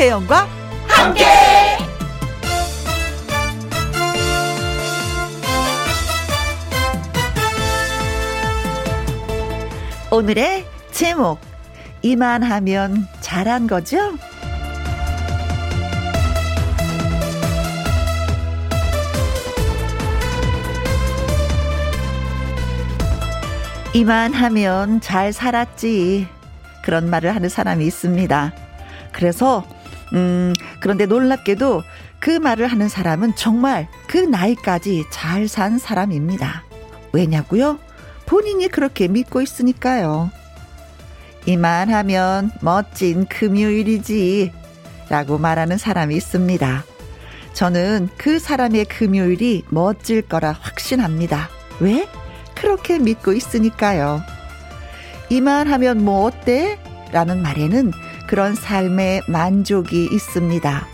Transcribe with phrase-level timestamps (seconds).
[0.00, 0.48] 김혜영과
[0.88, 1.26] 함께.
[10.10, 11.38] 오늘의 제목
[12.00, 14.14] 이만하면 잘한 거죠?
[23.92, 26.26] 이만하면 잘 살았지.
[26.82, 28.54] 그런 말을 하는 사람이 있습니다.
[29.12, 29.62] 그래서,
[30.12, 31.82] 음, 그런데 놀랍게도
[32.18, 36.64] 그 말을 하는 사람은 정말 그 나이까지 잘 산 사람입니다.
[37.12, 37.78] 왜냐고요?
[38.26, 40.30] 본인이 그렇게 믿고 있으니까요.
[41.46, 44.52] 이만하면 멋진 금요일이지.
[45.08, 46.84] 라고 말하는 사람이 있습니다.
[47.52, 51.48] 저는 그 사람의 금요일이 멋질 거라 확신합니다.
[51.80, 52.06] 왜?
[52.54, 54.22] 그렇게 믿고 있으니까요.
[55.30, 56.78] 이만하면 뭐 어때?
[57.10, 57.90] 라는 말에는
[58.30, 60.86] 그런 삶의 만족이 있습니다.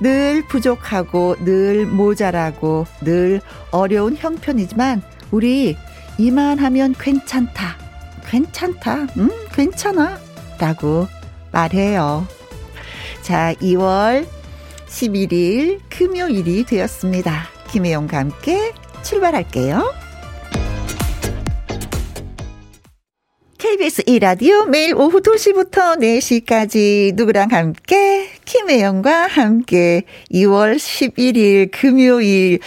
[0.00, 3.40] 늘 부족하고 늘 모자라고 늘
[3.72, 5.76] 어려운 형편이지만 우리
[6.16, 7.76] 이만하면 괜찮다.
[8.24, 9.08] 괜찮다.
[9.16, 10.16] 음, 괜찮아.
[10.60, 11.08] 라고
[11.50, 12.24] 말해요.
[13.22, 14.24] 자, 2월
[14.86, 17.48] 11일 금요일이 되었습니다.
[17.72, 19.92] 김혜영과 함께 출발할게요.
[23.68, 32.60] KBS 1라디오 매일 오후 2시부터 4시까지 누구랑 함께 김혜영과 함께 2월 11일 금요일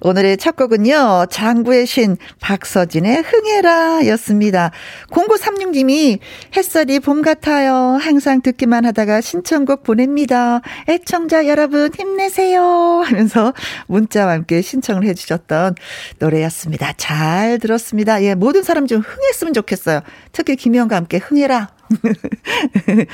[0.00, 1.26] 오늘의 첫 곡은요.
[1.28, 4.70] 장구의 신 박서진의 흥해라 였습니다.
[5.10, 6.20] 0936님이
[6.56, 7.98] 햇살이 봄 같아요.
[8.00, 10.60] 항상 듣기만 하다가 신청곡 보냅니다.
[10.88, 13.52] 애청자 여러분 힘내세요 하면서
[13.88, 15.74] 문자와 함께 신청을 해주셨던
[16.20, 16.92] 노래였습니다.
[16.96, 18.22] 잘 들었습니다.
[18.22, 20.00] 예, 모든 사람 좀 흥했으면 좋겠어요.
[20.30, 21.73] 특히 김희영과 함께 흥해라.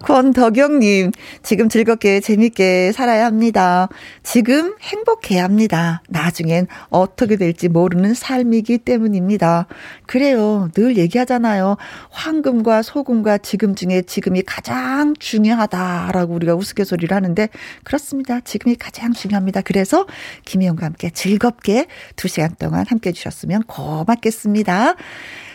[0.00, 1.12] 권덕영님,
[1.42, 3.88] 지금 즐겁게 재밌게 살아야 합니다.
[4.22, 6.02] 지금 행복해야 합니다.
[6.08, 9.66] 나중엔 어떻게 될지 모르는 삶이기 때문입니다.
[10.06, 10.68] 그래요.
[10.74, 11.76] 늘 얘기하잖아요.
[12.10, 17.48] 황금과 소금과 지금 중에 지금이 가장 중요하다라고 우리가 우스갯소리를 하는데
[17.84, 18.40] 그렇습니다.
[18.40, 19.62] 지금이 가장 중요합니다.
[19.62, 20.06] 그래서
[20.44, 24.94] 김희영과 함께 즐겁게 두 시간 동안 함께 해주셨으면 고맙겠습니다.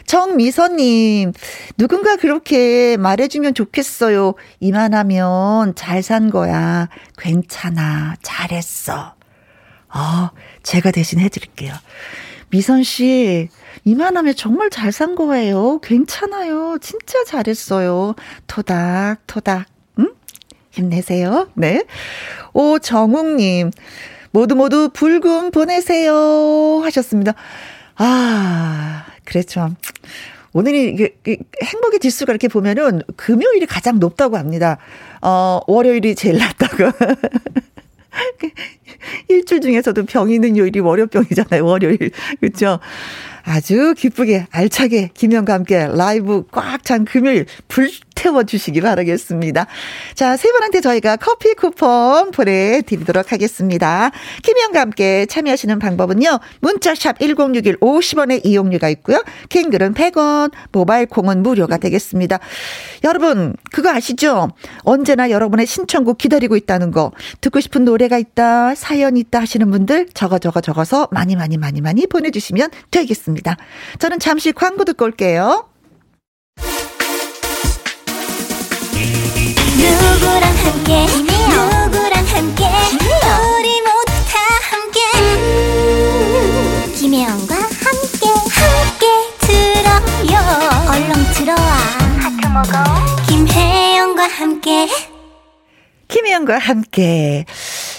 [0.08, 1.34] 정미선님,
[1.78, 4.34] 누군가 그렇게 말해주면 좋겠어요.
[4.62, 6.88] 이만하면 잘 산 거야.
[7.18, 8.16] 괜찮아.
[8.24, 9.14] 잘했어.
[9.94, 10.30] 어,
[10.64, 11.74] 제가 대신 해드릴게요.
[12.50, 13.50] 미선 씨,
[13.84, 15.80] 이만하면 정말 잘 산 거예요.
[15.82, 16.78] 괜찮아요.
[16.82, 18.16] 진짜 잘했어요.
[18.48, 19.66] 토닥, 토닥.
[20.00, 20.14] 응?
[20.72, 21.50] 힘내세요.
[21.56, 21.84] 네.
[22.54, 23.72] 오정욱님,
[24.32, 26.80] 모두 모두 불금 보내세요.
[26.84, 27.34] 하셨습니다.
[27.98, 29.76] 아, 그렇죠.
[30.54, 31.12] 오늘이
[31.62, 34.78] 행복의 지수가 이렇게 보면은 금요일이 가장 높다고 합니다.
[35.22, 36.86] 어, 월요일이 제일 낮다고.
[39.28, 41.66] 일주일 중에서도 병 있는 요일이 월요병이잖아요.
[41.66, 42.12] 월요일.
[42.40, 42.80] 그렇죠?
[43.44, 49.68] 아주 기쁘게 알차게 김현과 함께 라이브 꽉 찬 금요일 불 태워주시기 바라겠습니다.
[50.16, 54.12] 자, 세 분한테 저희가 커피 쿠폰 보내드리도록 하겠습니다.
[54.42, 56.40] 김희영과 함께 참여하시는 방법은요.
[56.62, 59.24] 문자샵 1061 50원의 이용료가 있고요.
[59.50, 62.40] 킹글은 100원, 모바일 콩은 무료가 되겠습니다.
[63.04, 64.50] 여러분, 그거 아시죠?
[64.80, 67.12] 언제나 여러분의 신청곡 기다리고 있다는 거.
[67.42, 72.08] 듣고 싶은 노래가 있다, 사연 있다 하시는 분들 적어 적어 적어서 많이 많이 많이 많이
[72.08, 73.58] 보내주시면 되겠습니다.
[74.00, 75.77] 저는 잠시 광고 듣고 올게요.
[80.08, 81.06] 누구랑 함께?
[81.06, 82.64] 누구랑 함께?
[82.64, 84.40] 우리 모두 다
[84.72, 85.00] 함께.
[85.20, 89.06] 음, 김혜영과 함께 함께
[89.42, 90.36] 들어요.
[90.90, 91.68] 얼렁 들어와.
[92.20, 92.74] 하트 먹어.
[93.28, 94.88] 김혜영과 함께.
[96.08, 97.46] 김혜영과 함께.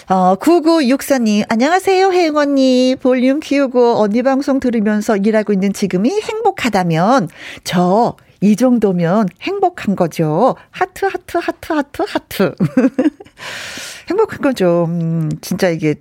[0.09, 2.97] 어, 9964님, 안녕하세요, 혜영 언니.
[2.99, 7.29] 볼륨 키우고 언니 방송 들으면서 일하고 있는 지금이 행복하다면,
[7.65, 10.55] 저, 이 정도면 행복한 거죠.
[10.71, 12.55] 하트, 하트, 하트, 하트, 하트.
[14.09, 14.87] 행복한 거죠.
[14.89, 15.95] 음, 진짜 이게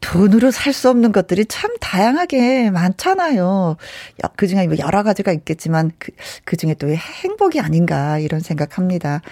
[0.00, 3.76] 돈으로 살 수 없는 것들이 참 다양하게 많잖아요.
[4.36, 6.12] 그 중에 뭐 여러 가지가 있겠지만 그,
[6.44, 9.22] 그 중에 또 행복이 아닌가 이런 생각합니다.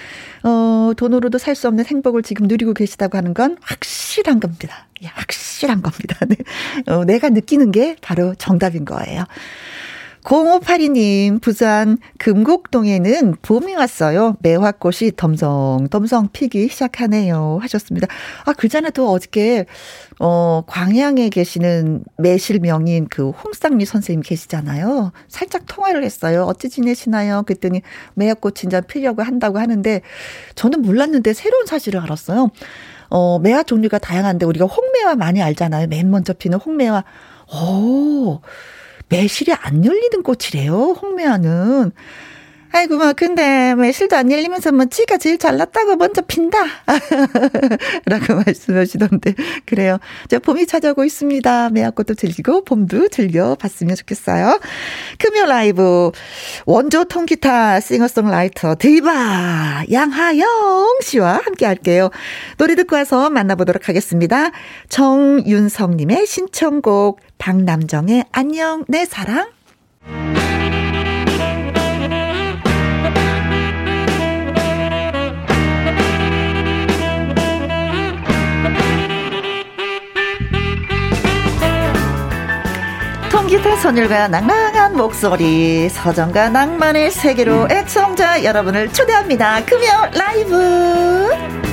[0.44, 4.87] 어, 돈으로도 살 수 없는 행복을 지금 누리고 계시다고 하는 건 확실한 겁니다.
[5.03, 6.17] 예, 확실한 겁니다.
[6.26, 6.37] 네.
[6.87, 9.25] 어, 내가 느끼는 게 바로 정답인 거예요.
[10.24, 14.36] 0582님, 부산 금곡동에는 봄이 왔어요.
[14.40, 17.58] 매화꽃이 덤성덤성 피기 시작하네요.
[17.60, 18.06] 하셨습니다.
[18.44, 19.66] 아, 그 전에도 어저께,
[20.20, 25.10] 어, 광양에 계시는 매실 명인 그 홍쌍미 선생님 계시잖아요.
[25.26, 26.44] 살짝 통화를 했어요.
[26.44, 27.42] 어찌 지내시나요?
[27.42, 27.82] 그랬더니
[28.14, 30.02] 매화꽃 진짜 피려고 한다고 하는데,
[30.54, 32.50] 저는 몰랐는데 새로운 사실을 알았어요.
[33.10, 35.88] 어, 매화 종류가 다양한데 우리가 홍매화 많이 알잖아요.
[35.88, 37.02] 맨 먼저 피는 홍매화.
[37.54, 38.40] 오,
[39.12, 40.97] 매실이 안 열리는 꽃이래요.
[41.03, 41.93] 홍매화는.
[42.75, 46.59] 아이고, 막, 근데, 매실도 안 열리면서, 뭐, 지가 제일 잘났다고 먼저 핀다.
[48.06, 49.35] 라고 말씀하시던데.
[49.67, 49.99] 그래요.
[50.29, 51.69] 자, 봄이 찾아오고 있습니다.
[51.69, 54.59] 매화꽃도 즐기고, 봄도 즐겨봤으면 좋겠어요.
[55.32, 56.11] 금요 라이브,
[56.67, 62.11] 원조 통기타 싱어송라이터 디바 양하영 씨와 함께 할게요.
[62.58, 64.50] 노래 듣고 와서 만나보도록 하겠습니다.
[64.90, 69.49] 정윤성님의 신청곡, 박남정의 안녕, 내 사랑.
[83.52, 89.62] 통기타 선율과 낭낭한 목소리 서정과 낭만의 세계로 애청자 여러분을 초대합니다.
[89.66, 91.71] 금요 라이브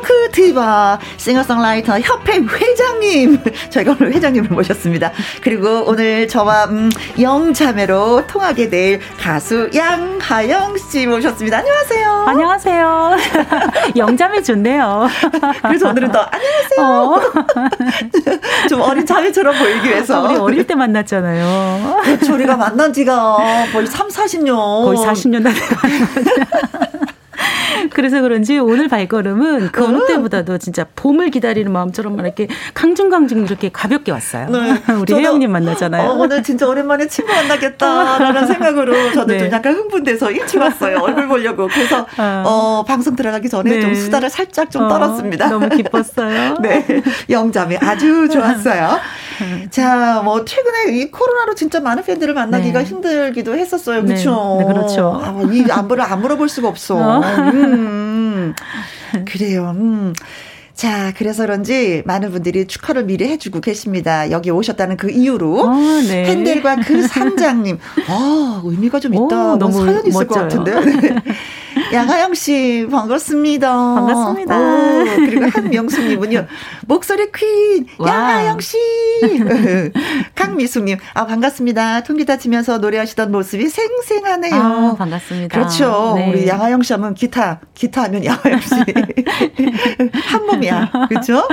[0.00, 5.12] 포크티바 싱어송라이터 협회 회장님 저희가 오늘 회장님을 모셨습니다.
[5.42, 6.90] 그리고 오늘 저와 음,
[7.20, 11.58] 영자매로 통하게 될 가수 양하영 씨 모셨습니다.
[11.58, 12.24] 안녕하세요.
[12.28, 13.16] 안녕하세요.
[13.96, 15.08] 영자매 좋네요.
[15.62, 16.80] 그래서 오늘은 또 안녕하세요.
[16.80, 17.20] 어.
[18.68, 20.26] 좀 어린 자매처럼 보이기 위해서.
[20.26, 22.00] 아, 우리 어릴 때 만났잖아요.
[22.02, 22.34] 그렇죠.
[22.34, 23.36] 우리가 만난 지가
[23.72, 24.84] 거의 3, 40년.
[24.84, 27.11] 거의 40년 다 돼가요.
[27.90, 30.06] 그래서 그런지 오늘 발걸음은 그 어느 음.
[30.06, 34.48] 때보다도 진짜 봄을 기다리는 마음처럼 이렇게 강중강중 이렇게 가볍게 왔어요.
[34.48, 34.82] 네.
[35.00, 36.10] 우리 혜영님 만나잖아요.
[36.10, 39.38] 어, 오늘 진짜 오랜만에 친구 만나겠다라는 생각으로 저는 네.
[39.38, 40.98] 좀 약간 흥분돼서 일찍 왔어요.
[40.98, 41.68] 얼굴 보려고.
[41.68, 43.80] 그래서 어, 어 방송 들어가기 전에 네.
[43.80, 45.48] 좀 수다를 살짝 좀 어, 떨었습니다.
[45.48, 46.56] 너무 기뻤어요.
[46.62, 47.02] 네.
[47.28, 48.98] 영자매 아주 좋았어요.
[49.70, 52.84] 자, 뭐 최근에 이 코로나로 진짜 많은 팬들을 만나기가 네.
[52.84, 54.04] 힘들기도 했었어요.
[54.04, 54.56] 그렇죠?
[54.60, 55.20] 네, 그렇죠.
[55.22, 56.96] 아, 이 안부를 안 물어볼 수가 없어.
[56.96, 57.20] 어.
[57.20, 58.54] 음,
[59.26, 59.74] 그래요.
[59.76, 60.12] 음.
[60.74, 64.30] 자, 그래서 그런지 많은 분들이 축하를 미리 해주고 계십니다.
[64.30, 65.68] 여기 오셨다는 그 이유로.
[65.68, 66.24] 아, 네.
[66.24, 67.78] 팬들과 그 상장님.
[68.08, 69.22] 아, 의미가 좀 있다.
[69.22, 70.48] 오, 뭐 너무 사연이 있을 멋져요.
[70.48, 71.14] 것 같은데.
[71.90, 71.96] 네.
[71.96, 73.70] 양하영 씨, 반갑습니다.
[73.72, 74.58] 반갑습니다.
[74.58, 76.46] 오, 그리고 한명숙님은요,
[76.86, 78.76] 목소리 퀸, 양하영 씨.
[80.34, 82.02] 강미숙님, 아, 반갑습니다.
[82.02, 84.54] 통기타 치면서 노래하시던 모습이 생생하네요.
[84.54, 85.56] 아, 반갑습니다.
[85.58, 86.14] 그렇죠.
[86.16, 86.30] 네.
[86.30, 88.74] 우리 양하영 씨 하면 기타, 기타 하면 양하영 씨.
[90.12, 90.90] 한 몸이야.
[91.08, 91.46] 그렇죠?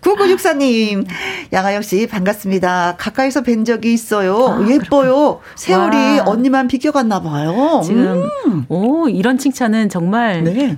[0.00, 1.06] 9964님,
[1.52, 2.96] 양하영 씨, 반갑습니다.
[2.98, 4.48] 가까이서 뵌 적이 있어요.
[4.48, 5.40] 아, 예뻐요.
[5.40, 5.40] 그렇구나.
[5.56, 6.24] 세월이 와.
[6.26, 7.80] 언니만 비껴갔나 봐요.
[7.84, 8.64] 지금, 음.
[8.68, 10.76] 오, 이런 칭찬은 정말 네.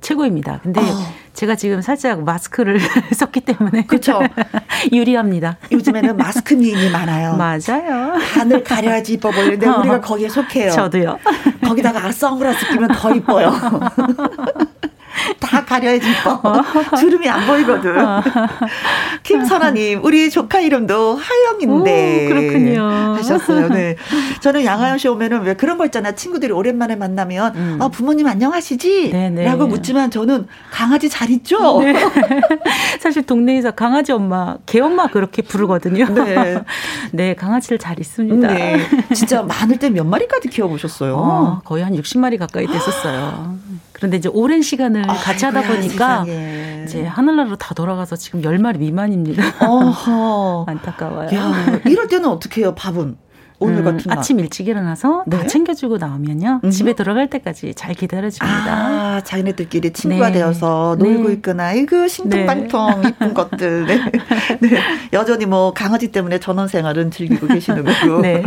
[0.00, 0.60] 최고입니다.
[0.62, 0.84] 근데 어.
[1.32, 2.80] 제가 지금 살짝 마스크를
[3.14, 4.20] 썼기 때문에 그렇죠.
[4.92, 5.58] 유리합니다.
[5.70, 7.36] 요즘에는 마스크 미인이 많아요.
[7.36, 8.14] 맞아요.
[8.34, 9.78] 하늘 가려야지 이뻐 보이는데 어.
[9.78, 10.70] 우리가 거기에 속해요.
[10.72, 11.18] 저도요.
[11.64, 13.52] 거기다가 선글라스 끼면 더 이뻐요.
[15.40, 16.40] 다 가려야지 이뻐.
[16.42, 16.62] 어.
[16.96, 17.98] 주름이 안 보이거든.
[18.06, 18.22] 어.
[19.24, 22.26] 김선아님, 우리 조카 이름도 하영인데.
[22.26, 23.14] 오, 그렇군요.
[23.16, 23.68] 하셨어요.
[23.68, 23.96] 네.
[24.40, 26.12] 저는 양하영 씨 오면은 왜 그런 거 있잖아.
[26.12, 27.78] 친구들이 오랜만에 만나면, 음.
[27.80, 29.10] 아, 부모님 안녕하시지?
[29.10, 29.44] 네네.
[29.44, 31.80] 라고 묻지만 저는 강아지 잘 있죠?
[31.80, 31.94] 네.
[33.00, 36.06] 사실 동네에서 강아지 엄마, 개 엄마 그렇게 부르거든요.
[36.14, 36.58] 네.
[37.12, 38.48] 네, 강아지를 잘 있습니다.
[38.52, 38.80] 네.
[39.14, 41.14] 진짜 많을 때 몇 마리까지 키워보셨어요?
[41.16, 43.56] 어, 거의 한 60마리 가까이 됐었어요.
[43.96, 46.82] 그런데 이제 오랜 시간을 아, 같이 하다 보니까 세상에.
[46.84, 49.42] 이제 하늘나라로 다 돌아가서 지금 10마리 미만입니다.
[50.66, 51.34] 안타까워요.
[51.34, 53.16] 야, 이럴 때는 어떻게 해요, 밥은?
[53.58, 54.18] 오늘 음, 같은 날.
[54.18, 55.38] 아침 일찍 일어나서 네?
[55.38, 56.70] 다 챙겨주고 나오면요 음.
[56.70, 58.46] 집에 들어갈 때까지 잘 기다려줍니다.
[58.46, 60.34] 아 자기네들끼리 친구가 네.
[60.34, 61.34] 되어서 놀고 네.
[61.36, 63.08] 있거나 이거 신통방통 네.
[63.08, 63.86] 이쁜 것들.
[63.86, 63.98] 네.
[64.60, 64.78] 네.
[65.14, 68.20] 여전히 뭐 강아지 때문에 전원 생활은 즐기고 계시는 거고.
[68.20, 68.42] 네.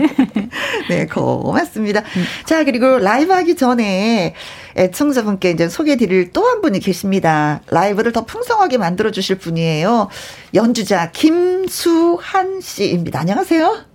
[0.89, 2.01] 네 고맙습니다.
[2.01, 2.23] 음.
[2.45, 4.35] 자 그리고 라이브 하기 전에
[4.77, 7.61] 애청자분께 이제 소개해 드릴 또 한 분이 계십니다.
[7.67, 10.09] 라이브를 더 풍성하게 만들어 주실 분이에요.
[10.55, 13.19] 연주자 김수한 씨입니다.
[13.19, 13.85] 안녕하세요.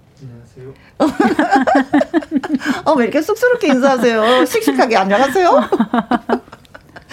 [2.85, 4.45] 어, 왜 이렇게 쑥스럽게 인사하세요?
[4.47, 5.69] 씩씩하게 안녕하세요?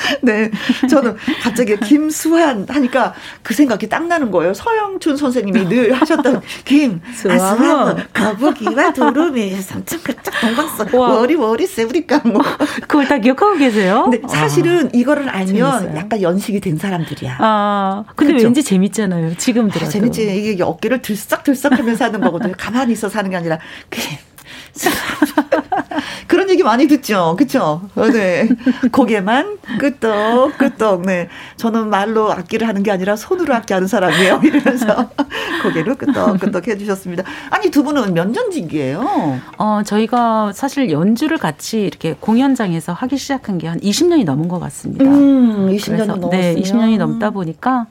[0.22, 0.52] 네.
[0.90, 4.54] 저는 갑자기 김수환 하니까 그 생각이 딱 나는 거예요.
[4.54, 12.42] 서영춘 선생님이 늘 하셨던 김수환 거북이와 두루미 삼천크짝 동방서 워리 워리 세우리까 뭐
[12.82, 14.08] 그걸 다 기억하고 계세요?
[14.10, 15.98] 근데 사실은 아, 이거를 알면 재밌어요.
[15.98, 17.38] 약간 연식이 된 사람들이야.
[17.40, 18.46] 아 근데 그쵸?
[18.46, 19.36] 왠지 재밌잖아요.
[19.38, 20.22] 지금 들어도 아, 재밌지.
[20.52, 22.54] 이게 어깨를 들썩들썩하면서 하는 거거든요.
[22.58, 24.18] 가만히 있어 사는 게 아니라 그냥
[26.28, 27.36] 그런 얘기 많이 듣죠.
[27.38, 27.82] 그쵸?
[27.96, 28.48] 어, 네.
[28.92, 31.02] 고개만 끄떡, 끄떡.
[31.02, 31.28] 네.
[31.58, 34.42] 저는 말로 악기를 하는 게 아니라 손으로 악기 하는 사람이에요.
[34.46, 35.10] 이러면서
[35.64, 37.24] 고개로 끄떡, 끄떡 해주셨습니다.
[37.50, 39.40] 아니, 두 분은 몇 년직이에요?
[39.58, 45.06] 어, 저희가 사실 연주를 같이 이렇게 공연장에서 하기 시작한 게 한 20년이 넘은 것 같습니다.
[45.06, 46.30] 음, 20년이 넘었어요.
[46.32, 47.88] 네, 20년이 넘다 보니까,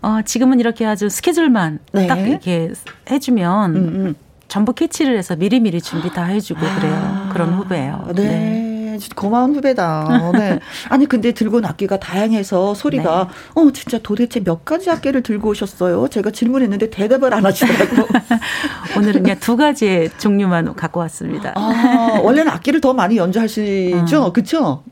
[0.00, 2.06] 어, 지금은 이렇게 아주 스케줄만 네.
[2.06, 2.70] 딱 이렇게
[3.10, 4.14] 해주면, 음, 음.
[4.54, 6.94] 전부 캐치를 해서 미리미리 준비 다 해주고 그래요.
[6.94, 8.06] 아, 그런 후배예요.
[8.14, 8.22] 네.
[8.22, 8.98] 네.
[9.16, 10.30] 고마운 후배다.
[10.34, 10.60] 네.
[10.90, 13.60] 아니 근데 들고 온 악기가 다양해서 소리가 네.
[13.60, 16.06] 어 진짜 도대체 몇 가지 악기를 들고 오셨어요?
[16.06, 18.06] 제가 질문했는데 대답을 안 하시더라고.
[18.96, 21.54] 오늘은 그냥 두 가지의 종류만 갖고 왔습니다.
[21.56, 24.32] 아 원래는 악기를 더 많이 연주하시죠, 어.
[24.32, 24.84] 그렇죠?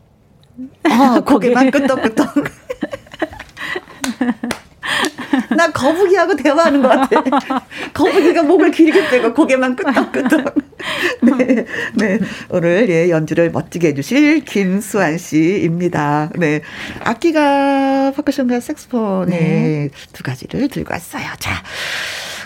[0.90, 2.34] 아 고개만 끄덕끄덕.
[5.56, 7.66] 나 거북이하고 대화하는 것 같아.
[7.94, 10.54] 거북이가 목을 길게 빼고 고개만 끄덕끄덕.
[11.22, 12.18] 네, 네.
[12.48, 16.30] 오늘 예, 연주를 멋지게 해주실 김수환 씨입니다.
[16.36, 16.62] 네.
[17.04, 19.90] 악기가 퍼커션과 색스폰의 네.
[20.12, 21.24] 두 가지를 들고 왔어요.
[21.38, 21.62] 자.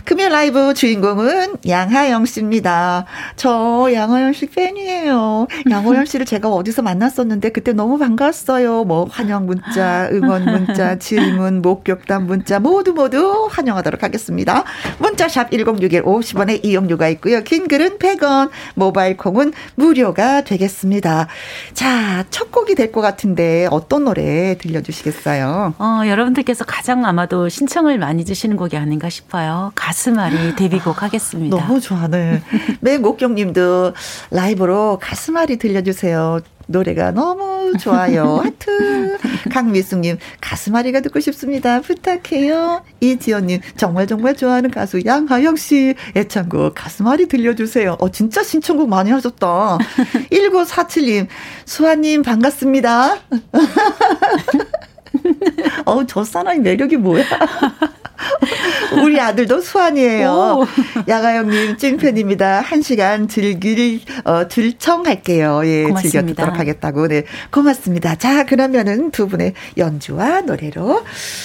[0.07, 3.07] 금요 라이브 주인공은 양하영 씨입니다.
[3.35, 5.49] 저 양하영 씨 팬이에요.
[5.69, 8.85] 양하영 씨를 제가 어디서 만났었는데 그때 너무 반갑어요.
[8.85, 14.63] 뭐 환영 문자, 응원 문자, 질문, 목격담 문자 모두 모두 환영하도록 하겠습니다.
[14.99, 17.43] 문자샵 1061 50원의 이용료가 있고요.
[17.43, 21.27] 긴 글은 100원, 모바일 콩은 무료가 되겠습니다.
[21.75, 25.75] 자, 첫 곡이 될 것 같은데 어떤 노래 들려주시겠어요?
[25.77, 29.73] 어, 여러분들께서 가장 아마도 신청을 많이 주시는 곡이 아닌가 싶어요.
[29.75, 31.57] 가 슴앓이 데뷔곡 하겠습니다.
[31.57, 32.43] 너무 좋아, 네.
[32.81, 33.95] 매목경님도
[34.31, 36.41] 라이브로 가슴앓이 들려주세요.
[36.67, 38.37] 노래가 너무 좋아요.
[38.45, 39.17] 하트.
[39.51, 41.81] 강미숙님, 가슴앓이가 듣고 싶습니다.
[41.81, 42.85] 부탁해요.
[43.01, 47.97] 이지연님, 정말 정말 좋아하는 가수 양하영씨, 애창곡 가슴앓이 들려주세요.
[47.99, 49.79] 어, 진짜 신청곡 많이 하셨다.
[50.31, 51.27] 1947님,
[51.65, 53.17] 수아님, 반갑습니다.
[55.85, 57.25] 어우, 저 사나이 매력이 뭐야?
[59.03, 60.67] 우리 아들도 수환이에요.
[61.07, 62.61] 야가영님 찐팬입니다.
[62.61, 65.63] 한 시간 즐길, 어, 들청할게요.
[65.65, 66.01] 예, 고맙습니다.
[66.21, 67.09] 즐겨 듣도록 하겠다고.
[67.09, 68.17] 네, 고맙습니다.
[68.17, 71.05] 자, 그러면은 두 분의 연주와 노래로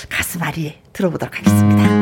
[0.10, 2.01] 가슴앓이 들어보도록 하겠습니다.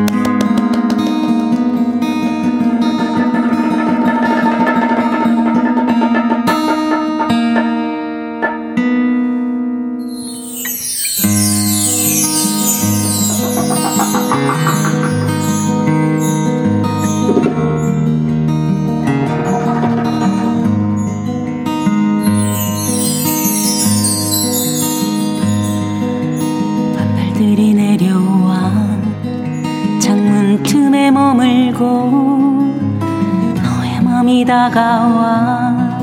[34.49, 35.99] 다가와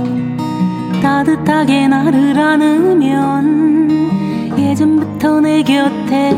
[1.03, 3.91] 따뜻하게 나를 안으면
[4.57, 6.31] 예전부터 내 곁에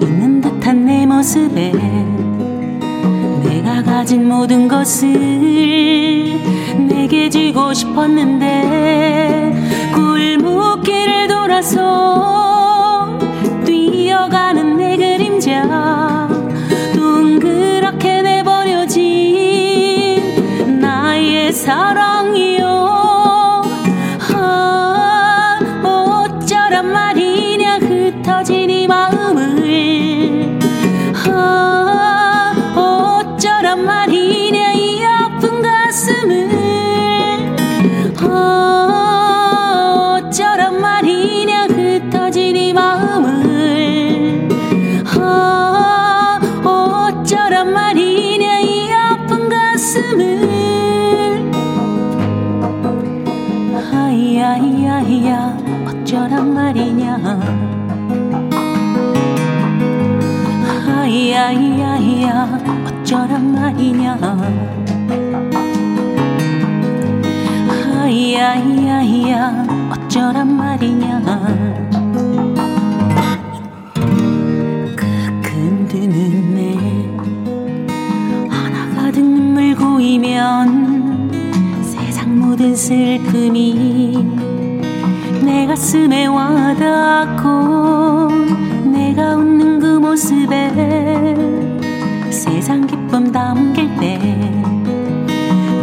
[0.00, 1.70] 있는 듯한 내 모습에
[3.44, 5.12] 내가 가진 모든 것을
[6.88, 9.52] 내게 주고 싶었는데
[9.94, 13.16] 굴묵길을 돌아서
[13.64, 16.11] 뛰어가는 내 그림자
[21.52, 22.66] 사랑이요.
[24.34, 30.58] 아, 어쩌란 말이냐 흩어진 이 마음을.
[31.28, 36.48] 아, 어쩌란 말이냐 이 아픈 가슴을.
[38.20, 39.44] 아,
[40.18, 44.48] 어쩌란 말이냐 흩어진 이 마음을.
[45.18, 50.51] 아, 어쩌란 말이냐 이 아픈 가슴을
[61.42, 64.16] 야야야 어쩌란 말이냐.
[67.90, 71.20] 하야야야 어쩌란 말이냐.
[79.12, 81.30] 눈물 고이면
[81.82, 84.26] 세상 모든 슬픔이
[85.44, 87.50] 내 가슴에 와닿고
[88.84, 89.71] 내가 웃는 그
[90.02, 90.68] 모습에
[92.30, 94.18] 세상 기쁨 담길 때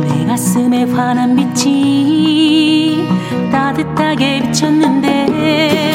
[0.10, 3.08] 내 가슴에 환한 빛이
[3.50, 5.94] 따뜻하게 비쳤는데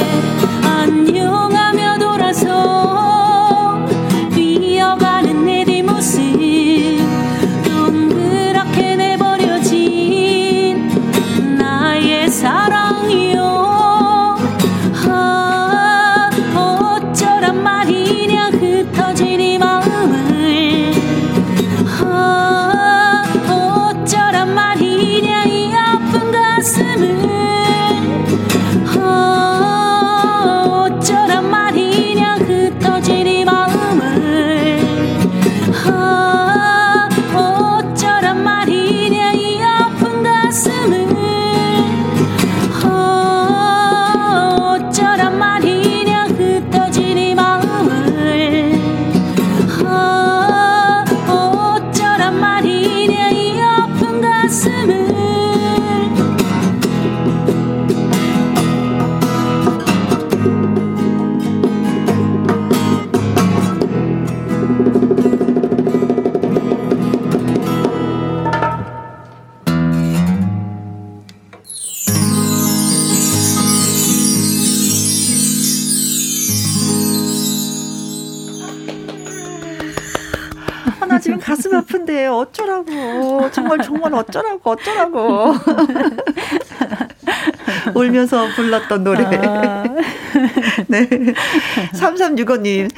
[84.18, 85.54] 어쩌라고 어쩌라고.
[87.94, 89.25] 울면서 불렀던 노래.
[89.25, 89.85] 아.
[90.88, 91.09] 네.
[91.92, 92.90] 3365님.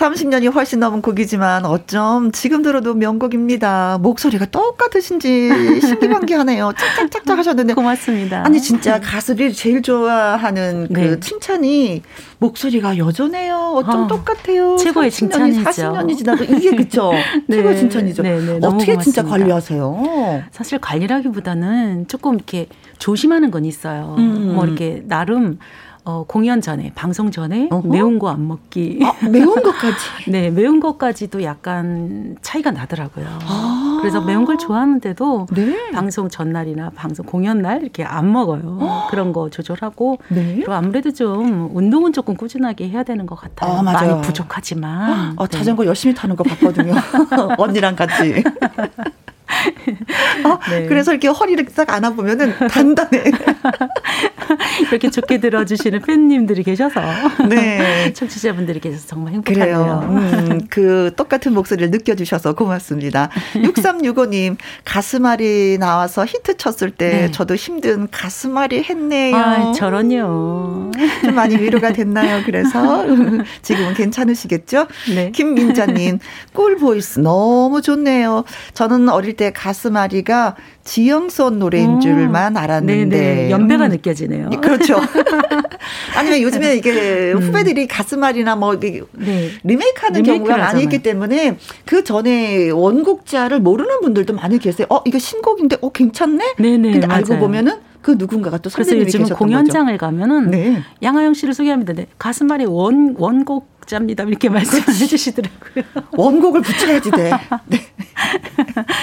[0.00, 3.98] 30년이 훨씬 넘은 곡이지만 어쩜 지금 들어도 명곡입니다.
[4.00, 6.72] 목소리가 똑같으신지 신기반기하네요.
[6.74, 7.74] 짝짝짝짝 하셨는데.
[7.74, 8.42] 고맙습니다.
[8.46, 11.20] 아니 진짜 가수들이 제일 좋아하는 그 네.
[11.20, 12.02] 칭찬이
[12.38, 13.74] 목소리가 여전해요.
[13.76, 14.78] 어쩜 아, 똑같아요.
[14.78, 15.70] 최고의 30년이, 칭찬이죠.
[15.70, 17.12] 40년이 지나도 이게 그쵸?
[17.46, 17.56] 네.
[17.56, 18.22] 최고의 칭찬이죠.
[18.22, 19.22] 네, 네, 어떻게 진짜.
[19.22, 20.44] 관리하세요?
[20.50, 24.14] 사실 관리라기보다는 조금 이렇게 조심하는 건 있어요.
[24.16, 24.54] 음.
[24.54, 25.58] 뭐 이렇게 나름
[26.04, 27.88] 어, 공연 전에, 방송 전에 어허.
[27.88, 29.00] 매운 거 안 먹기.
[29.02, 29.96] 아, 매운 것까지.
[30.30, 33.26] 네, 매운 것까지도 약간 차이가 나더라고요.
[33.46, 33.98] 아.
[34.00, 35.90] 그래서 매운 걸 좋아하는데도 네.
[35.92, 39.06] 방송 전날이나 방송 공연 날 이렇게 안 먹어요.
[39.10, 40.54] 그런 거 조절하고 네.
[40.56, 43.78] 그리고 아무래도 좀 운동은 조금 꾸준하게 해야 되는 것 같아요.
[43.78, 44.12] 아, 맞아요.
[44.12, 45.34] 많이 부족하지만.
[45.36, 45.58] 어, 네.
[45.58, 46.94] 자전거 열심히 타는 거 봤거든요.
[47.58, 48.42] 언니랑 같이.
[50.44, 50.86] 아, 네.
[50.86, 53.24] 그래서 이렇게 허리를 딱 안아보면은 단단해.
[54.90, 57.00] 이렇게 좋게 들어주시는 팬님들이 계셔서
[57.48, 58.12] 네.
[58.14, 59.34] 청취자분들이 계셔서 정말.
[59.34, 60.08] 행복하네요.
[60.10, 63.30] 음, 그 똑같은 목소리를 느껴주셔서 고맙습니다.
[63.54, 67.30] 6365님, 가슴앓이 나와서 히트 쳤을 때 네.
[67.30, 69.36] 저도 힘든 가슴앓이 했네요.
[69.36, 70.90] 아, 저런요.
[71.22, 72.42] 좀 많이 위로가 됐나요?
[72.44, 73.04] 그래서
[73.62, 74.86] 지금은 괜찮으시겠죠?
[75.14, 75.30] 네.
[75.32, 76.18] 김민자님,
[76.52, 78.44] 꿀 voice 너무 좋네요.
[78.74, 82.00] 저는 어릴 때 가슴앓이가 지영선 노래인 오.
[82.00, 83.18] 줄만 알았는데.
[83.18, 83.50] 네네.
[83.50, 83.90] 연배가 음.
[83.90, 84.50] 느껴지네요.
[84.60, 85.00] 그렇죠.
[86.16, 89.50] 아니면 요즘에 이게 후배들이 가슴앓이나 뭐 네.
[89.64, 90.82] 리메이크하는 경우가 많이 하잖아요.
[90.84, 94.86] 있기 때문에 그 전에 원곡자를 모르는 분들도 많이 계세요.
[94.90, 96.54] 어 이거 신곡인데 어 괜찮네.
[96.58, 96.92] 네네.
[96.92, 97.40] 근데 알고 맞아요.
[97.40, 100.56] 보면은 그 누군가가 또 그래서 선생님이 요즘은 계셨던 공연장을 가면은 거죠.
[100.56, 100.82] 네.
[101.02, 101.92] 양하영 씨를 소개합니다.
[101.92, 102.06] 네.
[102.18, 104.24] 가슴앓이 원 원곡 자입니다.
[104.24, 105.84] 이렇게 말씀을 해주시더라고요.
[106.12, 107.32] 원곡을 붙여야지 돼.
[107.66, 107.78] 네.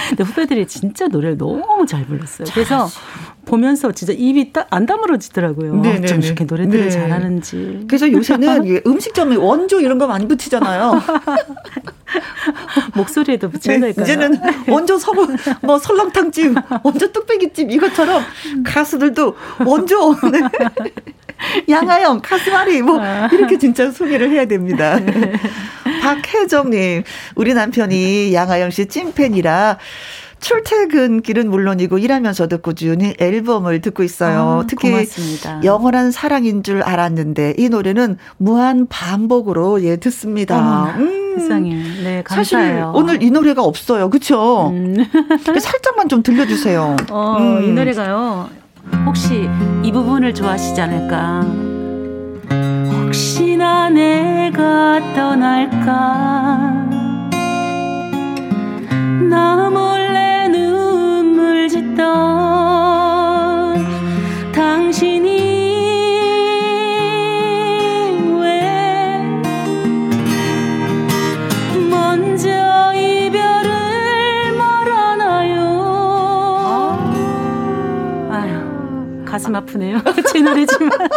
[0.08, 2.48] 근데 후배들이 진짜 노래를 너무 잘 불렀어요.
[2.52, 2.88] 그래서
[3.44, 5.76] 보면서 진짜 입이 딱안 다물어지더라고요.
[5.76, 6.06] 네네네.
[6.06, 6.90] 좀 이렇게 노래들을 네.
[6.90, 7.84] 잘하는지.
[7.86, 11.02] 그래서 요새는 음식점에 원조 이런 거 많이 붙이잖아요.
[12.96, 14.04] 목소리에도 네, 붙인다니까요.
[14.04, 15.26] 이제는 원조 서부
[15.62, 18.22] 뭐 설렁탕집, 원조 뚝배기집 이것처럼
[18.64, 20.40] 가수들도 원조 네.
[21.68, 23.00] 양하영 가슴앓이 뭐
[23.32, 24.98] 이렇게 진짜 소개를 해야 됩니다.
[26.02, 27.02] 박혜정님,
[27.34, 29.78] 우리 남편이 양하영 씨 찐팬이라.
[30.40, 34.60] 출퇴근길은 물론이고 일하면서도 꾸준히 앨범을 듣고 있어요.
[34.62, 35.60] 아, 특히 고맙습니다.
[35.64, 40.94] 영원한 사랑인 줄 알았는데 이 노래는 무한 반복으로 예 듣습니다.
[40.96, 41.38] 음.
[41.38, 41.74] 세상에.
[41.74, 42.92] 네, 사실 감사해요.
[42.94, 44.10] 오늘 이 노래가 없어요.
[44.10, 44.70] 그렇죠?
[44.70, 44.96] 음.
[45.44, 46.96] 살짝만 좀 들려 주세요.
[47.10, 47.64] 어, 음.
[47.64, 48.48] 이 노래가요.
[49.06, 49.48] 혹시
[49.82, 51.40] 이 부분을 좋아하시지 않을까?
[52.90, 56.88] 혹시나 내가 떠날까?
[59.30, 62.37] 나 몰래 눈물 짓던
[79.38, 80.00] 가슴 아프네요.
[80.32, 80.90] 제 노래지만.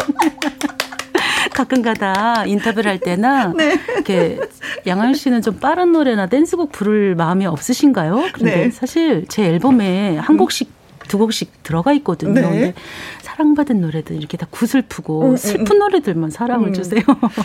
[1.54, 3.78] 가끔가다 인터뷰를 할 때나 네.
[3.94, 4.40] 이렇게
[4.88, 8.30] 양아연 씨는 좀 빠른 노래나 댄스곡 부를 마음이 없으신가요?
[8.32, 8.72] 그런데 네.
[8.72, 10.70] 사실 제 앨범에 한 곡씩
[11.08, 12.34] 두 곡씩 들어가 있거든요.
[12.34, 12.42] 네.
[12.42, 12.74] 근데
[13.22, 15.80] 사랑받은 노래들 이렇게 다 구슬프고 음, 음, 슬픈 음.
[15.80, 16.74] 노래들만 사랑을 음.
[16.74, 17.02] 주세요.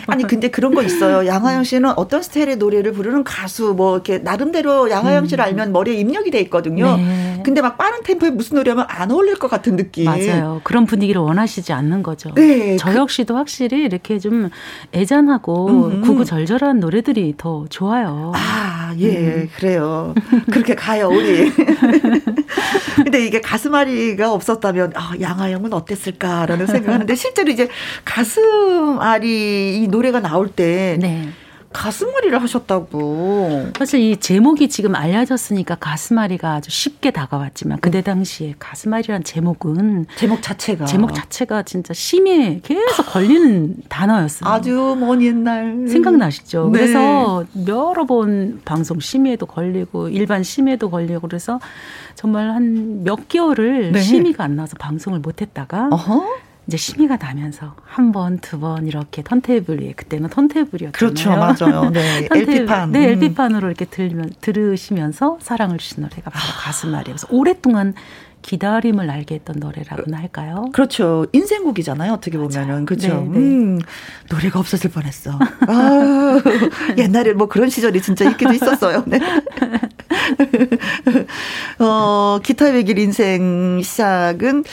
[0.07, 1.27] 아니 근데 그런 거 있어요.
[1.27, 5.47] 양하영 씨는 어떤 스타일의 노래를 부르는 가수 뭐 이렇게 나름대로 양하영 씨를 음.
[5.47, 6.95] 알면 머리에 입력이 돼 있거든요.
[6.95, 7.26] 네.
[7.47, 10.03] 근데 막 빠른 템포에 무슨 노래하면 안 어울릴 것 같은 느낌.
[10.03, 10.59] 맞아요.
[10.65, 12.33] 그런 분위기를 원하시지 않는 거죠.
[12.33, 12.75] 네.
[12.75, 14.49] 저그 역시도 확실히 이렇게 좀
[14.93, 16.01] 애잔하고 음.
[16.01, 18.33] 구구절절한 노래들이 더 좋아요.
[18.35, 20.13] 아, 예, 그래요.
[20.51, 21.49] 그렇게 가요, 우리.
[23.01, 27.69] 근데 이게 가슴앓이가 없었다면 아, 양아영은 어땠을까라는 생각하는데 실제로 이제
[28.03, 31.29] 가슴앓이 이 노래가 나올 때 네.
[31.73, 33.67] 가슴앓이를 하셨다고.
[33.77, 40.85] 사실 이 제목이 지금 알려졌으니까 가슴앓이가 아주 쉽게 다가왔지만 그때 당시에 가슴앓이란 제목은 제목 자체가
[40.85, 44.49] 제목 자체가 진짜 심해 계속 걸리는 단어였어요.
[44.49, 46.69] 아주 먼 옛날 생각나시죠?
[46.71, 46.79] 네.
[46.79, 51.59] 그래서 여러 번 방송 심의에도 걸리고 일반 심의에도 걸리고 그래서
[52.15, 53.99] 정말 한 몇 개월을 네.
[54.01, 56.46] 심의가 안 나서 방송을 못 했다가 어허?
[56.67, 60.91] 이제 심의가 나면서 한 번, 두 번 이렇게 턴테이블 위에 그때는 턴테이블이었잖아요.
[60.91, 61.89] 그렇죠, 맞아요.
[61.91, 62.91] 네, LP판.
[62.91, 66.57] 네, LP판으로 이렇게 들면 들으시면서 사랑을 주신 노래가 바로 아.
[66.65, 67.15] 가슴말이에요.
[67.15, 67.93] 그래서 오랫동안
[68.41, 70.65] 기다림을 알게 했던 노래라고나 할까요?
[70.71, 71.25] 그렇죠.
[71.33, 72.13] 인생곡이잖아요.
[72.13, 72.85] 어떻게 보면은.
[72.85, 73.07] 그렇죠.
[73.07, 73.37] 네, 네.
[73.37, 73.79] 음,
[74.29, 75.31] 노래가 없어질 뻔했어.
[75.67, 76.41] 아,
[76.97, 79.03] 옛날에 뭐 그런 시절이 진짜 있기도 있었어요.
[79.07, 79.19] 네.
[81.79, 84.63] 어, 기타 외길 인생 시작은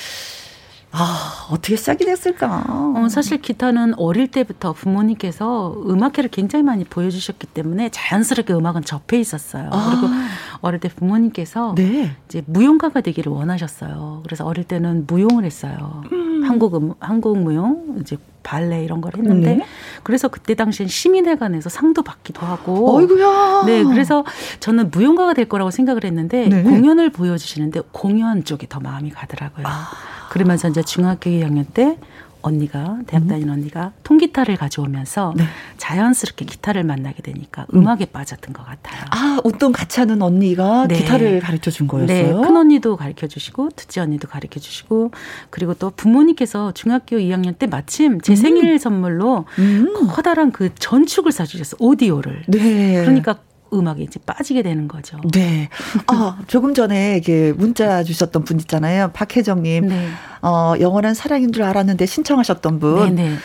[0.96, 2.64] 아, 어떻게 시작이 됐을까?
[2.68, 9.70] 어, 사실 기타는 어릴 때부터 부모님께서 음악회를 굉장히 많이 보여주셨기 때문에 자연스럽게 음악은 접해 있었어요.
[9.72, 9.90] 아.
[9.90, 10.14] 그리고
[10.60, 12.16] 어릴 때 부모님께서 네.
[12.28, 14.20] 이제 무용가가 되기를 원하셨어요.
[14.24, 16.02] 그래서 어릴 때는 무용을 했어요.
[16.12, 16.44] 음.
[16.44, 19.66] 한국 음, 한국 무용 이제 발레 이런 걸 했는데 네.
[20.04, 23.64] 그래서 그때 당시엔 시민회관에서 상도 받기도 하고 어이구야.
[23.66, 24.24] 네 그래서
[24.60, 26.62] 저는 무용가가 될 거라고 생각을 했는데 네.
[26.62, 29.66] 공연을 보여주시는데 공연 쪽에 더 마음이 가더라고요.
[29.66, 29.88] 아.
[30.30, 31.98] 그러면서 이제 중학교 2학년 때
[32.44, 33.28] 언니가 대학 음.
[33.28, 35.44] 다니는 언니가 통기타를 가져오면서 네.
[35.78, 37.86] 자연스럽게 기타를 만나게 되니까 음.
[37.88, 39.02] 악에 빠졌던 것 같아요.
[39.10, 40.96] 아 웃동 같이 하는 언니가 네.
[40.96, 42.40] 기타를 가르쳐 준 거였어요?
[42.40, 45.10] 네, 큰 언니도 가르쳐 주시고 둘째 언니도 가르쳐 주시고
[45.50, 48.36] 그리고 또 부모님께서 중학교 2학년 때 마침 제 음.
[48.36, 50.06] 생일 선물로 음.
[50.08, 52.44] 커다란 그 전축을 사주셨어 요 오디오를.
[52.48, 53.00] 네.
[53.00, 53.38] 그러니까
[53.78, 55.18] 음악에 이제 빠지게 되는 거죠.
[55.32, 55.68] 네.
[56.06, 59.10] 아, 조금 전에 이게 문자 주셨던 분 있잖아요.
[59.12, 59.88] 박혜정님.
[59.88, 60.08] 네.
[60.42, 63.14] 어, 영원한 사랑인 줄 알았는데 신청하셨던 분.
[63.16, 63.30] 네네.
[63.30, 63.36] 네.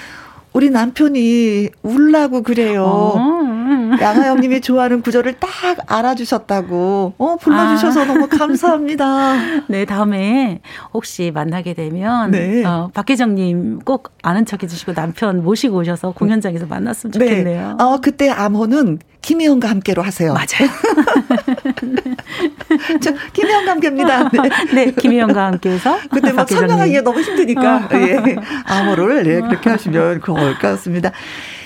[0.54, 2.84] 우리 남편이 울라고 그래요.
[2.86, 3.59] 어.
[4.00, 5.50] 양하영님이 좋아하는 구절을 딱
[5.88, 7.14] 알아주셨다고.
[7.18, 8.06] 어, 불러주셔서 아.
[8.06, 9.64] 너무 감사합니다.
[9.68, 10.62] 네, 다음에
[10.94, 12.64] 혹시 만나게 되면 네.
[12.66, 17.20] 어, 박혜정님 꼭 아는 척 해주시고 남편 모시고 오셔서 공연장에서 만났으면 네.
[17.20, 17.76] 좋겠네요.
[17.78, 17.84] 네.
[17.84, 20.34] 어, 그때 암호는 김혜영과 함께로 하세요.
[20.34, 20.70] 맞아요.
[23.02, 24.30] 저 김혜영과 함께입니다.
[24.30, 25.98] 네, 네 김혜영과 함께해서.
[26.10, 28.38] 근데 뭐 설명하기가 너무 힘드니까 예.
[28.66, 31.12] 암호를 예, 그렇게 하시면 고마울 것 같습니다.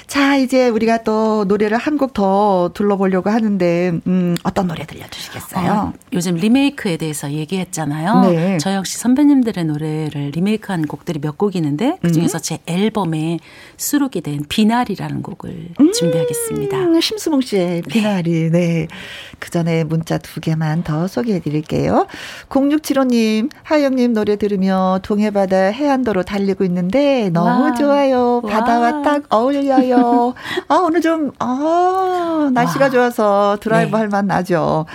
[0.07, 5.71] 자, 이제 우리가 또 노래를 한 곡 더 둘러보려고 하는데, 음, 어떤 노래 들려주시겠어요?
[5.71, 8.21] 어, 요즘 리메이크에 대해서 얘기했잖아요.
[8.29, 8.57] 네.
[8.59, 12.41] 저 역시 선배님들의 노래를 리메이크한 곡들이 몇 곡 있는데, 그 중에서 음.
[12.41, 13.39] 제 앨범에
[13.77, 16.99] 수록이 된 비나리라는 곡을 음, 준비하겠습니다.
[17.01, 18.49] 심수봉 씨의 비나리.
[18.51, 18.63] 네.
[18.63, 18.87] 네.
[19.39, 22.07] 그 전에 문자 두 개만 더 소개해 드릴게요.
[22.49, 27.73] 0675님, 하영님 노래 들으며 동해바다 해안도로 달리고 있는데 너무 와.
[27.73, 28.41] 좋아요.
[28.41, 29.01] 바다와 와.
[29.01, 29.92] 딱 어울려요.
[30.67, 32.89] 아, 오늘 좀, 아, 날씨가 와.
[32.89, 33.97] 좋아서 드라이브 네.
[33.97, 34.85] 할만 하죠.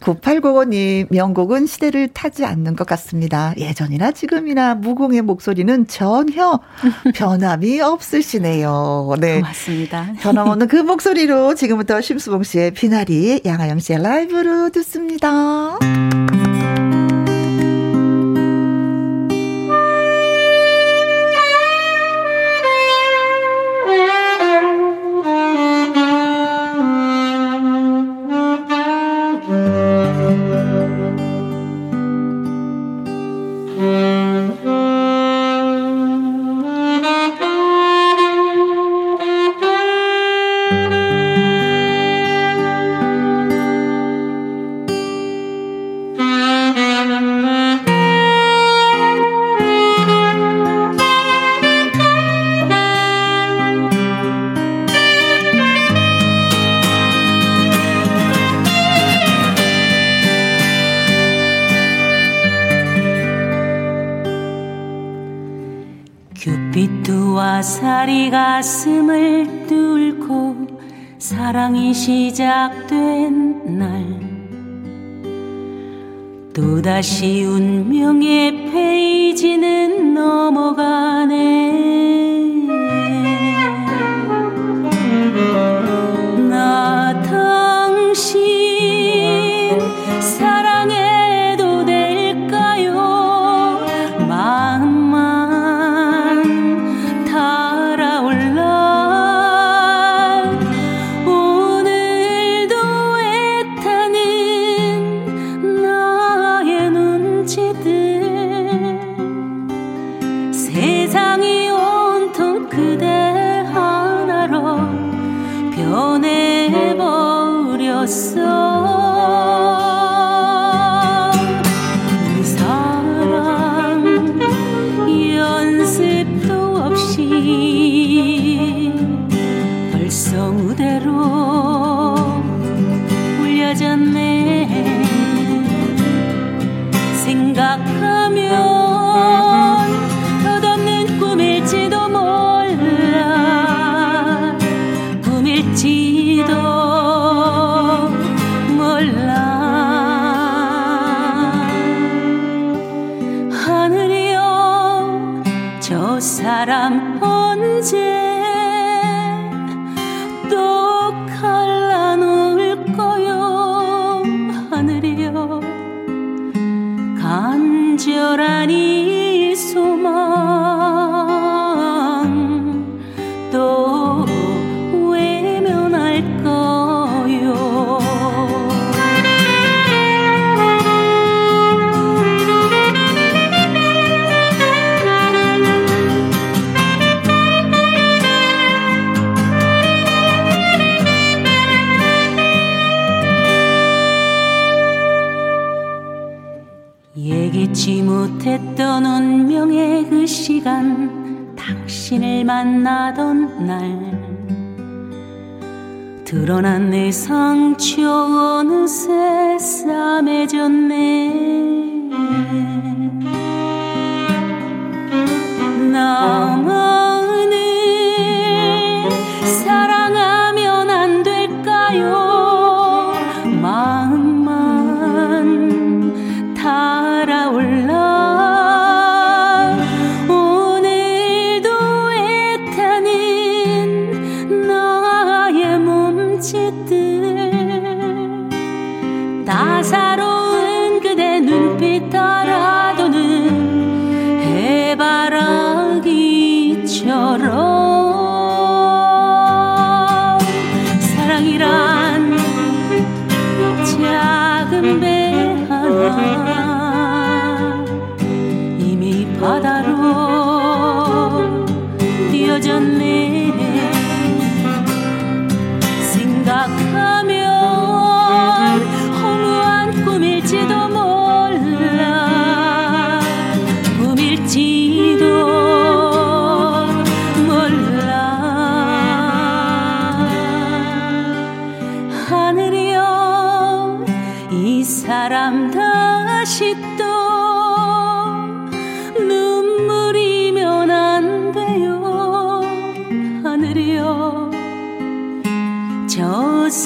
[0.00, 3.54] 9895님, 명곡은 시대를 타지 않는 것 같습니다.
[3.56, 6.60] 예전이나 지금이나 무공의 목소리는 전혀
[7.14, 9.14] 변함이 없으시네요.
[9.18, 9.36] 네.
[9.36, 10.12] 고맙습니다.
[10.20, 15.78] 변함없는 그 목소리로 지금부터 심수봉 씨의 비나리, 양아영 씨의 라이브로 듣습니다.
[76.96, 78.65] 또다시 운명의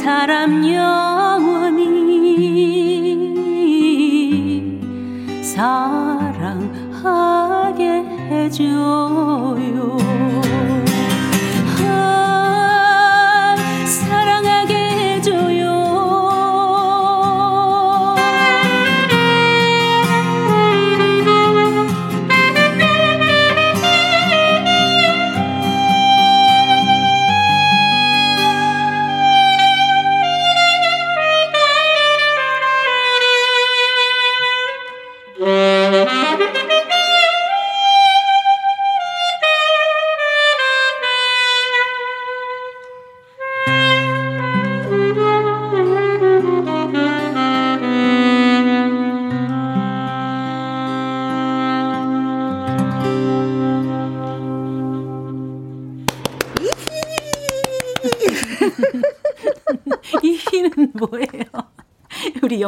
[0.00, 0.99] 사람 영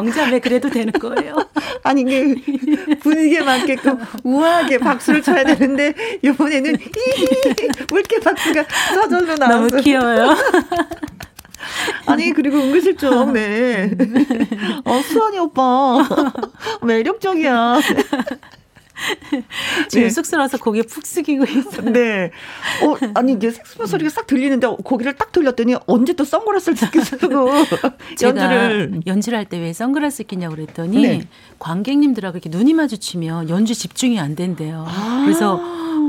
[0.03, 1.37] 영자매 그래도 되는 거예요.
[1.85, 2.35] 아니 이게
[3.01, 6.77] 분위기에 맞게끔 우아하게 박수를 쳐야 되는데 이번에는
[7.89, 9.69] 물개 박수가 서절로 나왔어요.
[9.69, 10.37] 너무 귀여워요.
[12.07, 13.91] 아니 그리고 은근슬쩍 네.
[14.85, 16.09] 어 수환이 오빠
[16.83, 17.81] 매력적이야.
[19.89, 20.11] 지금 네.
[20.11, 21.91] 쑥스러워서 고개 푹 숙이고 있어요.
[21.93, 22.31] 네.
[22.85, 27.51] 어, 아니, 이게 색소폰 소리가 싹 들리는데 고개를 딱 돌렸더니 언제 또 선글라스를 쓰고
[28.23, 29.01] 연주를.
[29.07, 31.23] 연주를 할 때 왜 선글라스 끼냐고 그랬더니 네.
[31.59, 34.85] 관객님들하고 이렇게 눈이 마주치면 연주 집중이 안 된대요.
[34.89, 35.61] 아~ 그래서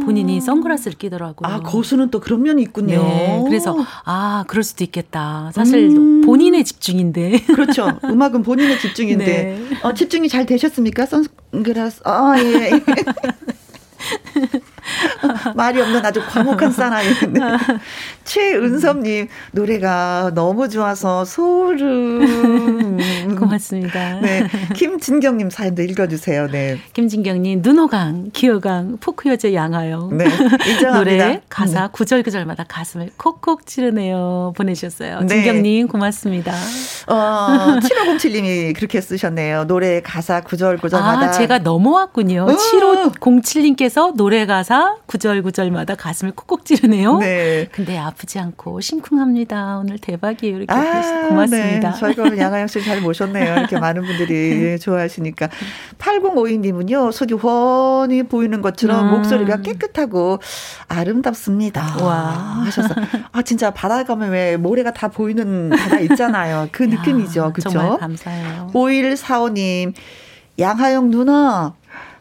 [0.05, 1.51] 본인이 선글라스를 끼더라고요.
[1.51, 3.01] 아, 고수는 또 그런 면이 있군요.
[3.03, 3.43] 네.
[3.47, 5.51] 그래서 아, 그럴 수도 있겠다.
[5.53, 6.21] 사실 음.
[6.21, 7.39] 본인의 집중인데.
[7.53, 7.99] 그렇죠.
[8.03, 9.25] 음악은 본인의 집중인데.
[9.25, 9.77] 네.
[9.83, 11.05] 어, 집중이 잘 되셨습니까?
[11.05, 12.01] 선글라스.
[12.05, 12.71] 아, 예.
[15.55, 17.39] 말이 없는 아주 과묵한 사나이인데.
[18.23, 22.97] 최은섭님, 노래가 너무 좋아서 소름.
[23.37, 24.19] 고맙습니다.
[24.21, 24.47] 네.
[24.75, 26.47] 김진경님 사연도 읽어주세요.
[26.47, 26.77] 네.
[26.93, 30.17] 김진경님, 눈호강, 기어강, 포크여자 양하영.
[30.17, 30.25] 네.
[30.25, 30.91] 인정합니다.
[30.97, 31.87] 노래, 가사, 네.
[31.91, 34.53] 구절구절마다 가슴을 콕콕 찌르네요.
[34.55, 35.21] 보내셨어요.
[35.21, 35.27] 네.
[35.27, 36.53] 진경님, 고맙습니다.
[37.07, 39.65] 어, 7507님이 그렇게 쓰셨네요.
[39.65, 41.27] 노래, 가사, 구절구절마다.
[41.27, 42.47] 아, 제가 넘어왔군요.
[42.49, 42.55] 어.
[42.55, 44.72] 7507님께서 노래, 가사,
[45.05, 47.17] 구절구절마다 가슴을 콕콕 찌르네요.
[47.19, 47.67] 네.
[47.71, 49.79] 근데 아프지 않고 심쿵합니다.
[49.79, 50.57] 오늘 대박이에요.
[50.57, 51.91] 이렇게 아, 고맙습니다.
[51.91, 51.99] 네.
[51.99, 53.55] 저희가 양아영 씨 잘 모셨네요.
[53.59, 55.49] 이렇게 많은 분들이 좋아하시니까.
[55.99, 59.11] 8052님은요, 속이 훤히 보이는 것처럼 음.
[59.11, 60.39] 목소리가 깨끗하고
[60.87, 62.03] 아름답습니다.
[62.03, 62.63] 와.
[62.65, 62.93] 하셔서.
[63.31, 66.67] 아, 진짜 바다 가면 왜 모래가 다 보이는 바다 있잖아요.
[66.71, 67.51] 그 느낌이죠.
[67.53, 67.69] 그쵸?
[67.69, 68.71] 정말 감사해요.
[68.73, 69.93] 5145님,
[70.59, 71.73] 양하영 누나,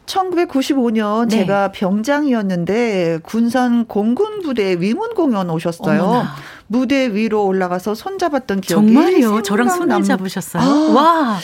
[0.05, 1.37] 1995년 네.
[1.37, 6.03] 제가 병장이었는데 군산 공군 부대 위문 공연 오셨어요.
[6.03, 6.35] 어머나.
[6.67, 9.41] 무대 위로 올라가서 손 잡았던 기억이 정말요?
[9.43, 10.63] 저랑 손을 잡으셨어요?
[10.63, 10.93] 아.
[10.93, 11.37] 와.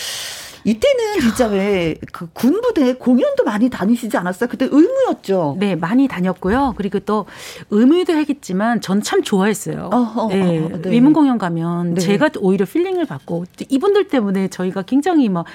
[0.66, 4.50] 이때는 진짜 왜 그 군부대 공연도 많이 다니시지 않았어요?
[4.50, 5.56] 그때 의무였죠.
[5.58, 6.74] 네, 많이 다녔고요.
[6.76, 7.26] 그리고 또
[7.70, 9.90] 의무도 하겠지만 전 참 좋아했어요.
[9.94, 10.92] 어허, 네, 어, 네.
[10.92, 12.02] 위문 공연 가면 네.
[12.02, 15.46] 제가 오히려 힐링을 받고 이분들 때문에 저희가 굉장히 막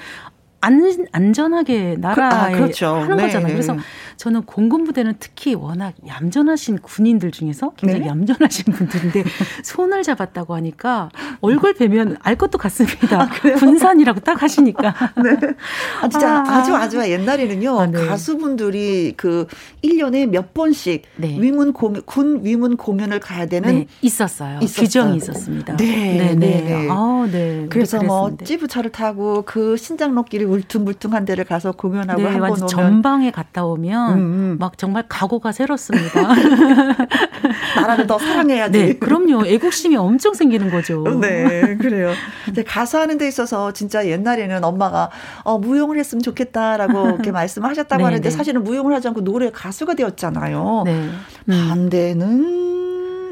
[0.61, 2.87] 안, 안전하게 나라에 그, 아, 그렇죠.
[2.95, 3.47] 하는 네, 거잖아요.
[3.47, 3.53] 네.
[3.53, 3.77] 그래서
[4.17, 8.07] 저는 공군부대는 특히 워낙 얌전하신 군인들 중에서 굉장히 네?
[8.07, 9.23] 얌전하신 분들인데
[9.63, 11.09] 손을 잡았다고 하니까
[11.41, 13.23] 얼굴 뵈면 알 것도 같습니다.
[13.23, 14.95] 아, 군산이라고 딱 하시니까.
[15.23, 15.53] 네.
[16.01, 16.63] 아, 진짜 아.
[16.63, 17.79] 주 아주 옛날에는요.
[17.79, 18.05] 아, 네.
[18.05, 19.47] 가수분들이 그
[19.83, 21.37] 1년에 몇 번씩 네.
[21.39, 24.59] 위문 공연, 군 위문 공연을 가야 되는 네, 있었어요.
[24.61, 24.83] 있었어요.
[24.83, 25.77] 규정이 있었습니다.
[25.77, 25.85] 네.
[25.85, 26.35] 네.
[26.35, 26.61] 네.
[26.61, 26.87] 네.
[26.89, 27.67] 아, 네.
[27.69, 33.65] 그래서 뭐 찌부차를 타고 그 신장로끼리 울퉁불퉁한 데를 가서 공연하고 네, 한번 오면 전방에 갔다
[33.65, 34.57] 오면 음, 음.
[34.59, 36.33] 막 정말 각오가 새롭습니다.
[37.75, 38.71] 나라를 더 사랑해야지.
[38.71, 39.45] 네, 그럼요.
[39.45, 41.03] 애국심이 엄청 생기는 거죠.
[41.21, 42.11] 네, 그래요.
[42.45, 45.09] 근데 가수 하는 데 있어서 진짜 옛날에는 엄마가
[45.43, 48.35] 어, 무용을 했으면 좋겠다라고 이렇게 말씀하셨다고 네, 하는데 네.
[48.35, 50.83] 사실은 무용을 하지 않고 노래 가수가 되었잖아요.
[50.85, 51.09] 네.
[51.49, 51.67] 음.
[51.69, 52.65] 반대는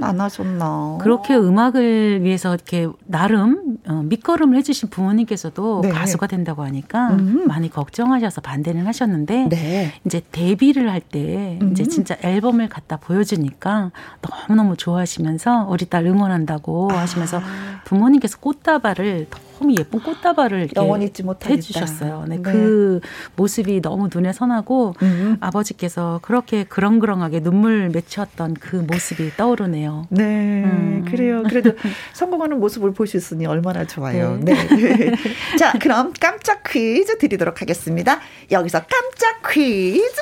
[0.02, 0.98] 안 하셨나.
[1.02, 5.90] 그렇게 음악을 위해서 이렇게 나름 어, 밑거름을 해주신 부모님께서도 네.
[5.90, 7.46] 가수가 된다고 하니까 음.
[7.48, 9.94] 많이 걱정하셔서 반대는 하셨는데 네.
[10.06, 11.90] 이제 데뷔를 할때 이제 음.
[11.90, 17.00] 진짜 앨범을 갖다 보여주니까 너무너무 좋아하시면서 우리 딸 응원한다고 아.
[17.00, 17.42] 하시면서
[17.86, 19.28] 부모님께서 꽃다발을
[19.64, 21.56] 너무 예쁜 꽃다발을 영원 잊지 못하겠다.
[21.56, 22.26] 해주셨어요.
[22.28, 22.42] 네, 네.
[22.44, 23.00] 그
[23.38, 25.38] 모습이 너무 눈에 선하고 음.
[25.40, 30.08] 아버지께서 그렇게 그렁그렁하게 눈물 맺혔던 그 모습이 떠오르네요.
[30.10, 31.06] 네, 음.
[31.10, 31.44] 그래요.
[31.44, 31.72] 그래도
[32.14, 34.38] 성공하는 모습을 보셨으니 얼마나 좋아요.
[34.42, 34.54] 네.
[34.54, 35.12] 네.
[35.58, 38.20] 자, 그럼 깜짝 퀴즈 드리도록 하겠습니다.
[38.52, 40.22] 여기서 깜짝 퀴즈.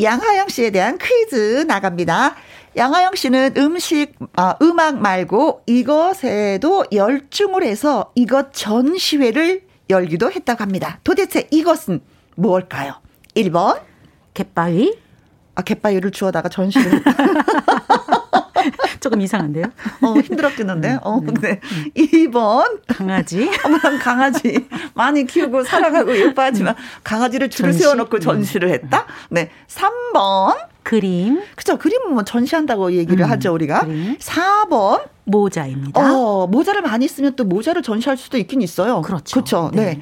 [0.00, 2.34] 양하영 씨에 대한 퀴즈 나갑니다.
[2.76, 10.98] 양하영 씨는 음식, 아, 음악 말고 이것에도 열중을 해서 이것 전시회를 열기도 했다고 합니다.
[11.04, 12.00] 도대체 이것은
[12.36, 12.94] 무엇일까요?
[13.36, 13.80] 1번.
[14.34, 14.98] 갯바위.
[15.54, 17.00] 아, 갯바위를 주워다가 전시를
[18.98, 19.66] 조금 이상한데요?
[20.02, 20.98] 어, 힘들었겠는데?
[21.02, 21.60] 어, 음, 네.
[21.94, 22.80] 2번.
[22.88, 23.48] 강아지.
[23.64, 24.66] 어머, 강아지.
[24.94, 27.84] 많이 키우고 사랑하고 예뻐하지만 강아지를 줄을 전시?
[27.84, 29.06] 세워놓고 전시를 했다?
[29.30, 29.50] 네.
[29.68, 30.56] 3번.
[30.84, 31.42] 그림.
[31.56, 31.76] 그죠.
[31.78, 33.80] 그림은 뭐 전시한다고 얘기를 음, 하죠, 우리가.
[33.80, 34.16] 그림.
[34.18, 35.02] 4번.
[35.24, 36.14] 모자입니다.
[36.14, 39.00] 어, 모자를 많이 쓰면 또 모자를 전시할 수도 있긴 있어요.
[39.00, 39.34] 그렇죠.
[39.34, 39.70] 그렇죠.
[39.72, 39.84] 네.
[39.94, 40.00] 네.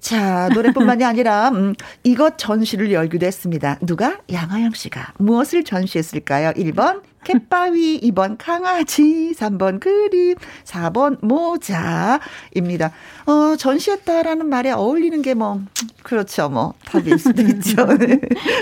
[0.00, 3.78] 자, 노래뿐만이 아니라 음, 이것 전시를 열기도 했습니다.
[3.82, 4.18] 누가?
[4.32, 6.52] 양아영 씨가 무엇을 전시했을까요?
[6.54, 12.92] 1번 캣바위, 2번 강아지, 3번 그림, 4번 모자입니다.
[13.26, 15.60] 어, 전시했다라는 말에 어울리는 게 뭐,
[16.02, 16.48] 그렇죠.
[16.48, 17.86] 뭐, 답일 수도 있죠.
[17.98, 18.20] 네.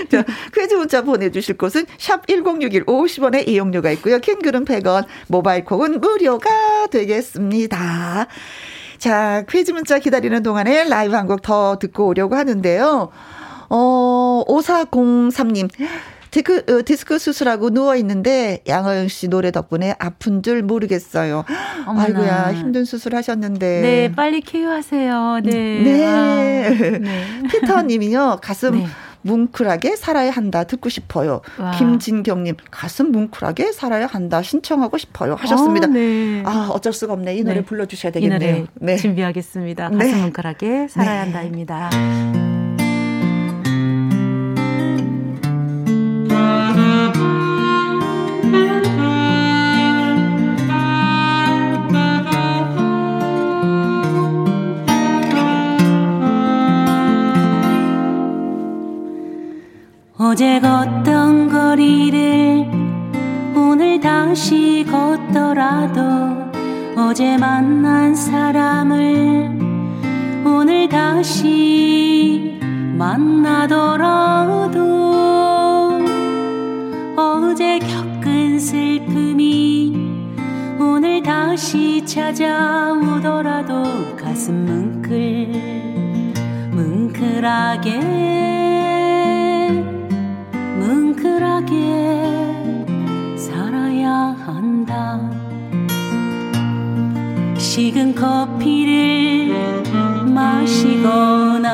[0.09, 0.23] 자,
[0.53, 4.19] 퀴즈 문자 보내주실 곳은 샵1061 50원의 이용료가 있고요.
[4.19, 8.27] 킹글은 100원, 모바일 콩은 무료가 되겠습니다.
[8.99, 13.09] 자, 퀴즈 문자 기다리는 동안에 라이브 한 곡 더 듣고 오려고 하는데요.
[13.69, 15.69] 어, 5403님.
[16.31, 21.43] 디크, 어, 디스크 수술하고 누워 있는데 양하영 씨 노래 덕분에 아픈 줄 모르겠어요.
[21.85, 22.03] 어머나.
[22.03, 23.81] 아이고야, 힘든 수술 하셨는데.
[23.81, 25.41] 네, 빨리 쾌유하세요.
[25.43, 25.51] 네.
[25.51, 26.05] 네.
[26.05, 27.41] 아, 네.
[27.51, 28.79] 피터 님이요, 가슴.
[28.79, 28.85] 네.
[29.23, 31.41] 뭉클하게 살아야 한다 듣고 싶어요.
[31.59, 31.71] 와.
[31.71, 35.85] 김진경님 가슴 뭉클하게 살아야 한다 신청하고 싶어요 하셨습니다.
[35.85, 36.43] 아, 네.
[36.43, 37.63] 아 어쩔 수가 없네 이 노래 네.
[37.63, 38.37] 불러주셔야 되겠네요.
[38.39, 38.95] 이 노래 네.
[38.95, 39.89] 준비하겠습니다.
[39.91, 40.21] 가슴 네.
[40.23, 41.31] 뭉클하게 살아야 네.
[41.31, 41.89] 한다입니다.
[60.31, 62.65] 어제 걷던 거리를
[63.53, 66.01] 오늘 다시 걷더라도
[66.95, 69.59] 어제 만난 사람을
[70.45, 72.57] 오늘 다시
[72.97, 74.79] 만나더라도
[77.17, 79.93] 어제 겪은 슬픔이
[80.79, 83.83] 오늘 다시 찾아오더라도
[84.15, 85.51] 가슴 뭉클
[86.71, 88.31] 뭉클하게
[91.41, 92.85] 뭉클하게
[93.35, 95.19] 살아야 한다.
[97.57, 99.55] 식은 커피를
[100.27, 101.71] 마시거나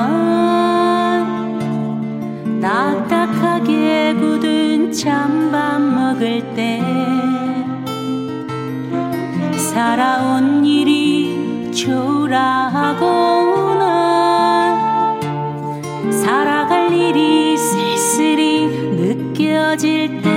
[2.61, 6.81] 딱딱하게 굳은 찬밥 먹을 때
[9.57, 12.87] 살아온 일이 초라하거나
[16.11, 17.36] 살아갈 일이
[19.37, 20.29] 느껴질 때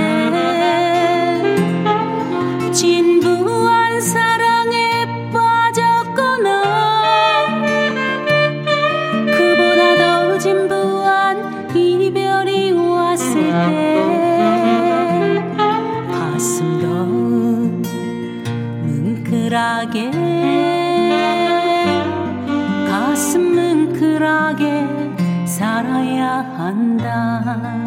[2.70, 6.62] 진부한 사랑에 빠졌거나
[9.24, 15.42] 그보다 더 진부한 이별이 왔을 때
[16.12, 16.86] 가슴도
[18.84, 20.10] 뭉클하게
[22.86, 27.79] 가슴 뭉클하게 살아야 한다.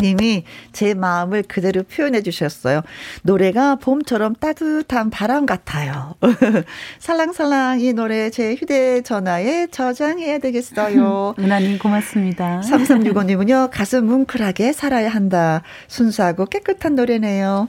[0.00, 2.82] 님이 제 마음을 그대로 표현해 주셨어요.
[3.22, 6.14] 노래가 봄처럼 따뜻한 바람 같아요.
[6.98, 11.34] 살랑살랑 이 노래 제 휴대전화에 저장해야 되겠어요.
[11.38, 12.60] 은하님 고맙습니다.
[12.64, 13.70] 3365님은요.
[13.72, 15.62] 가슴 뭉클하게 살아야 한다.
[15.88, 17.68] 순수하고 깨끗한 노래네요.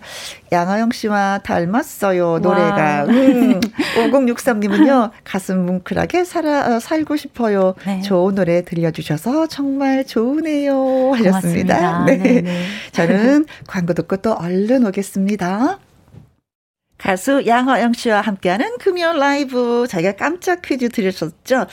[0.51, 2.39] 양아영 씨와 닮았어요.
[2.39, 3.05] 노래가.
[3.05, 3.59] 음.
[3.97, 5.11] 5063님은요.
[5.23, 7.73] 가슴 뭉클하게 살아, 어, 살고 싶어요.
[7.85, 8.01] 네.
[8.01, 11.13] 좋은 노래 들려주셔서 정말 좋으네요.
[11.15, 11.77] 하셨습니다.
[11.77, 12.05] 고맙습니다.
[12.05, 12.17] 네.
[12.17, 12.65] 네네.
[12.91, 15.40] 저는 광고 듣고 또 얼른 오겠습니다.
[17.01, 21.65] 가수 양화영 씨와 함께하는 금요 라이브 저희가 깜짝 퀴즈 드렸었죠.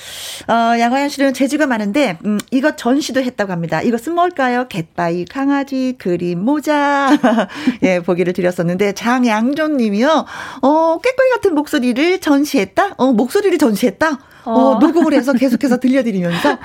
[0.49, 3.83] 어, 양화영 씨는 재주가 많은데 음, 이거 전시도 했다고 합니다.
[3.83, 4.69] 이것은 뭘까요?
[4.69, 7.11] 갯바위 강아지 그림 모자
[7.85, 10.25] 예 보기를 드렸었는데 장양존 님이요.
[10.63, 12.95] 어 꾀꼬리 같은 목소리를 전시했다?
[12.97, 14.19] 어 목소리를 전시했다?
[14.49, 16.59] 어, 어, 녹음을 해서 계속해서 들려드리면서,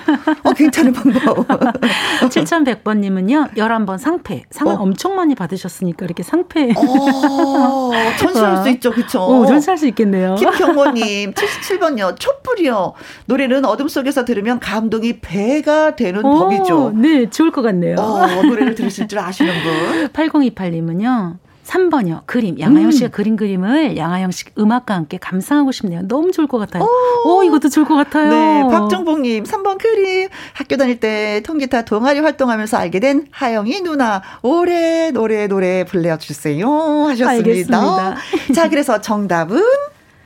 [0.43, 1.47] 어, 괜찮은 방법.
[2.21, 4.43] 7100번님은요, 11번 상패.
[4.49, 4.77] 상을 어.
[4.77, 6.73] 엄청 많이 받으셨으니까 이렇게 상패.
[6.77, 9.21] 어, 전시할 수 있죠, 그쵸?
[9.21, 10.35] 어, 전시할 수 있겠네요.
[10.35, 12.93] 김경모님, 77번요, 촛불이요.
[13.25, 16.93] 노래는 어둠 속에서 들으면 감동이 배가 되는 오, 법이죠.
[16.95, 17.95] 네, 좋을 것 같네요.
[17.97, 20.07] 어, 노래를 들으실 줄 아시는 분.
[20.13, 22.23] 8028님은요, 3번이요.
[22.25, 22.59] 그림.
[22.59, 23.11] 양하영 씨가 음.
[23.11, 26.01] 그린 그림을 양하영 씨 음악과 함께 감상하고 싶네요.
[26.07, 26.83] 너무 좋을 것 같아요.
[26.83, 28.29] 오, 오 이것도 좋을 것 같아요.
[28.29, 28.63] 네.
[28.69, 30.29] 박정복님, 3번 그림.
[30.53, 34.21] 학교 다닐 때 통기타 동아리 활동하면서 알게 된 하영이 누나.
[34.41, 36.67] 올해 노래, 노래 불러주세요.
[37.07, 37.29] 하셨습니다.
[37.29, 38.15] 알겠습니다.
[38.53, 39.63] 자, 그래서 정답은?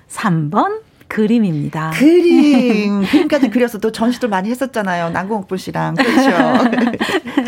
[0.09, 1.91] 3번 그림입니다.
[1.95, 3.01] 그림.
[3.03, 5.11] 그림까지 그려서 또 전시도 많이 했었잖아요.
[5.11, 5.95] 남궁옥분 씨랑.
[5.95, 6.29] 그렇죠.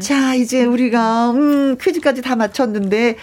[0.00, 3.16] 자, 이제 우리가, 음, 퀴즈까지 다 맞췄는데,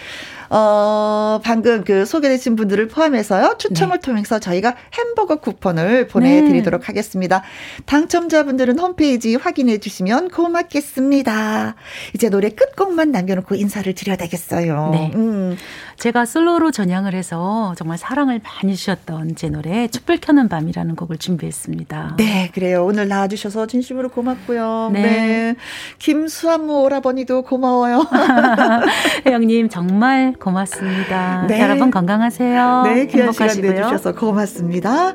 [0.48, 3.56] 어, 방금 그 소개되신 분들을 포함해서요.
[3.58, 4.00] 추첨을 네.
[4.00, 6.86] 통해서 저희가 햄버거 쿠폰을 보내드리도록 네.
[6.86, 7.42] 하겠습니다.
[7.86, 11.74] 당첨자분들은 홈페이지 확인해 주시면 고맙겠습니다.
[12.14, 14.90] 이제 노래 끝곡만 남겨놓고 인사를 드려야 되겠어요.
[14.92, 15.10] 네.
[15.14, 15.56] 음.
[15.98, 22.16] 제가 솔로로 전향을 해서 정말 사랑을 많이 주셨던 제 노래 촛불 켜는 밤이라는 곡을 준비했습니다.
[22.18, 22.84] 네, 그래요.
[22.84, 24.90] 오늘 나와주셔서 진심으로 고맙고요.
[24.92, 25.02] 네.
[25.02, 25.56] 네.
[25.98, 28.06] 김수한무 오라버니도 고마워요.
[29.26, 31.46] 혜영님 정말 고맙습니다.
[31.48, 31.60] 네.
[31.60, 32.82] 여러분 건강하세요.
[32.84, 35.14] 네, 귀한 시간 내주셔서 고맙습니다.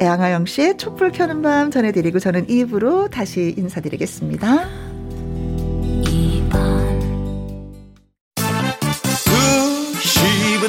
[0.00, 4.91] 양아영 씨의 촛불 켜는 밤 전해드리고 저는 2부로 다시 인사드리겠습니다.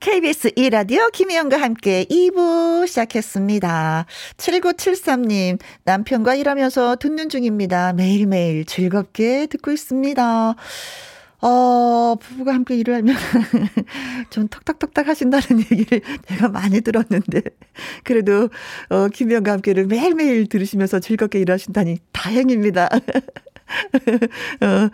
[0.00, 4.06] KBS 2라디오 김혜영과 함께 2부 시작했습니다.
[4.36, 7.92] 7973님, 남편과 일하면서 듣는 중입니다.
[7.94, 10.54] 매일매일 즐겁게 듣고 있습니다.
[11.42, 13.16] 어, 부부가 함께 일을 하면
[14.30, 17.42] 좀 턱턱턱턱 하신다는 얘기를 제가 많이 들었는데
[18.04, 18.48] 그래도
[18.88, 22.88] 어, 김영과 함께를 매일매일 들으시면서 즐겁게 일하신다니 다행입니다.
[24.60, 24.90] 어,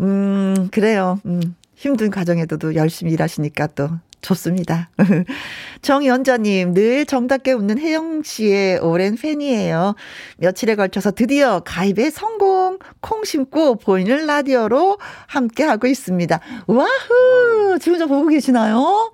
[0.00, 1.20] 음, 그래요.
[1.26, 3.90] 음, 힘든 과정에도 열심히 일하시니까 또
[4.22, 4.90] 좋습니다.
[5.82, 9.94] 정연자님, 늘 정답게 웃는 혜영 씨의 오랜 팬이에요.
[10.38, 16.38] 며칠에 걸쳐서 드디어 가입에 성공, 콩 심고 보이는 라디오로 함께하고 있습니다.
[16.66, 17.78] 와후!
[17.80, 19.12] 지금 저 보고 계시나요?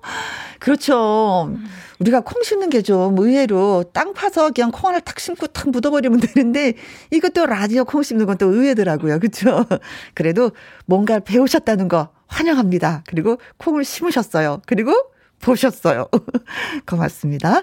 [0.59, 1.53] 그렇죠.
[1.99, 6.19] 우리가 콩 심는 게 좀 의외로 땅 파서 그냥 콩 하나 탁 심고 탁 묻어버리면
[6.19, 6.73] 되는데
[7.11, 9.17] 이것도 라디오 콩 심는 건 또 의외더라고요.
[9.19, 9.65] 그렇죠?
[10.13, 10.51] 그래도
[10.85, 13.03] 뭔가 배우셨다는 거 환영합니다.
[13.07, 14.61] 그리고 콩을 심으셨어요.
[14.65, 14.93] 그리고
[15.41, 16.07] 보셨어요.
[16.87, 17.61] 고맙습니다.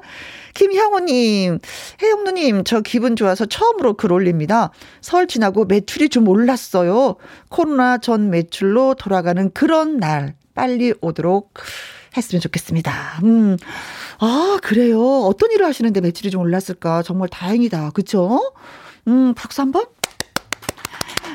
[0.54, 1.58] 김형우님,
[2.00, 4.70] 혜영누님, 저 기분 좋아서 처음으로 글 올립니다.
[5.00, 7.16] 설 지나고 매출이 좀 올랐어요.
[7.48, 11.54] 코로나 전 매출로 돌아가는 그런 날 빨리 오도록
[12.16, 12.92] 했으면 좋겠습니다.
[13.24, 13.56] 음.
[14.20, 15.00] 아, 그래요.
[15.22, 17.02] 어떤 일을 하시는데 매출이 좀 올랐을까?
[17.02, 17.90] 정말 다행이다.
[17.90, 18.52] 그쵸?
[19.08, 19.84] 음, 박수 한 번?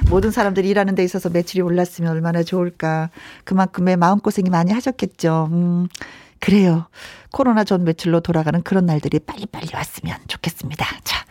[0.10, 3.10] 모든 사람들이 일하는 데 있어서 매출이 올랐으면 얼마나 좋을까.
[3.44, 5.50] 그만큼의 마음고생이 많이 하셨겠죠.
[5.52, 5.88] 음,
[6.40, 6.88] 그래요.
[7.32, 10.86] 코로나 전 매출로 돌아가는 그런 날들이 빨리빨리 왔으면 좋겠습니다.
[11.04, 11.26] 자.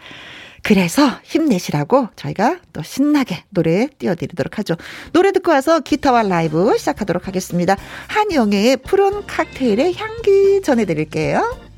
[0.63, 4.75] 그래서 힘내시라고 저희가 또 신나게 노래 띄워드리도록 하죠.
[5.13, 7.77] 노래 듣고 와서 기타와 라이브 시작하도록 하겠습니다.
[8.09, 11.69] 한영애의 푸른 칵테일의 향기 전해드릴게요.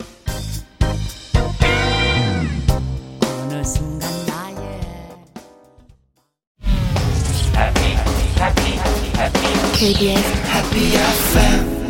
[9.74, 11.80] KBS Happy FM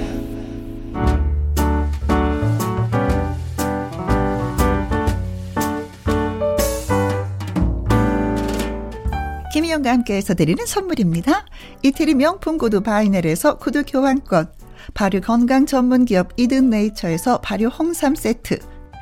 [9.52, 11.44] 김희영과 함께해서 드리는 선물입니다.
[11.82, 14.52] 이태리 명품 구두 바이넬에서 구두 교환권,
[14.94, 18.58] 발효 건강 전문 기업 이든 네이처에서 발효 홍삼 세트,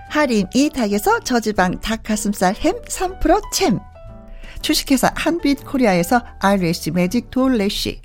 [0.08, 3.78] 할인 이 닭에서 저지방 닭가슴살 햄 3% 챔,
[4.62, 8.00] 주식회사 한빛 코리아에서 아이래쉬 매직 돌래쉬,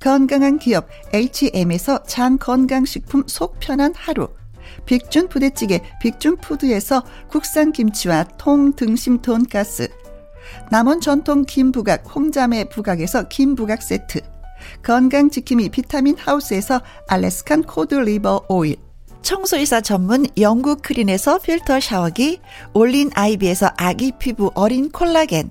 [0.00, 4.28] 건강한 기업 H&M에서 장 건강식품 속 편한 하루,
[4.84, 9.88] 빅준 부대찌개 빅준푸드에서 국산 김치와 통등심 돈가스.
[10.70, 14.20] 남원 전통 김부각 홍자매 부각에서 김부각 세트.
[14.82, 18.76] 건강지킴이 비타민 하우스에서 Alaskan cod liver oil.
[19.22, 22.40] 청소이사 전문 영국 크린에서 필터 샤워기.
[22.74, 25.50] 올린 아이비에서 아기 피부 어린 콜라겐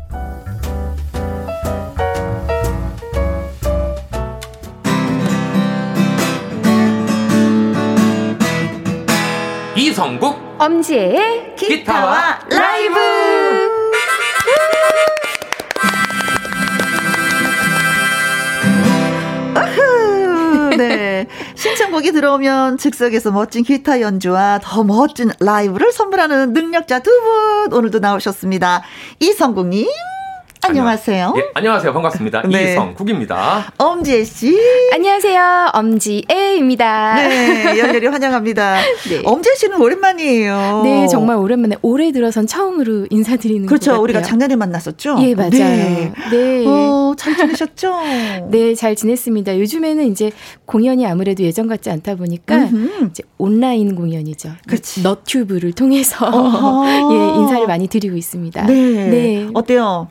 [9.81, 12.99] 이성국 엄지의 기타와 라이브
[19.55, 21.27] 아흐, 네.
[21.55, 28.81] 신청곡이 들어오면 즉석에서 멋진 기타 연주와 더 멋진 라이브를 선물하는 능력자 두 분 오늘도 나오셨습니다.
[29.19, 29.87] 이성국님.
[30.63, 31.33] 안녕하세요.
[31.37, 31.91] 예, 안녕하세요.
[31.91, 32.43] 반갑습니다.
[32.47, 32.73] 네.
[32.73, 33.73] 이성국입니다.
[33.77, 34.55] 엄지혜 씨.
[34.93, 35.71] 안녕하세요.
[35.73, 37.15] 엄지애입니다.
[37.15, 38.77] 네, 열렬히 환영합니다.
[39.09, 39.21] 네.
[39.25, 40.81] 엄지혜 씨는 오랜만이에요.
[40.83, 43.91] 네, 정말 오랜만에 올해 들어선 처음으로 인사드리는 것 그렇죠.
[43.91, 44.03] 같아요.
[44.03, 45.17] 우리가 작년에 만났었죠?
[45.21, 45.49] 예, 맞아요.
[45.51, 46.11] 네.
[46.29, 46.63] 네.
[46.67, 47.95] 어, 잘 지내셨죠?
[48.51, 49.57] 네, 잘 지냈습니다.
[49.59, 50.31] 요즘에는 이제
[50.65, 52.69] 공연이 아무래도 예전 같지 않다 보니까.
[53.09, 54.51] 이제 온라인 공연이죠.
[54.67, 55.01] 그치.
[55.01, 56.15] 너튜브를 통해서.
[57.11, 58.65] 예, 인사를 많이 드리고 있습니다.
[58.67, 58.73] 네.
[58.73, 59.49] 네.
[59.55, 60.07] 어때요?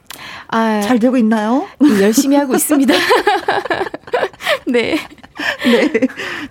[0.52, 1.66] 아, 잘 되고 있나요?
[2.00, 2.92] 열심히 하고 있습니다.
[4.66, 4.96] 네.
[5.64, 5.90] 네.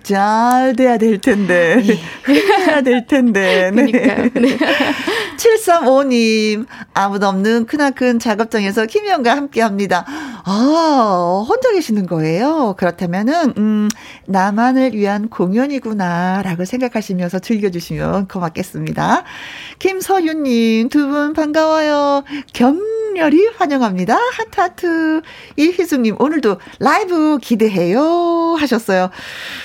[0.02, 1.80] 잘 돼야 될 텐데.
[2.28, 3.70] 해야 될 텐데.
[3.72, 3.90] 네.
[3.90, 4.30] 그러니까요.
[4.34, 4.58] 네.
[5.36, 10.04] 735님, 아무도 없는 크나큰 작업장에서 김희영과 함께 합니다.
[10.44, 12.74] 아, 혼자 계시는 거예요?
[12.78, 13.88] 그렇다면은, 음,
[14.26, 19.24] 나만을 위한 공연이구나, 라고 생각하시면서 즐겨주시면 고맙겠습니다.
[19.78, 22.22] 김서윤님, 두 분 반가워요.
[22.52, 24.16] 격렬히 환영합니다.
[24.32, 25.22] 하트하트.
[25.56, 28.54] 이희숙님, 오늘도 라이브 기대해요.
[28.58, 29.10] 하셨 어요.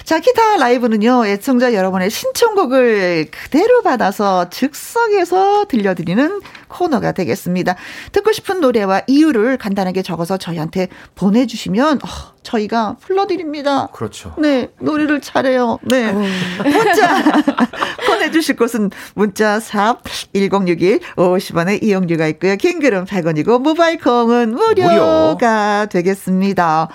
[0.03, 7.75] 자, 기타 라이브는요, 애청자 여러분의 신청곡을 그대로 받아서 즉석에서 들려드리는 코너가 되겠습니다.
[8.11, 13.87] 듣고 싶은 노래와 이유를 간단하게 적어서 저희한테 보내주시면, 어, 저희가 불러드립니다.
[13.87, 14.33] 그렇죠.
[14.37, 15.79] 네, 노래를 잘해요.
[15.81, 16.11] 네.
[16.11, 17.23] 문자
[18.07, 20.01] 보내주실 곳은 문자 샵
[20.33, 22.55] 1061, 50원의 이용료가 있고요.
[22.55, 26.89] 킹글은 100원이고 모바일 콩은 무료가 되겠습니다.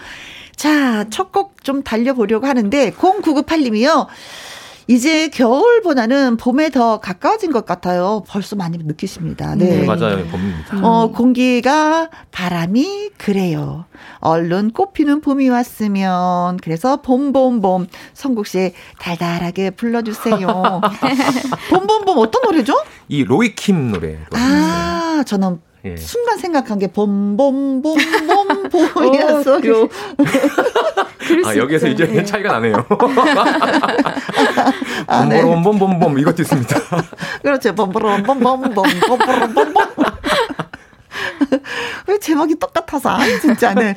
[0.65, 4.07] 자, 첫 곡 좀 달려보려고 하는데 0998님이요.
[4.89, 8.25] 이제 겨울보다는 봄에 더 가까워진 것 같아요.
[8.29, 9.55] 벌써 많이 느끼십니다.
[9.55, 9.81] 네.
[9.81, 10.27] 네, 맞아요.
[10.27, 10.79] 봄입니다.
[10.83, 13.87] 어, 공기가 바람이 그래요.
[14.19, 20.81] 얼른 꽃피는 봄이 왔으면 그래서 봄봄봄 성국 씨 달달하게 불러주세요.
[21.71, 22.75] 봄봄봄 어떤 노래죠?
[23.09, 24.19] 이 로이킴 노래.
[24.33, 25.97] 아, 저는 예.
[25.97, 29.89] 순간 생각한 게 봄봄봄봄 봄이었어요.
[31.47, 32.25] 아, 여기에서 이제 네.
[32.25, 32.87] 차이가 나네요.
[35.07, 35.43] 아, 네.
[35.43, 36.81] 봄봄봄봄봄 이것도 있습니다.
[37.43, 37.75] 그렇죠.
[37.75, 39.75] 봄봄봄봄봄 봄봄봄봄.
[42.07, 43.95] 왜 제목이 똑같아서 아 진짜 네.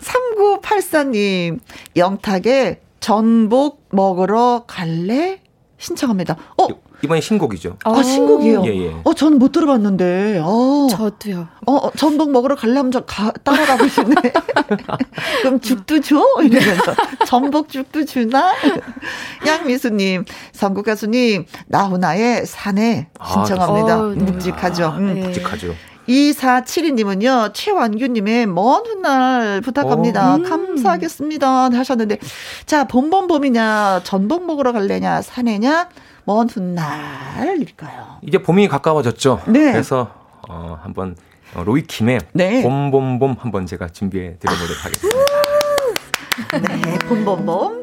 [0.00, 1.60] 3984님
[1.96, 5.40] 영탁의 전복 먹으러 갈래?
[5.78, 6.36] 신청합니다.
[6.56, 6.68] 어,
[7.02, 7.78] 이번에 신곡이죠.
[7.84, 8.62] 아 신곡이에요.
[8.64, 8.96] 예, 예.
[9.04, 10.40] 어, 저는 못 들어봤는데.
[10.44, 11.48] 어, 저도요.
[11.66, 14.14] 어, 어, 전복 먹으러 가려면 저 가, 따라가고 싶네.
[15.42, 16.22] 그럼 죽도 줘?
[16.42, 16.94] 이러면서.
[17.26, 18.52] 전복 죽도 주나?
[19.46, 23.94] 양미수님, 선국 가수님, 나훈아의 산에 신청합니다.
[23.94, 24.24] 아, 네.
[24.24, 24.84] 묵직하죠.
[24.86, 25.14] 아, 음.
[25.14, 25.22] 네.
[25.22, 25.74] 묵직하죠.
[26.08, 30.34] 2472님은요, 최완규님의 먼 훗날 부탁합니다.
[30.34, 30.36] 오.
[30.36, 30.42] 음.
[30.42, 31.70] 감사하겠습니다.
[31.70, 32.18] 하셨는데,
[32.66, 35.88] 자, 봄봄봄이냐, 전복 먹으러 갈래냐, 산에냐,
[36.24, 38.18] 먼 훗날일까요?
[38.22, 39.42] 이제 봄이 가까워졌죠.
[39.48, 39.72] 네.
[39.72, 40.12] 그래서
[40.48, 41.16] 어, 한번
[41.54, 42.62] 어, 로이 킴의 네.
[42.62, 45.18] 봄봄봄 한번 제가 준비해 드려보도록 하겠습니다.
[46.90, 47.82] 네, 봄봄봄.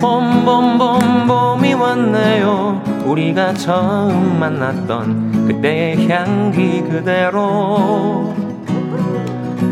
[0.00, 8.34] 봄봄봄 봄이 왔네요 우리가 처음 만났던 그때의 향기 그대로.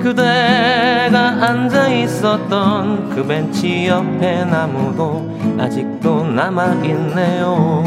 [0.02, 7.84] 그대가 앉아 있었던 그 벤치 옆에 나무도 아직도 남아있네요.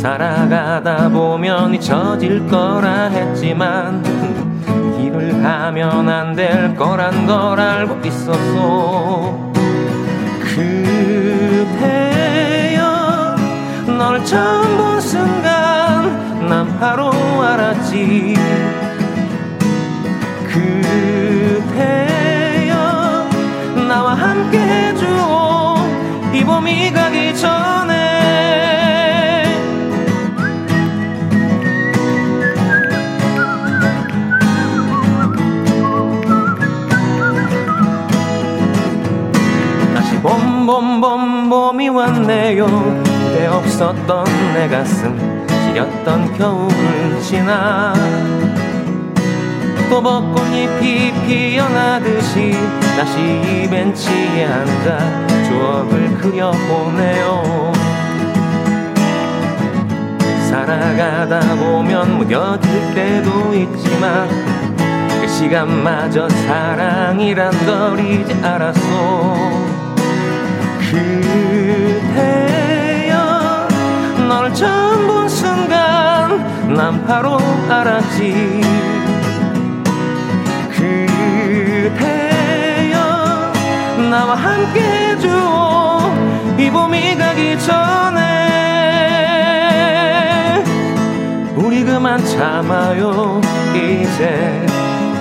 [0.00, 4.02] 살아가다 보면 잊혀질 거라 했지만
[4.98, 9.49] 일을 하면 안 될 거란 걸 알고 있었어
[14.00, 18.34] 널 처음 본 순간 난 바로 알았지.
[21.30, 21.68] 그대여
[23.86, 25.76] 나와 함께 해줘
[26.32, 28.00] 이 봄이 가기 전에.
[39.94, 43.09] 다시 봄봄봄 봄이 왔네요
[43.50, 44.24] 없었던
[44.54, 47.92] 내 가슴 시렸던 겨울을 지나.
[49.88, 52.52] 또 벚꽃잎이 피어나듯이
[52.96, 57.72] 다시 이 벤치에 앉아 추억을 그려보네요.
[60.48, 64.28] 살아가다 보면 무뎌질 때도 있지만
[65.20, 69.36] 그 시간마저 사랑이란 걸 이제 알았어
[70.90, 71.49] 그
[74.50, 77.38] 널 처음 본 순간 난 바로
[77.68, 78.60] 알았지.
[80.70, 81.92] 그대여
[84.10, 85.28] 나와 함께 해줘
[86.58, 88.20] 이 봄이 가기 전에
[91.54, 93.40] 우리 그만 참아요.
[93.74, 94.66] 이제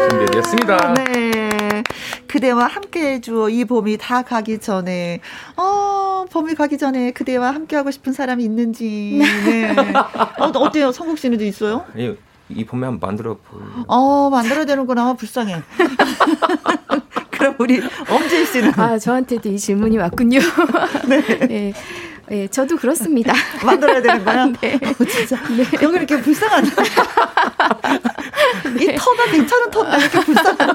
[0.09, 0.93] 준비됐습니다.
[0.93, 1.84] 네.
[2.28, 3.49] 그대와 함께 해줘.
[3.49, 5.20] 이 봄이 다 가기 전에.
[5.57, 9.20] 어, 봄이 가기 전에 그대와 함께 하고 싶은 사람이 있는지.
[9.45, 9.76] 네.
[10.39, 10.91] 어, 어때요?
[10.91, 11.86] 성국 씨는도 있어요?
[11.95, 12.16] 이,
[12.49, 13.62] 이 봄에 한번 만들어 볼.
[13.88, 15.14] 어, 만들어야 되는구나.
[15.14, 15.62] 불쌍해.
[17.41, 20.39] 그럼 우리 엄지희 씨는 아, 저한테도 이 질문이 왔군요.
[21.07, 21.21] 네.
[21.47, 21.73] 네.
[22.32, 23.34] 네, 저도 그렇습니다.
[23.61, 24.45] 만들어야 되는 거야?
[24.61, 24.79] 네.
[24.82, 25.38] 어, 진짜.
[25.82, 26.63] 여기 이렇게 불쌍한.
[28.79, 30.69] 이 터가 괜찮은 터가 이렇게 불쌍한.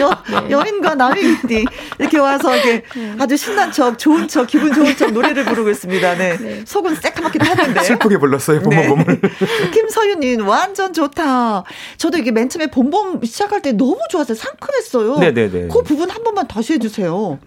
[0.00, 1.64] 여, 여인과 남인이
[1.98, 2.84] 이렇게 와서 이렇게
[3.18, 6.16] 아주 신난 척, 좋은 척, 기분 좋은 척 노래를 부르고 있습니다.
[6.16, 6.62] 네.
[6.66, 7.82] 속은 새까맣게 타는데.
[7.82, 9.20] 슬프게 불렀어요, 봄봄봄을.
[9.72, 11.64] 김서윤님, 완전 좋다.
[11.96, 14.34] 저도 이게 맨 처음에 봄봄 시작할 때 너무 좋았어요.
[14.36, 15.16] 상큼했어요.
[15.18, 15.68] 네네네.
[15.68, 17.38] 그 부분 한 번만 다시 해주세요.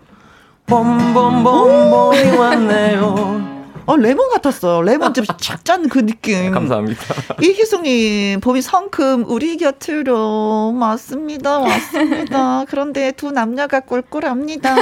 [0.66, 3.54] 봄봄봄봄이 왔네요.
[3.86, 4.82] 어, 레몬 같았어요.
[4.82, 6.34] 레몬 좀착짠그 느낌.
[6.36, 7.02] 네, 감사합니다.
[7.44, 11.60] 이희숙님, 봄이 성큼 우리 곁으로 맞습니다.
[11.60, 12.64] 왔습니다.
[12.70, 14.76] 그런데 두 남녀가 꿀꿀합니다.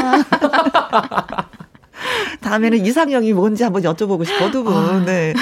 [2.42, 4.74] 다음에는 이상형이 뭔지 한번 여쭤보고 싶어, 두 분.
[4.74, 5.04] 아.
[5.06, 5.34] 네.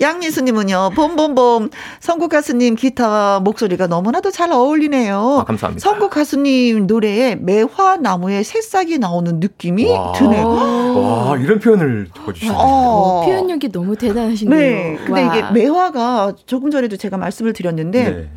[0.00, 5.38] 양미수님은요, 봄봄봄, 성국 가수님 기타 목소리가 너무나도 잘 어울리네요.
[5.40, 5.82] 아, 감사합니다.
[5.82, 10.12] 성국 가수님 노래에 매화나무의 새싹이 나오는 느낌이 와.
[10.12, 10.48] 드네요.
[10.48, 12.58] 와, 이런 표현을 적어주시네요.
[12.58, 13.20] 어.
[13.20, 14.58] 어, 표현력이 너무 대단하시네요.
[14.58, 14.98] 네.
[15.04, 15.36] 근데 와.
[15.36, 18.28] 이게 매화가 조금 전에도 제가 말씀을 드렸는데, 네.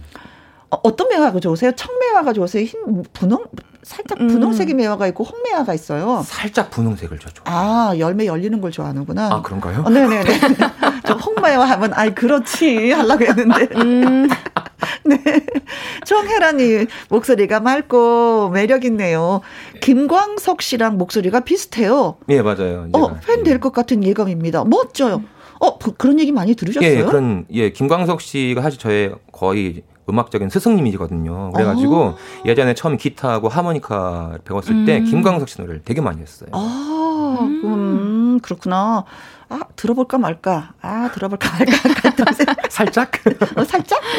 [0.73, 1.71] 어, 어떤 매화가 좋으세요?
[1.73, 2.63] 청매화가 좋으세요?
[2.65, 3.45] 흰 분홍
[3.83, 4.27] 살짝 음.
[4.27, 6.23] 분홍색의 매화가 있고 홍매화가 있어요.
[6.25, 9.27] 살짝 분홍색을 줘아 열매 열리는 걸 좋아하는구나.
[9.31, 9.83] 아, 그런가요?
[9.85, 10.23] 어, 네네네.
[11.05, 13.67] 저 홍매화 하면 아이 그렇지 하려고 했는데.
[13.75, 14.27] 음,
[15.05, 15.17] 네.
[16.05, 19.41] 정혜란이 목소리가 맑고 매력 있네요.
[19.81, 22.15] 김광석 씨랑 목소리가 비슷해요.
[22.29, 22.87] 예, 맞아요.
[22.93, 24.63] 어 팬 될 것 같은 예감입니다.
[24.63, 25.23] 멋져요.
[25.59, 26.89] 어 그, 런 얘기 많이 들으셨어요?
[26.89, 31.51] 예, 그런 예 김광석 씨가 사실 저의 거의 음악적인 스승님이거든요.
[31.53, 32.15] 그래가지고 어.
[32.45, 35.05] 예전에 처음 기타하고 하모니카 배웠을 때 음.
[35.05, 36.49] 김광석 씨 노래를 되게 많이 했어요.
[36.51, 39.05] 아, 음, 그렇구나.
[39.49, 40.73] 아, 들어볼까 말까.
[40.81, 41.73] 아, 들어볼까 말까.
[42.69, 43.11] 살짝
[43.55, 43.99] 어, 살짝?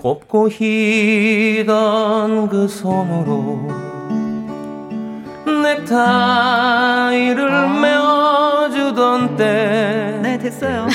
[0.00, 3.68] 곱고 희던 그 손으로
[5.62, 7.66] 넥타이를 아.
[7.80, 10.18] 메어주던 때.
[10.22, 10.86] 네, 됐어요.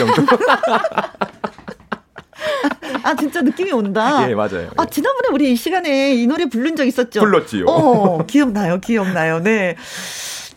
[3.03, 4.29] 아, 진짜 느낌이 온다.
[4.29, 4.69] 예, 맞아요.
[4.77, 7.21] 아, 지난번에 우리 이 시간에 이 노래 부른 적 있었죠?
[7.21, 7.65] 불렀지요.
[7.67, 9.39] 어, 기억나요, 기억나요.
[9.39, 9.75] 네.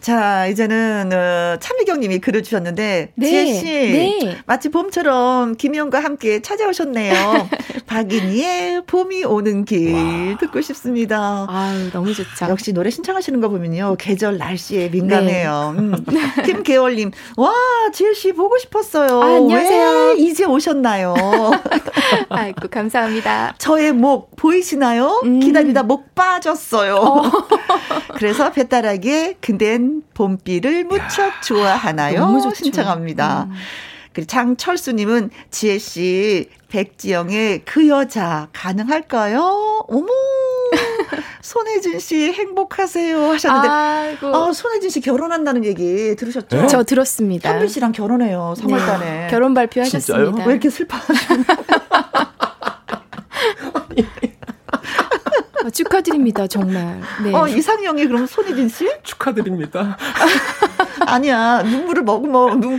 [0.03, 3.65] 자, 이제는, 어, 차미경 님이 글을 주셨는데, 네, 지혜 씨.
[3.65, 4.37] 네.
[4.47, 7.49] 마치 봄처럼 김희영과 함께 찾아오셨네요.
[7.87, 11.47] 박인희의 봄이 오는 길 듣고 싶습니다.
[11.49, 12.47] 아유, 너무 좋죠.
[12.49, 13.95] 역시 노래 신청하시는 거 보면요.
[13.97, 15.75] 계절 날씨에 민감해요.
[15.79, 16.05] 음.
[16.47, 17.53] 김계월 님, 와,
[17.93, 19.23] 지혜 씨 보고 싶었어요.
[19.23, 19.91] 아, 안녕하세요.
[20.09, 21.15] 왜 이제 오셨나요?
[22.29, 23.55] 아이고, 감사합니다.
[23.59, 25.21] 저의 목 보이시나요?
[25.25, 25.39] 음.
[25.39, 27.23] 기다리다 목 빠졌어요.
[28.17, 29.57] 그래서 배따라기에 그
[29.93, 32.21] 댄 봄비를 무척 좋아하나요?
[32.21, 32.65] 너무 좋죠.
[32.65, 33.49] 신청합니다.
[33.51, 33.53] 음.
[34.15, 39.85] 그리고 장철수님은 지혜 씨 백지영의 그 여자 가능할까요?
[39.89, 40.07] 어머
[41.41, 44.35] 손혜진 씨 행복하세요 하셨는데 아이고.
[44.37, 46.63] 아, 손혜진 씨 결혼한다는 얘기 들으셨죠?
[46.63, 46.67] 네?
[46.67, 47.51] 저 들었습니다.
[47.51, 49.05] 현빈 씨랑 결혼해요 3월 달에.
[49.05, 50.31] 네, 결혼 발표하셨습니다.
[50.31, 50.47] 진짜요?
[50.47, 51.45] 왜 이렇게 슬퍼하시는?
[55.73, 57.01] 아, 축하드립니다, 정말.
[57.25, 57.35] 네.
[57.35, 58.87] 어 이상형이 그럼 손혜진 씨?
[59.03, 59.97] 축하드립니다.
[61.07, 62.79] 아니야 눈물을 머금어 눈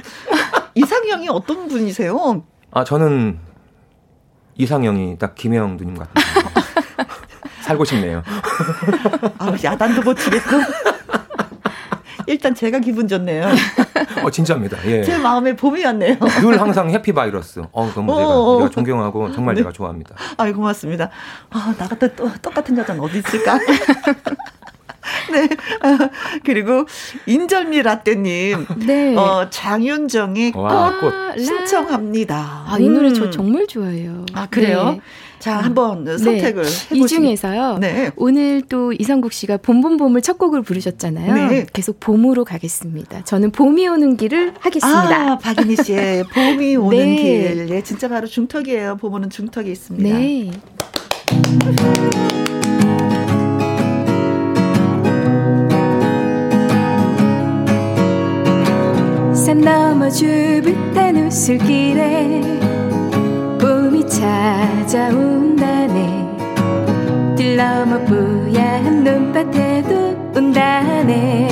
[0.76, 2.44] 이상형이 어떤 분이세요?
[2.72, 3.40] 아, 저는
[4.56, 6.24] 이상형이 딱 김혜영 누님 같아요.
[7.62, 8.22] 살고 싶네요.
[9.40, 10.50] 아 야단도 못 치겠고.
[12.28, 13.48] 일단 제가 기분 좋네요.
[14.24, 14.78] 어, 진짜입니다.
[14.86, 15.04] 예.
[15.04, 16.18] 제 마음에 봄이 왔네요.
[16.42, 17.62] 늘 항상 해피 바이러스.
[17.72, 18.58] 어, 너무 제가, 어어.
[18.60, 19.62] 제가 존경하고 정말 네.
[19.62, 20.16] 제가 좋아합니다.
[20.38, 21.10] 아이 고맙습니다.
[21.50, 23.58] 아, 나 같은 또 똑같은 여자는 어디 있을까?
[25.32, 25.48] 네.
[25.82, 26.10] 아,
[26.46, 26.86] 그리고
[27.26, 29.16] 인절미 라떼님, 네.
[29.16, 31.08] 어, 장윤정의 와, 꽃.
[31.14, 31.34] 라.
[31.38, 32.66] 신청합니다.
[32.68, 33.14] 아, 이 노래 음.
[33.14, 34.26] 저 정말 좋아해요.
[34.34, 34.92] 아 그래요?
[34.92, 35.02] 네.
[35.44, 36.96] 자 한번 선택을 해보시.
[36.96, 37.78] 이 중에서요.
[37.80, 38.12] 네.
[38.16, 41.34] 오늘 또 이성국 씨가 봄봄봄을 첫 곡을 부르셨잖아요.
[41.50, 41.66] 네.
[41.74, 43.26] 계속 봄으로 가겠습니다.
[43.26, 45.32] 저는 봄이 오는 길을 하겠습니다.
[45.34, 47.16] 아, 박인희 씨의 봄이 오는 네.
[47.18, 47.70] 길.
[47.72, 48.96] 예, 진짜 바로 중턱이에요.
[49.02, 50.18] 봄 오는 중턱이 있습니다.
[50.18, 50.50] 네.
[59.34, 62.83] 산 넘어 주붓한 웃을 길에 봄이
[64.24, 66.08] 찾아온다네.
[67.36, 71.50] 들 넘어 뽀얀 눈밭에도 온다네.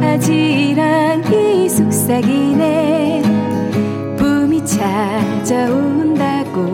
[0.00, 3.20] 아지랑이 속삭이네.
[4.18, 6.64] 봄이 찾아온다고.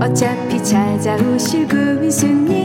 [0.00, 2.59] 어차피 찾아오실 군수님이기에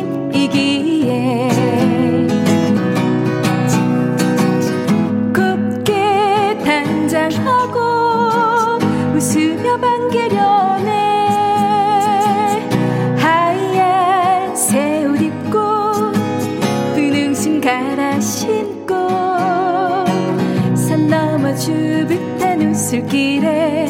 [23.08, 23.88] 길에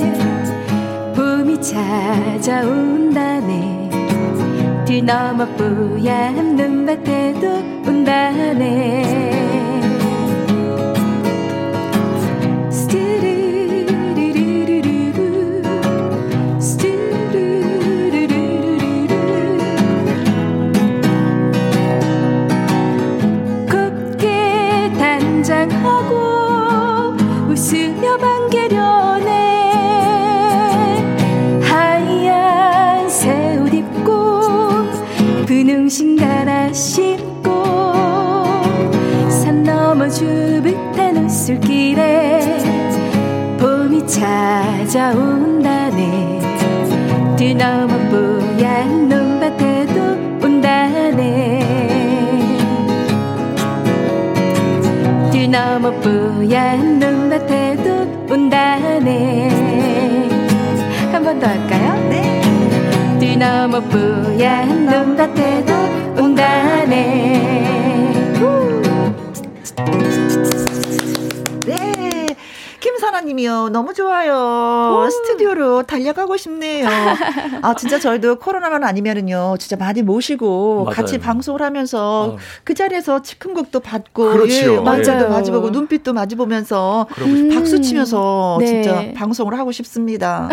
[1.16, 2.96] 봄이 찾아온다네.
[4.86, 7.48] 들 넘어 뽀얀 눈밭에도
[7.88, 9.35] 온다네
[44.96, 46.40] 찾아온다네
[47.36, 50.02] 들 넘어 뽀얀 눈밭에도
[50.42, 51.60] 온다네
[55.34, 59.50] 들 넘어 뽀얀 눈밭에도 온다네
[61.12, 62.10] 한 번 더 할까요?
[62.10, 62.42] 네.
[63.20, 65.74] 들 넘어 뽀얀 눈밭에도
[66.24, 67.55] 온다네
[73.36, 73.70] 김선아님이요.
[73.70, 74.34] 너무 좋아요.
[75.36, 76.88] 스튜디오로 달려가고 싶네요.
[77.62, 79.56] 아, 진짜 저희도 코로나만 아니면은요.
[79.60, 80.96] 진짜 많이 모시고 맞아요.
[80.96, 82.38] 같이 방송을 하면서 어.
[82.64, 84.32] 그 자리에서 즉흥곡도 받고.
[84.32, 84.74] 그렇지요.
[84.74, 85.04] 예, 맞아요.
[85.06, 85.30] 맞아요.
[85.30, 87.50] 마주보고 눈빛도 마주보면서 싶어요.
[87.54, 88.66] 박수 치면서 네.
[88.68, 90.50] 진짜 방송을 하고 싶습니다.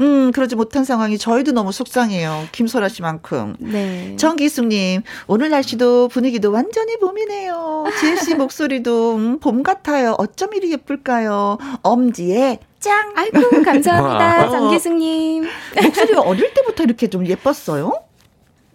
[0.00, 2.48] 음, 그러지 못한 상황이 저희도 너무 속상해요.
[2.52, 3.56] 김소라 씨만큼.
[3.58, 4.16] 네.
[4.16, 7.84] 정기숙님, 오늘 날씨도 분위기도 완전히 봄이네요.
[8.00, 10.14] 지혜 씨 목소리도 음, 봄 같아요.
[10.18, 11.58] 어쩜 이리 예쁠까요?
[11.82, 13.12] 엄지의 짱!
[13.16, 14.50] 아이고 감사합니다 와.
[14.50, 15.44] 장기숙님
[15.82, 17.92] 목소리가 어릴 때부터 이렇게 좀 예뻤어요?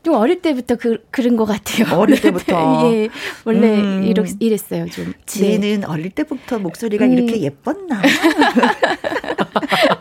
[0.03, 1.97] 좀 어릴 때부터 그, 그런 것 같아요.
[1.99, 2.91] 어릴 때부터?
[2.91, 3.09] 예.
[3.45, 4.03] 원래 음.
[4.03, 5.13] 이러, 이랬어요, 좀.
[5.27, 5.85] 지혜는 네.
[5.85, 7.13] 어릴 때부터 목소리가 음.
[7.13, 8.01] 이렇게 예뻤나?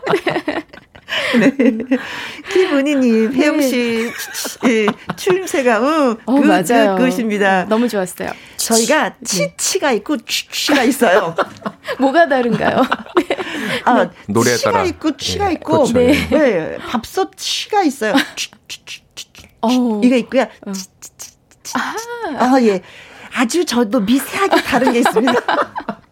[1.39, 1.51] 네.
[2.51, 4.11] 김은희님, 혜영 씨,
[4.63, 4.87] 네.
[5.15, 6.95] 추임새가, 응, 어, 그, 맞아요.
[6.95, 7.65] 그, 그것입니다.
[7.65, 8.29] 너무 좋았어요.
[8.57, 11.35] 저희가 치치가 있고 취취가 있어요.
[11.99, 12.81] 뭐가 다른가요?
[13.17, 13.37] 네.
[13.85, 14.83] 아, 노래에 치가 따라.
[14.85, 15.53] 있고 취가 네.
[15.53, 15.93] 있고, 그렇죠.
[15.93, 16.27] 네.
[16.29, 16.77] 네.
[16.77, 18.13] 밥솥 취가 있어요.
[18.35, 19.47] 취, 취, 취, 취, 취.
[19.61, 20.01] 어.
[20.03, 20.43] 이거 있고요.
[20.65, 20.71] 어.
[21.75, 21.95] 아.
[22.37, 22.81] 아, 예.
[23.33, 25.33] 아주 저도 미세하게 다른 게 있습니다.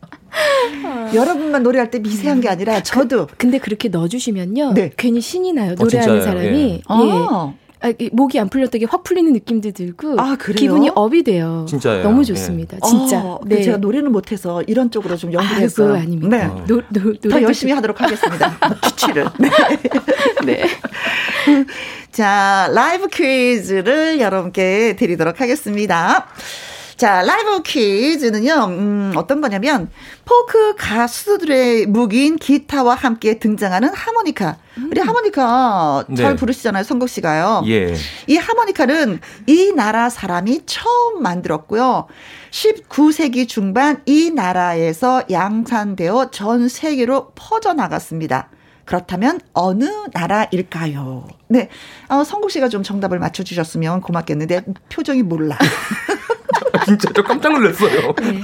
[1.13, 3.27] 여러분만 노래할 때 미세한 게 아니라 저도.
[3.37, 4.73] 근데 그렇게 넣어주시면요.
[4.73, 4.91] 네.
[4.97, 5.71] 괜히 신이 나요.
[5.71, 6.71] 어, 노래하는 어, 사람이.
[6.73, 6.81] 예.
[6.87, 7.53] 아.
[7.81, 11.65] 아, 목이 안 풀렸던 게 확 풀리는 느낌도 들고 아, 기분이 업이 돼요.
[11.69, 12.03] 진짜요?
[12.03, 12.75] 너무 좋습니다.
[12.75, 12.87] 네.
[12.89, 13.19] 진짜.
[13.23, 13.61] 어, 네.
[13.63, 15.93] 제가 노래는 못해서 이런 쪽으로 좀 연구했어요.
[15.93, 16.37] 아, 아닙니다.
[16.37, 16.43] 네.
[16.43, 16.63] 어.
[16.67, 18.57] 노, 노, 더 열심히 하도록 하겠습니다.
[18.83, 19.27] 추치를.
[19.39, 19.49] 네.
[20.45, 20.63] 네.
[22.11, 26.27] 자, 라이브 퀴즈를 여러분께 드리도록 하겠습니다.
[26.99, 29.89] 자, 라이브 퀴즈는요, 음, 어떤 거냐면,
[30.25, 34.57] 포크 가수들의 무기인 기타와 함께 등장하는 하모니카.
[34.91, 36.35] 우리 하모니카 잘 네.
[36.35, 37.63] 부르시잖아요, 성국 씨가요.
[37.67, 37.95] 예.
[38.27, 42.07] 이 하모니카는 이 나라 사람이 처음 만들었고요.
[42.51, 48.49] 19세기 중반 이 나라에서 양산되어 전 세계로 퍼져나갔습니다.
[48.83, 51.29] 그렇다면 어느 나라일까요?
[51.47, 51.69] 네.
[52.09, 55.57] 어, 성국 씨가 좀 정답을 맞춰주셨으면 고맙겠는데, 표정이 몰라.
[56.85, 58.13] 진짜 저 깜짝 놀랐어요.
[58.21, 58.41] 네.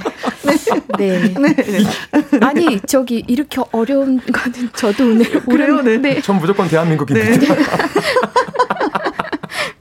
[0.98, 1.34] 네.
[1.34, 2.40] 네.
[2.42, 5.82] 아니 저기 이렇게 어려운 거는 저도 오늘 그래요.
[5.82, 5.98] 네.
[5.98, 6.22] 네.
[6.22, 7.38] 전 무조건 대한민국인데.
[7.38, 7.48] 네.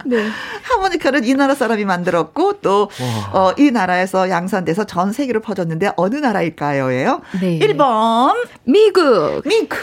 [0.07, 0.29] 네.
[0.63, 2.91] 하모니카는 이 나라 사람이 만들었고 또
[3.33, 7.23] 어, 이 나라에서 양산돼서 전 세계로 퍼졌는데 어느 나라일까요?예요.
[7.41, 7.59] 네.
[7.61, 8.35] 1번
[8.65, 9.43] 미국.
[9.47, 9.83] 미국.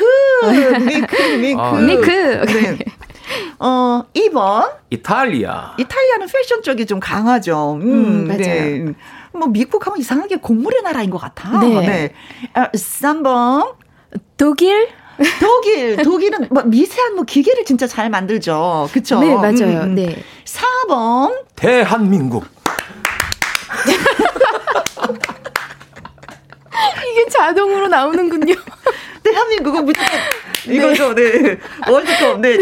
[0.86, 1.38] 미국.
[1.40, 1.60] 미국.
[1.60, 2.06] 아, 미국.
[2.06, 2.78] 네.
[3.60, 4.72] 어, 2번.
[4.90, 5.76] 이탈리아.
[5.78, 7.76] 이탈리아는 패션 쪽이 좀 강하죠.
[7.76, 8.40] 음, 음 맞아요.
[8.40, 8.94] 네.
[9.34, 11.60] 뭐 미국 하면 이상하게 곡물의 나라인 것 같아.
[11.60, 11.82] 네.
[11.82, 12.14] 네.
[12.54, 13.76] 아, 3번.
[14.38, 14.90] 독일.
[15.40, 18.90] 독일, 독일은 뭐 미세한 뭐 기계를 진짜 잘 만들죠.
[18.92, 19.20] 그쵸?
[19.20, 19.84] 네, 맞아요.
[19.84, 19.96] 음.
[19.96, 20.24] 네.
[20.46, 21.46] 4번.
[21.56, 22.46] 대한민국.
[27.12, 28.56] 이게 자동으로 나오는군요.
[29.24, 30.10] 대한민국은 무조건
[30.66, 31.14] 이거죠.
[31.14, 31.58] 네.
[31.90, 32.40] 월드컵.
[32.40, 32.58] 네.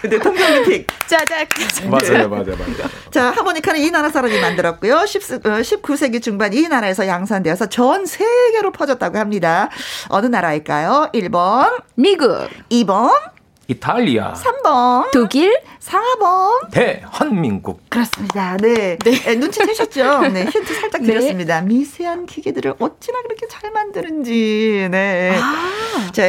[0.00, 0.86] 근데 통경림픽.
[1.06, 1.48] 짜작.
[1.88, 2.90] 맞아요, 맞아요, 맞아요.
[3.10, 5.06] 자, 하모니카는 이 나라 사람이 만들었고요.
[5.06, 9.70] 10, 19세기 어, 중반 이 나라에서 양산되어서 전 세계로 퍼졌다고 합니다.
[10.08, 11.10] 어느 나라일까요?
[11.14, 11.82] 1번.
[11.94, 12.48] 미국.
[12.70, 13.35] 2번.
[13.68, 14.34] 이탈리아.
[14.34, 15.10] 3번.
[15.12, 15.58] 독일.
[15.80, 16.70] 4번.
[16.70, 17.80] 대한민국.
[17.88, 18.56] 그렇습니다.
[18.56, 18.96] 네.
[18.98, 19.10] 네.
[19.10, 20.28] 네 눈치채셨죠?
[20.28, 20.44] 네.
[20.44, 21.06] 힌트 살짝 네.
[21.08, 21.60] 드렸습니다.
[21.60, 21.66] 네.
[21.66, 24.88] 미세한 기계들을 어찌나 그렇게 잘 만드는지.
[24.90, 25.36] 네.
[25.40, 26.10] 아.
[26.12, 26.22] 자,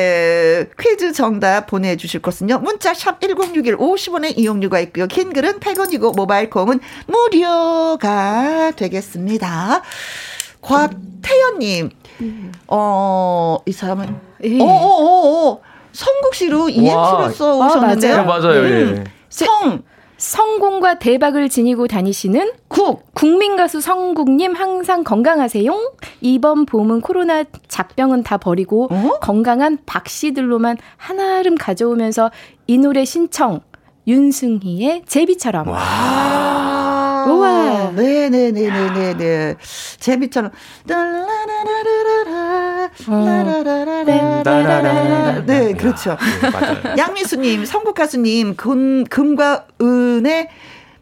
[0.79, 2.59] 퀴즈 정답 보내주실 것은요.
[2.59, 5.07] 문자 샵 1061 50원의 이용료가 있고요.
[5.07, 9.81] 긴 글은 100원이고 모바일 콩은 무료가 되겠습니다.
[10.61, 11.89] 곽태연님.
[12.21, 12.51] 음.
[12.67, 14.19] 어, 이 사람은.
[14.43, 14.59] 예.
[14.59, 15.61] 어어어어.
[15.91, 18.17] 성국 씨로 EMC로 써 오셨는데요.
[18.17, 18.41] 아, 맞아요.
[18.43, 18.59] 맞아요.
[18.61, 18.95] 음.
[18.99, 19.03] 예.
[19.29, 19.83] 성
[20.17, 25.93] 성공과 대박을 지니고 다니시는 국 국민 가수 성국님 항상 건강하세요.
[26.21, 29.19] 이번 봄은 코로나 잡병은 다 버리고 어?
[29.21, 32.31] 건강한 박씨들로만 한아름 가져오면서
[32.65, 33.61] 이 노래 신청
[34.07, 35.67] 윤승희의 제비처럼.
[35.67, 36.96] 와.
[37.31, 37.91] 우와.
[37.91, 39.55] 네네네네네네.
[39.99, 40.51] 제비처럼.
[43.07, 43.25] 어.
[45.45, 46.17] 네, 그렇죠.
[46.97, 50.49] 양미수님, 성국 가수님, 금, 금과 은의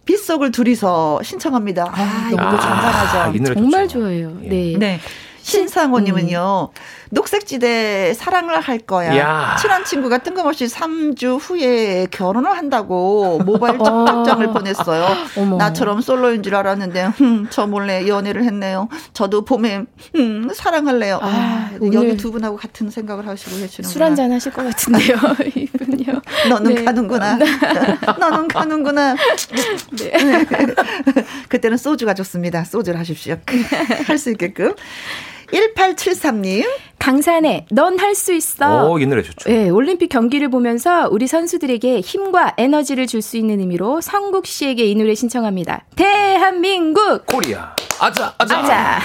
[0.05, 1.85] 빗속을 둘이서 신청합니다.
[1.91, 3.53] 아, 이거 아, 정말하죠.
[3.53, 4.37] 정말 좋아요.
[4.41, 4.75] 네.
[4.77, 4.99] 네.
[5.41, 7.04] 신상호님은요, 음.
[7.15, 9.17] 녹색지대 사랑을 할 거야.
[9.17, 9.55] 야.
[9.59, 15.07] 친한 친구가 뜬금없이 3주 후에 결혼을 한다고 모바일 짝짝장을 보냈어요.
[15.37, 15.55] 어머.
[15.57, 18.89] 나처럼 솔로인 줄 알았는데, 흠, 저 몰래 연애를 했네요.
[19.13, 19.85] 저도 봄에,
[20.15, 21.19] 음, 사랑할래요.
[21.21, 25.15] 아, 아 여기 두 분하고 같은 생각을 하시고 계시는 술 한잔 하실 것 같은데요,
[25.55, 26.21] 이분요.
[26.49, 26.83] 너는 네.
[26.83, 27.37] 가는구나.
[28.19, 29.15] 너는 가는구나.
[29.97, 30.45] 네.
[31.47, 32.65] 그때는 소주가 좋습니다.
[32.65, 33.37] 소주를 하십시오.
[34.05, 34.73] 할 수 있게끔.
[35.51, 36.65] 1873님.
[36.97, 38.89] 강산에 넌할 수 있어.
[38.89, 39.47] 오, 이 노래 좋죠.
[39.49, 44.95] 네, 올림픽 경기를 보면서 우리 선수들에게 힘과 에너지를 줄 수 있는 의미로 성국 씨에게 이
[44.95, 45.85] 노래 신청합니다.
[45.95, 47.25] 대한민국.
[47.27, 47.73] 코리아.
[47.99, 48.59] 아자, 아자.
[48.59, 48.99] 아자.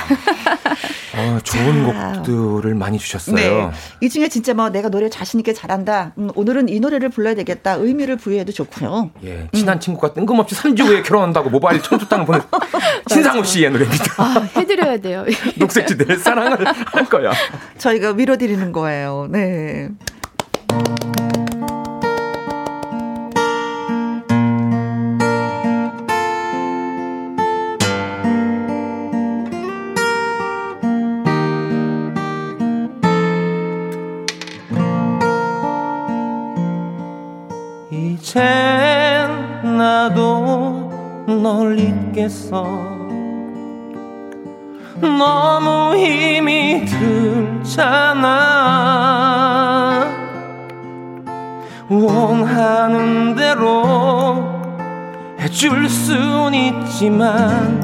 [1.16, 1.84] 어, 좋은
[2.24, 3.34] 곡들을 많이 주셨어요.
[3.36, 3.70] 네.
[4.00, 6.12] 이 중에 진짜 뭐 내가 노래 자신있게 잘한다.
[6.18, 7.74] 음, 오늘은 이 노래를 불러야 되겠다.
[7.74, 9.10] 의미를 부여해도 좋고요.
[9.24, 9.48] 예.
[9.52, 9.80] 친한 음.
[9.80, 12.40] 친구가 뜬금없이 3주 후에 결혼한다고 모바일 천주땅을 보내
[13.08, 14.04] 신상호 씨의 노래입니다.
[14.18, 15.24] 아, 해드려야 돼요.
[15.56, 17.32] 녹색지대를 자랑을 할 거야.
[17.78, 19.26] 저희가 밀어드리는 거예요.
[19.30, 19.88] 네.
[37.90, 38.42] 이젠
[39.76, 40.90] 나도
[41.26, 42.89] 널 잊겠어
[45.00, 48.30] 너무 힘이 들잖아.
[51.88, 54.48] 원하는 대로
[55.40, 57.80] 해줄 순 있지만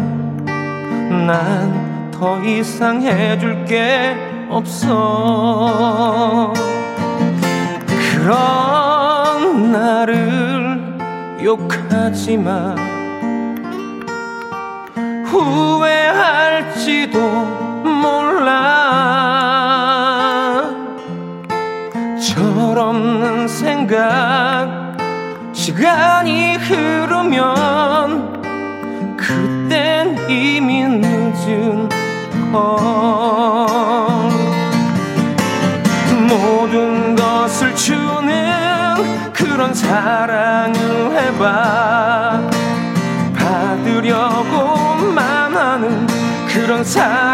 [1.26, 1.86] 난
[2.18, 4.16] 더 이상 해줄 게
[4.48, 6.50] 없어.
[8.14, 10.80] 그런 나를
[11.42, 12.74] 욕하지 마.
[15.26, 16.05] 후회
[16.86, 17.18] 할지도
[17.82, 18.62] 몰라.
[22.20, 24.96] 철없는 생각
[25.52, 28.36] 시간이 흐르면
[29.16, 31.88] 그땐 이미 늦은
[32.52, 32.76] 걸.
[36.28, 41.95] 모든 것을 주는 그런 사랑을 해봐
[46.86, 47.25] 사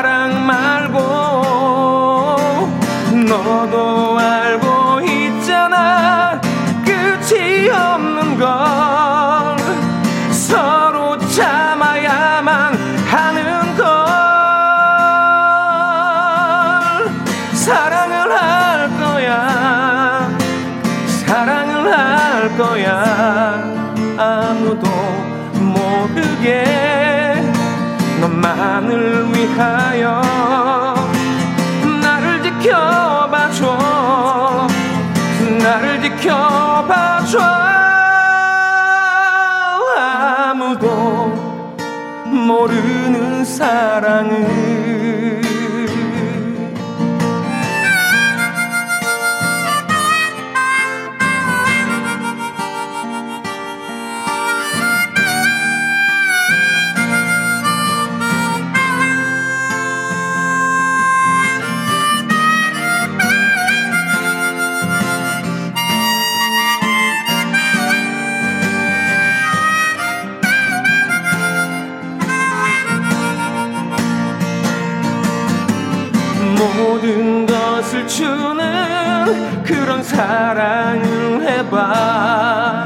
[80.23, 82.85] 사랑을 해봐.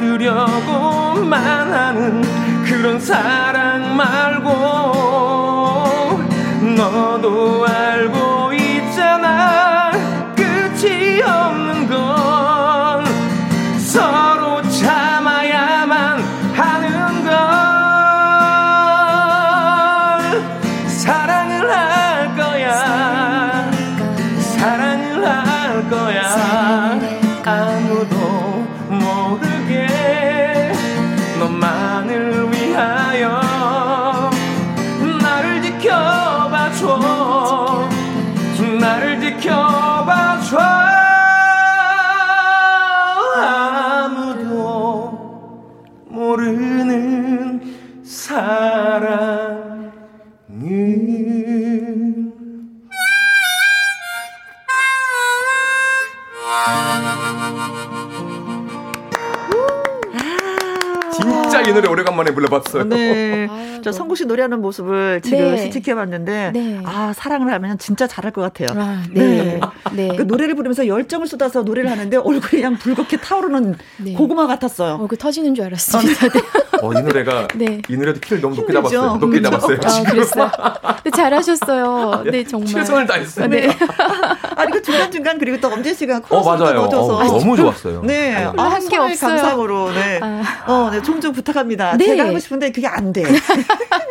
[0.00, 1.32] 받으려고만
[1.72, 2.22] 하는
[2.64, 4.50] 그런 사랑 말고
[6.76, 7.66] 너도
[61.74, 62.84] 노래 오래간만에 불러봤어요.
[62.84, 63.46] 네.
[63.50, 65.70] 아, 저 성구 씨 노래하는 모습을 지금 네.
[65.70, 66.80] 지켜봤는데, 네.
[66.84, 68.68] 아, 사랑을 하면 진짜 잘할 것 같아요.
[68.80, 69.60] 아, 네.
[69.92, 70.16] 네.
[70.16, 74.12] 그 노래를 부르면서 열정을 쏟아서 노래를 하는데 얼굴이 그냥 붉게 타오르는 네.
[74.14, 74.94] 고구마 같았어요.
[74.94, 76.28] 어, 그 터지는 줄 알았습니다.
[76.92, 76.96] 네.
[76.96, 77.80] 어, 이 노래가 네.
[77.88, 78.90] 이 노래도 키를 너무 높게 힘들죠?
[78.90, 79.16] 잡았어요.
[79.16, 79.50] 높게 그렇죠?
[79.50, 79.78] 잡았어요.
[79.84, 80.50] 아, 그랬어요.
[81.04, 82.22] 네, 잘하셨어요.
[82.30, 82.68] 네, 정말.
[82.68, 83.46] 최선을 다했어요.
[83.48, 83.76] 네.
[84.56, 86.74] 아니, 그 중간 중간 그리고 또 엄재 씨가 어 코러스도 맞아요.
[86.80, 87.16] 넣어줘서.
[87.16, 88.02] 어, 너무 좋았어요.
[88.02, 88.44] 네.
[88.44, 88.54] 어.
[88.56, 89.36] 아, 한게 서로의 없어요.
[89.36, 90.20] 감상으로, 네.
[90.22, 90.42] 아.
[90.66, 91.02] 어, 네.
[91.02, 91.96] 종종 부탁합니다.
[91.96, 92.06] 네.
[92.06, 93.22] 제가 하고 싶은데 그게 안 돼.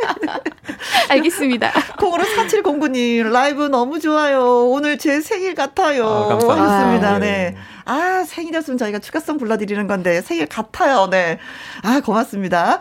[1.13, 1.71] 알겠습니다.
[1.99, 4.67] 콩으로 4709님, 라이브 너무 좋아요.
[4.69, 6.07] 오늘 제 생일 같아요.
[6.07, 6.73] 아, 감사합니다.
[6.73, 7.09] 하셨습니다.
[7.09, 7.27] 아, 네.
[7.51, 7.57] 네.
[7.85, 11.09] 아, 생일이었으면 저희가 축하성 불러드리는 건데, 생일 같아요.
[11.09, 11.39] 네.
[11.81, 12.79] 아, 고맙습니다.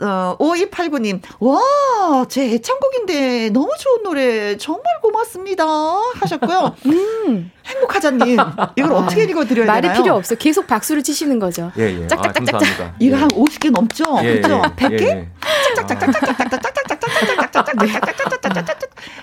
[0.00, 5.64] 어, 5289님, 와, 제 애창곡인데 너무 좋은 노래 정말 고맙습니다.
[6.14, 6.74] 하셨고요.
[6.86, 7.50] 음.
[7.66, 8.38] 행복하자님,
[8.76, 10.02] 이걸 어떻게 읽어드려야 말이 되나요?
[10.02, 10.34] 필요 없어.
[10.34, 11.70] 계속 박수를 치시는 거죠.
[11.78, 12.04] 예, 예.
[12.04, 12.60] 아, 짝짝짝짝짝.
[12.60, 12.94] 감사합니다.
[13.00, 13.20] 이거 예.
[13.20, 14.04] 한 50개 넘죠?
[14.24, 14.62] 예, 그죠?
[14.64, 15.02] 예, 100개?
[15.02, 15.28] 예, 예.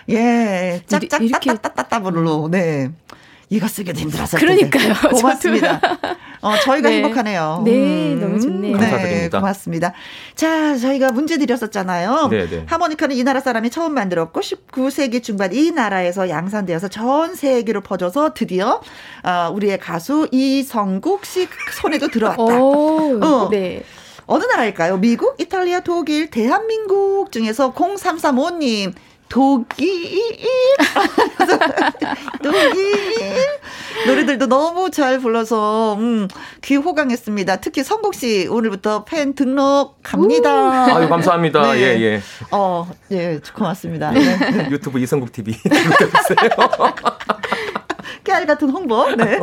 [0.10, 0.82] 예,
[2.52, 2.92] 네.
[3.50, 4.38] 이거 쓰기도 힘들어서.
[4.38, 4.94] 그러니까요.
[5.16, 5.80] 고맙습니다.
[6.42, 6.98] 어, 저희가 네.
[6.98, 7.62] 행복하네요.
[7.66, 8.78] 네, 너무 좋네요.
[8.78, 9.40] 네, 감사드립니다.
[9.40, 9.94] 고맙습니다.
[10.36, 12.28] 자, 저희가 문제 드렸었잖아요.
[12.30, 12.64] 네, 네.
[12.68, 18.82] 하모니카는 이 나라 사람이 처음 만들었고 19세기 중반 이 나라에서 양산되어서 전 세계로 퍼져서 드디어
[19.24, 21.48] 어, 우리의 가수 이성국 씨
[21.82, 22.42] 손에도 들어왔다.
[22.44, 23.50] 오, 어.
[23.50, 23.84] 네.
[24.30, 24.98] 어느 나라일까요?
[24.98, 28.94] 미국, 이탈리아, 독일, 대한민국 중에서 0335님
[29.30, 30.22] 독일
[32.42, 33.36] 독일
[34.06, 36.28] 노래들도 너무 잘 불러서 음,
[36.64, 37.58] 귀 호강했습니다.
[37.58, 40.96] 특히 성국 씨 오늘부터 팬 등록 갑니다.
[40.96, 41.74] 아유 감사합니다.
[41.74, 41.80] 네.
[41.80, 42.22] 예 예.
[42.52, 44.12] 어, 예, 고맙습니다.
[44.12, 44.70] 네.
[44.72, 46.50] 유튜브 이성국 TV 구독해주세요.
[48.28, 49.10] 깨알 같은 홍보.
[49.16, 49.40] 네.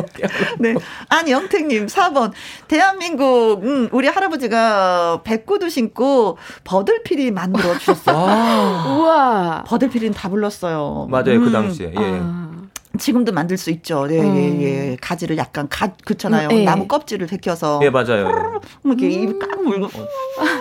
[0.58, 0.74] 네.
[1.08, 2.32] 안영택님, 4번.
[2.68, 8.16] 대한민국, 음, 우리 할아버지가 백구두 신고 버들피리 만들어 주셨어요.
[8.16, 9.64] 아, 우와.
[9.74, 11.08] 버들피리는 다 불렀어요.
[11.10, 11.88] 맞아요 그 음, 당시에.
[11.88, 11.94] 예.
[11.96, 12.50] 아.
[12.96, 14.06] 지금도 만들 수 있죠.
[14.06, 14.36] 네, 음.
[14.36, 14.96] 예, 예.
[15.00, 16.48] 가지를 약간 갓, 그렇잖아요.
[16.50, 16.64] 음, 예.
[16.64, 17.80] 나무 껍질을 벗겨서.
[17.82, 18.60] 예 맞아요.
[18.84, 19.88] 이렇게 입 까물고.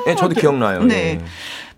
[0.07, 0.84] 예 저도 기억나요.
[0.84, 1.19] 네.
[1.19, 1.26] 예.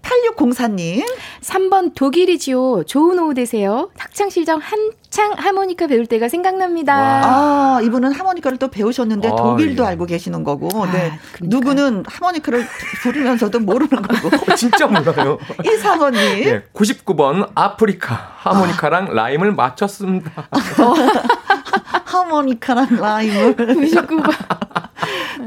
[0.02, 1.04] 8604님.
[1.42, 2.84] 3번 독일이지요.
[2.86, 3.90] 좋은 오후 되세요.
[3.98, 6.94] 학창시절 한 창 하모니카 배울 때가 생각납니다.
[6.94, 9.88] 아, 이분은 하모니카를 또 배우셨는데 아, 독일도 예.
[9.88, 10.68] 알고 계시는 거고.
[10.84, 11.18] 아, 네.
[11.32, 11.48] 그러니까요.
[11.48, 12.66] 누구는 하모니카를
[13.02, 14.28] 부르면서도 모르는 거고.
[14.52, 15.38] 어, 진짜 몰라요.
[15.64, 16.20] 이상원님.
[16.20, 20.50] 예, 99번 아프리카 하모니카랑 라임을 맞췄습니다.
[22.04, 23.56] 하모니카랑 라임을.
[23.56, 24.34] 99번.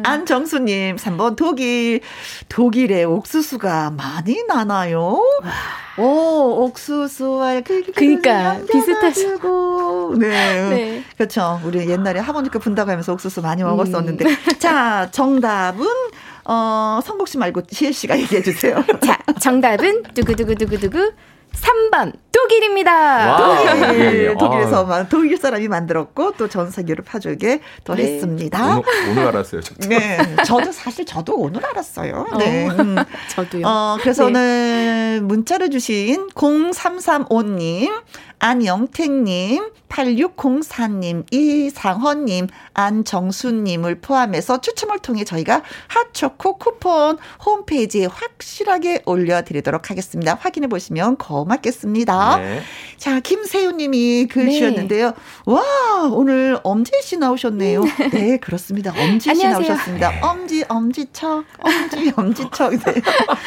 [0.04, 2.00] 안정수님, 3번 독일.
[2.48, 5.22] 독일의 옥수수가 많이 나나요?
[5.98, 10.14] 오, 옥수수와 그, 그니까, 비슷하죠.
[10.18, 10.28] 네.
[10.70, 11.04] 네.
[11.16, 11.60] 그렇죠.
[11.64, 14.24] 우리 옛날에 하모니카 분다고 하면서 옥수수 많이 먹었었는데.
[14.58, 15.86] 자, 정답은,
[16.44, 18.82] 어, 성국 씨 말고 지혜 씨가 얘기해 주세요.
[19.04, 21.12] 자, 정답은 두구두구두구두구
[21.52, 22.12] 3번
[22.42, 22.92] 독일입니다.
[22.92, 23.36] 와.
[23.36, 24.34] 독일, 예, 예.
[24.34, 24.84] 독일에서 아.
[24.86, 28.04] 만 독일 사람이 만들었고 또 전 세계로 파주게 또 네.
[28.14, 28.78] 했습니다.
[28.78, 29.60] 오늘, 오늘 알았어요.
[29.60, 29.88] 저도.
[29.88, 32.26] 네, 저도 사실 저도 오늘 알았어요.
[32.38, 32.68] 네.
[32.68, 32.96] 음.
[33.30, 33.66] 저도요.
[33.66, 34.28] 어, 그래서 네.
[34.30, 37.92] 오늘 문자를 주신 0335님,
[38.38, 50.34] 안영택님, 8604님, 이상헌님, 안정수님을 포함해서 추첨을 통해 저희가 핫초코 쿠폰 홈페이지에 확실하게 올려드리도록 하겠습니다.
[50.40, 52.27] 확인해 보시면 고맙겠습니다.
[52.36, 52.60] 네.
[52.98, 54.52] 자, 김세윤님이 글 네.
[54.52, 55.12] 주셨는데요.
[55.46, 55.62] 와,
[56.12, 57.82] 오늘 엄지 씨 나오셨네요.
[58.12, 58.92] 네, 그렇습니다.
[58.96, 59.46] 엄지 씨.
[59.46, 60.12] 나오셨습니다.
[60.22, 62.70] 엄지, 엄지척, 엄지, 엄지척.
[62.72, 62.94] 네.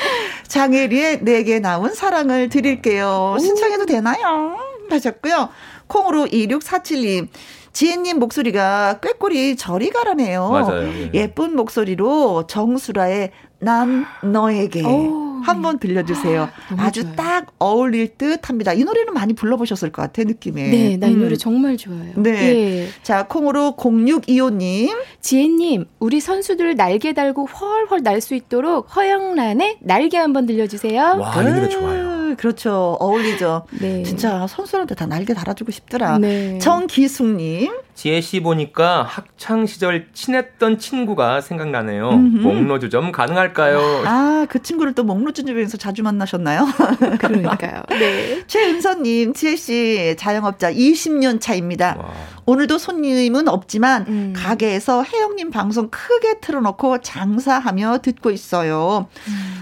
[0.47, 3.35] 장혜리의 내게 나온 사랑을 드릴게요.
[3.39, 4.57] 신청해도 되나요?
[4.89, 5.49] 하셨고요.
[5.87, 7.27] 콩으로 2647님.
[7.73, 10.49] 지혜님 목소리가 꾀꼬리 저리 가라네요.
[10.49, 10.87] 맞아요.
[10.87, 11.11] 예.
[11.13, 13.31] 예쁜 목소리로 정수라의
[13.61, 15.41] 난 너에게 오.
[15.43, 16.49] 한번 들려주세요.
[16.69, 17.15] 너무 아주 좋아요.
[17.15, 18.73] 딱 어울릴 듯 합니다.
[18.73, 20.69] 이 노래는 많이 불러보셨을 것 같아요, 느낌에.
[20.69, 21.19] 네, 나이 음.
[21.21, 22.11] 노래 정말 좋아요.
[22.15, 22.29] 네.
[22.31, 22.87] 예.
[23.01, 24.95] 자, 콩으로 0625님.
[25.21, 31.17] 지혜님, 우리 선수들 날개 달고 훨훨 날 수 있도록 허영란의 날개 한번 들려주세요.
[31.19, 32.20] 와, 이 노래 좋아요.
[32.31, 32.97] 아, 그렇죠.
[32.99, 33.65] 어울리죠.
[33.79, 34.03] 네.
[34.03, 36.17] 진짜 선수한테 다 날개 달아주고 싶더라.
[36.19, 36.57] 네.
[36.59, 37.71] 정기숙님.
[37.93, 42.09] 지혜 씨 보니까 학창 시절 친했던 친구가 생각나네요.
[42.09, 42.39] 음흠.
[42.39, 44.03] 목로주 점 가능할까요?
[44.05, 46.67] 아, 그 친구를 또 목로주집에서 자주 만나셨나요?
[47.19, 47.83] 그러니까요.
[47.89, 48.43] 네.
[48.47, 51.95] 최은서님, 지혜씨, 자영업자 20년 차입니다.
[51.99, 52.11] 와.
[52.45, 54.33] 오늘도 손님은 없지만 음.
[54.35, 59.07] 가게에서 혜영님 방송 크게 틀어놓고 장사하며 듣고 있어요.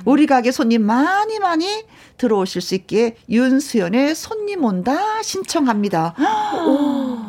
[0.06, 1.84] 우리 가게 손님 많이 많이
[2.20, 6.14] 들어오실 수 있기에 윤수연의 손님 온다 신청합니다.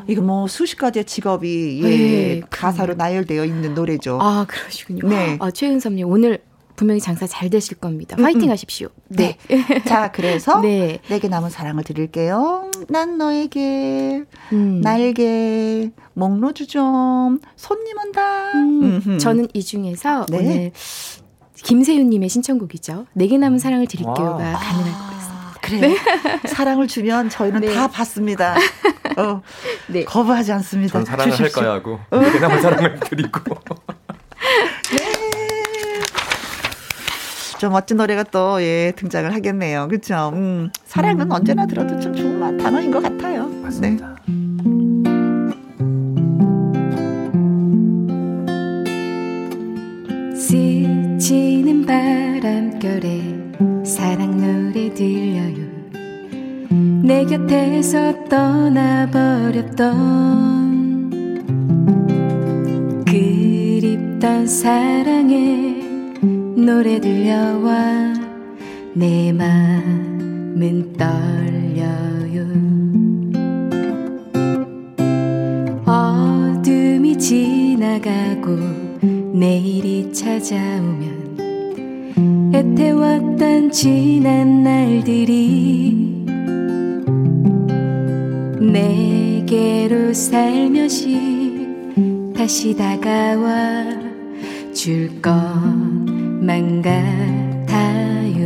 [0.06, 4.18] 이거 뭐 수십 가지의 직업이 예, 네, 가사로 나열되어 있는 노래죠.
[4.20, 5.08] 아, 그러시군요.
[5.08, 5.38] 네.
[5.40, 6.42] 아, 최은섭님, 오늘
[6.80, 8.16] 분명히 장사 잘 되실 겁니다.
[8.18, 8.50] 음, 화이팅 음.
[8.50, 8.88] 하십시오.
[9.08, 9.36] 네.
[9.86, 10.98] 자, 그래서 네.
[11.08, 12.70] 내게 남은 사랑을 드릴게요.
[12.88, 14.80] 난 너에게 음.
[14.80, 18.52] 날개 목로주 좀 손님 온다.
[18.54, 19.18] 음.
[19.18, 20.38] 저는 이 중에서 네.
[20.38, 20.72] 오늘
[21.62, 23.06] 김세윤님의 신청곡이죠.
[23.12, 24.52] 내게 남은 사랑을 드릴게요가 와.
[24.52, 25.30] 가능할 것 같습니다.
[25.60, 25.94] 그래요.
[26.48, 27.74] 사랑을 주면 저희는 네.
[27.74, 28.56] 다 받습니다.
[29.16, 29.42] 어,
[29.88, 30.04] 네.
[30.04, 30.92] 거부하지 않습니다.
[30.92, 31.62] 전 사랑을 주십시오.
[31.62, 33.40] 할까요 하고 내게 남은 사랑을 드리고
[37.58, 39.86] 좀 멋진 노래가 또 예, 등장을 하겠네요.
[39.88, 40.30] 그렇죠?
[40.32, 43.46] 음, 사랑은 언제나 들어도 좀 좋은 말- 단어인 것 같아요.
[43.48, 44.16] 맞습니다.
[44.26, 44.30] 스
[57.20, 59.84] 내 곁에서 떠나버렸던
[63.05, 65.82] 그립던 사랑의
[66.56, 68.14] 노래 들려와
[68.94, 72.47] 내 맘은 떨려요.
[75.84, 78.56] 어둠이 지나 지나가고
[79.34, 81.36] 내일이 찾아오면
[82.55, 86.19] 애태웠던 지난 날들이
[88.72, 91.60] 내게로 살며시
[92.36, 93.84] 다시 다가와
[94.72, 98.40] 줄 것만 같아요.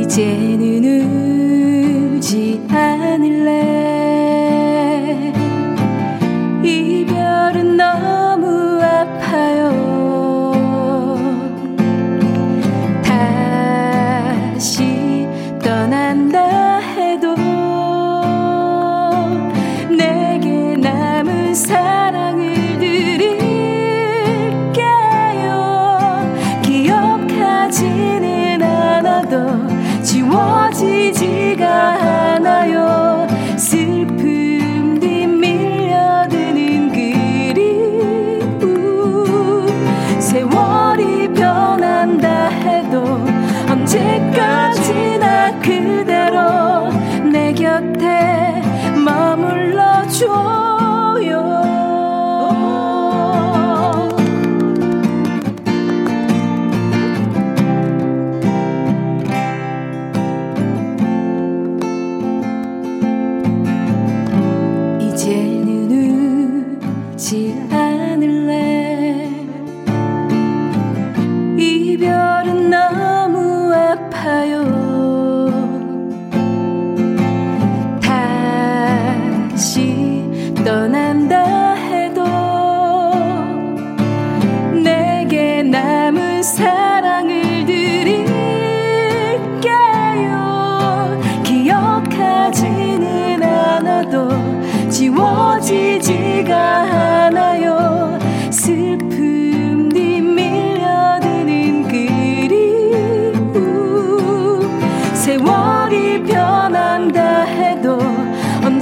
[0.00, 0.84] 이제는
[2.16, 2.87] 울지 않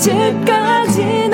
[0.06, 1.28] 언제까지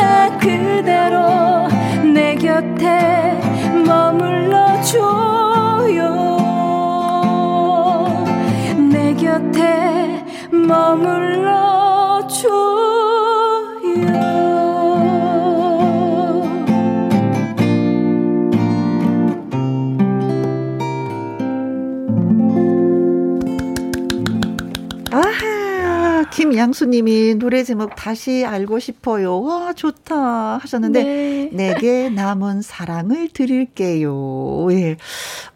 [26.63, 29.43] 양수님이 노래 제목 다시 알고 싶어요.
[29.43, 31.51] 와, 좋다 하셨는데, 네.
[31.53, 34.69] 내게 남은 사랑을 드릴게요.
[34.71, 34.97] 예.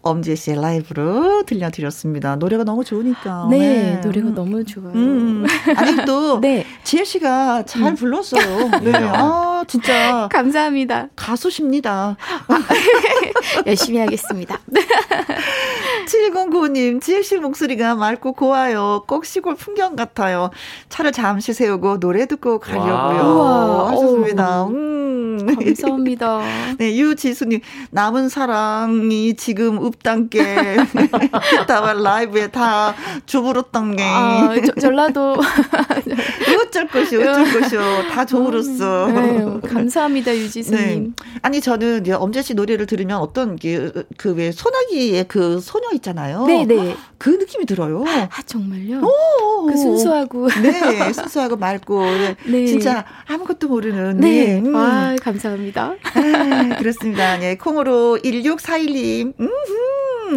[0.03, 2.35] 엄지혜 씨의 라이브로 들려드렸습니다.
[2.37, 3.47] 노래가 너무 좋으니까.
[3.51, 4.91] 네, 노래가 너무 좋아요.
[4.95, 5.47] 음, 음.
[5.77, 6.67] 아니, 또, 네.
[6.83, 8.81] 지혜 씨가 잘 불렀어요.
[8.83, 8.93] 네.
[8.95, 10.29] 아, 진짜.
[10.33, 11.09] 감사합니다.
[11.15, 12.17] 가수십니다.
[13.67, 14.59] 열심히 하겠습니다.
[16.07, 19.05] 7095님, 지혜 씨 목소리가 맑고 고와요.
[19.07, 20.51] 꼭 시골 풍경 같아요.
[20.97, 23.35] 차를 잠시 세우고 노래 듣고 가려고요.
[23.35, 23.91] 우와.
[23.91, 24.65] 하셨습니다.
[24.69, 25.06] 음.
[25.45, 26.41] 감사합니다.
[26.79, 27.61] 네, 유지수님,
[27.91, 30.77] 남은 사랑이 지금 없단게.
[31.67, 32.95] 다와 라이브에 다
[33.27, 34.03] 주부렀던 게.
[34.05, 35.37] 아, 저, 전라도.
[36.63, 37.81] 어쩔 것이오, 어쩔 것이오.
[38.13, 39.09] 다 주부렀어.
[39.09, 40.39] 아유, 감사합니다, 네.
[40.39, 41.15] 유지수님.
[41.43, 46.47] 아니, 저는 엄재 씨 노래를 들으면 어떤 그, 그왜 소나기의 그 소녀 있잖아요.
[46.47, 46.97] 네네.
[47.19, 48.05] 그 느낌이 들어요.
[48.07, 49.01] 아, 정말요?
[49.03, 50.49] 오, 그 순수하고.
[50.63, 52.05] 네, 순수하고 맑고.
[52.05, 52.37] 네.
[52.47, 52.67] 네.
[52.67, 54.19] 진짜 아무것도 모르는.
[54.19, 54.59] 네.
[54.59, 54.75] 음.
[54.77, 55.97] 아, 감사합니다.
[56.05, 57.37] 아, 그렇습니다.
[57.39, 59.35] 네, 콩으로 1641님.
[59.41, 60.37] 음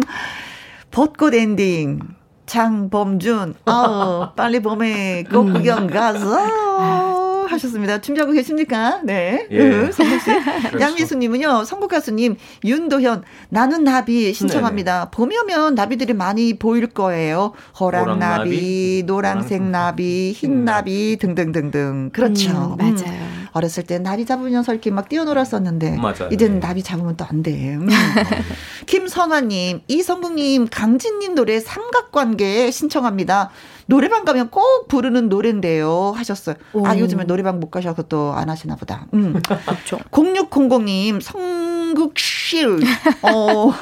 [0.90, 2.00] 벚꽃 엔딩.
[2.46, 3.54] 장범준.
[3.66, 5.52] 어, 빨리 봄에 꽃 음.
[5.52, 7.19] 구경 가서.
[7.52, 8.00] 하셨습니다.
[8.00, 9.00] 준비하고 계십니까?
[9.04, 9.46] 네.
[9.50, 9.58] 예.
[9.60, 10.26] 음, 성국 씨.
[10.68, 10.80] 그렇죠.
[10.80, 15.10] 양미수님은요, 선곡 가수님, 윤도현, 나는 나비 신청합니다.
[15.10, 17.52] 봄이 오면 나비들이 많이 보일 거예요.
[17.78, 22.10] 호랑나비, 노란색 나비, 흰 나비 등등등등.
[22.12, 22.50] 그렇죠.
[22.50, 23.30] 음, 맞아요.
[23.52, 26.28] 어렸을 때 나비 잡으면서 이렇게 막 뛰어놀았었는데 맞아요.
[26.30, 26.66] 이제는 네.
[26.68, 27.74] 나비 잡으면 또 안 돼.
[27.76, 27.88] 음.
[28.86, 33.50] 김선화님, 이성국님, 강진님 노래 삼각관계 신청합니다.
[33.90, 36.12] 노래방 가면 꼭 부르는 노래인데요.
[36.16, 36.54] 하셨어요.
[36.84, 36.98] 아, 오.
[36.98, 39.06] 요즘에 노래방 못 가셔서 또 안 하시나 보다.
[39.12, 39.40] 음.
[39.66, 39.98] 그렇죠.
[40.12, 42.78] 0600님, 성국실,
[43.22, 43.72] 어,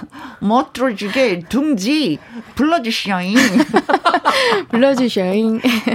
[0.40, 2.18] 멋들어지게 둥지.
[2.54, 3.36] 불러주셔잉.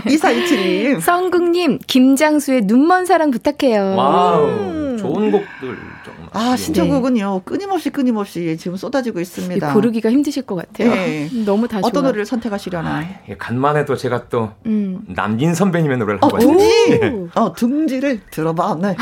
[0.06, 1.02] 2427님.
[1.02, 3.96] 성국님, 김장수의 눈먼 사랑 부탁해요.
[3.96, 4.46] wow.
[4.48, 4.98] 음.
[5.00, 6.23] 좋은 곡들 정말.
[6.34, 7.34] 아, 신청곡은요.
[7.36, 7.42] 네.
[7.46, 9.74] 끊임없이 끊임없이 지금 쏟아지고 있습니다.
[9.74, 10.92] 고르기가 힘드실 것 같아요.
[10.94, 11.30] 네.
[11.46, 12.02] 너무 다 어떤 좋아.
[12.04, 12.90] 노래를 선택하시려나.
[13.00, 13.06] 아,
[13.38, 15.02] 간만 해도 제가 또 음.
[15.08, 17.00] 남진 선배님의 노래를 어, 한번 둥지.
[17.00, 17.26] 네.
[17.36, 18.78] 어, 둥지를 들어봐.
[18.82, 18.96] 네.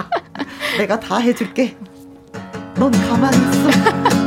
[0.78, 1.76] 내가 다 해줄게.
[2.76, 4.19] 넌 가만히 있어.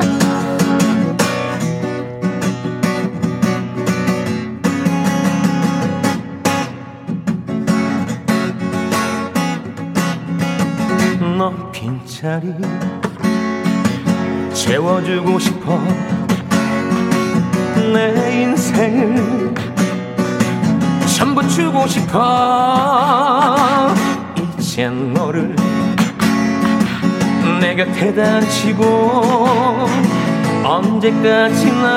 [12.23, 12.55] 자리
[14.53, 15.77] 채워주고 싶어
[17.93, 19.53] 내 인생을
[21.17, 22.73] 전부 주고 싶어.
[24.57, 25.53] 이젠 너를
[27.59, 29.89] 내 곁에다 치고
[30.63, 31.89] 언제까지나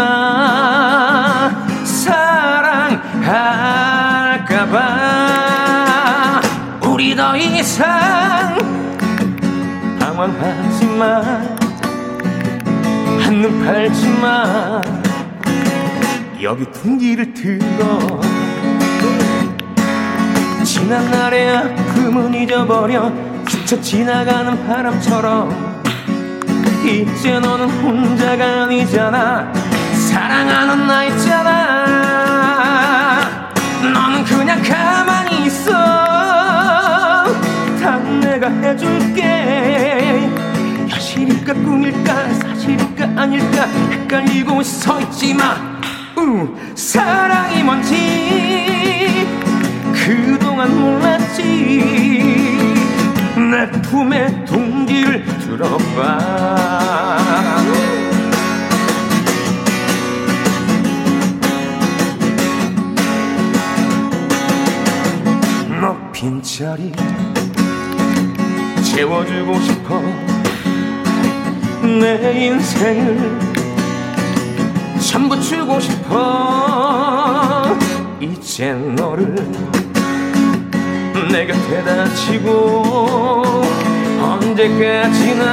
[1.84, 3.30] 사랑할까봐.
[6.82, 8.75] 우리 더 이상
[10.16, 11.22] 당황하지마
[13.22, 14.80] 한눈 팔지마
[16.42, 18.18] 여기 둥지를 들어.
[20.64, 23.12] 지난 날의 아픔은 잊어버려.
[23.46, 25.82] 스쳐 지나가는 바람처럼.
[26.86, 29.52] 이제 너는 혼자가 아니잖아.
[30.08, 32.30] 사랑하는 나 있잖아.
[33.82, 35.72] 너는 그냥 가만히 있어.
[37.82, 39.95] 다 내가 해줄게
[41.46, 42.34] 현실일까 꿈일까?
[42.34, 43.04] 사실일까?
[43.20, 43.66] 아닐까?
[43.90, 45.54] 헷갈리고 서 있지마
[46.18, 49.26] 음, 사랑이 뭔지
[49.94, 51.44] 그동안 몰랐지.
[53.36, 56.18] 내 품에 동기를 들어봐.
[65.80, 66.92] 너 빈자리
[68.82, 70.25] 채워주고 싶어
[72.00, 73.38] 내 인생을
[75.00, 77.74] 전부 주고 싶어.
[78.20, 79.34] 이젠 너를
[81.30, 83.62] 내 곁에 다 치고
[84.20, 85.44] 언제까지나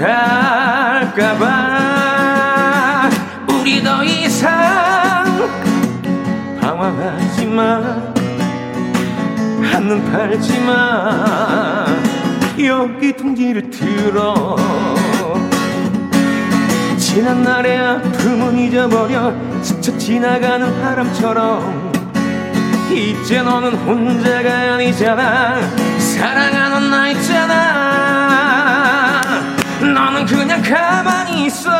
[0.00, 1.50] 사랑할까봐.
[3.48, 5.48] 우리 더 이상
[6.60, 7.80] 방황하지 마
[9.62, 11.89] 한눈 팔지 마
[12.66, 14.56] 여기 둥지를 들어.
[16.98, 19.32] 지난 날의 아픔은 잊어버려
[19.62, 21.90] 스쳐 지나가는 바람처럼.
[22.92, 25.60] 이제 너는 혼자가 아니잖아.
[25.98, 28.30] 사랑하는 나 있잖아.
[29.80, 31.70] 너는 그냥 가만히 있어.